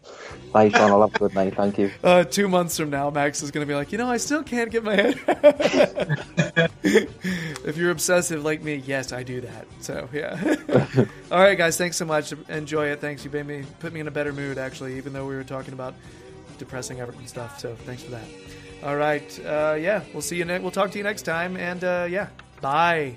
nice 0.52 0.72
one. 0.72 0.82
I'll 0.82 1.02
have 1.02 1.14
a 1.14 1.18
good 1.20 1.34
night. 1.36 1.54
Thank 1.54 1.78
you. 1.78 1.92
Uh, 2.02 2.24
two 2.24 2.48
months 2.48 2.76
from 2.76 2.90
now, 2.90 3.08
Max 3.10 3.40
is 3.40 3.52
going 3.52 3.64
to 3.64 3.70
be 3.70 3.76
like, 3.76 3.92
you 3.92 3.98
know, 3.98 4.10
I 4.10 4.16
still 4.16 4.42
can't 4.42 4.72
get 4.72 4.82
my 4.82 4.96
head. 4.96 5.20
if 6.82 7.76
you're 7.76 7.92
obsessive 7.92 8.44
like 8.44 8.62
me, 8.62 8.82
yes, 8.84 9.12
I 9.12 9.22
do 9.22 9.40
that. 9.42 9.66
So 9.78 10.08
yeah. 10.12 10.56
All 11.30 11.38
right, 11.38 11.56
guys, 11.56 11.78
thanks 11.78 11.96
so 11.98 12.04
much. 12.04 12.34
Enjoy 12.48 12.86
it. 12.86 13.00
Thanks. 13.00 13.24
You 13.24 13.30
made 13.30 13.46
me 13.46 13.64
put 13.78 13.92
me 13.92 14.00
in 14.00 14.08
a 14.08 14.10
better 14.10 14.32
mood 14.32 14.58
actually, 14.58 14.96
even 14.96 15.12
though 15.12 15.24
we 15.24 15.36
were 15.36 15.44
talking 15.44 15.72
about 15.72 15.94
depressing 16.58 17.00
Everton 17.00 17.26
stuff. 17.26 17.58
So 17.60 17.74
thanks 17.84 18.02
for 18.02 18.10
that. 18.12 18.24
All 18.82 18.96
right. 18.96 19.40
Uh, 19.44 19.76
yeah, 19.78 20.02
we'll 20.12 20.22
see 20.22 20.36
you. 20.36 20.44
Ne- 20.44 20.58
we'll 20.58 20.70
talk 20.70 20.90
to 20.92 20.98
you 20.98 21.04
next 21.04 21.22
time. 21.22 21.56
And 21.56 21.82
uh, 21.82 22.06
yeah, 22.08 22.28
bye. 22.60 23.16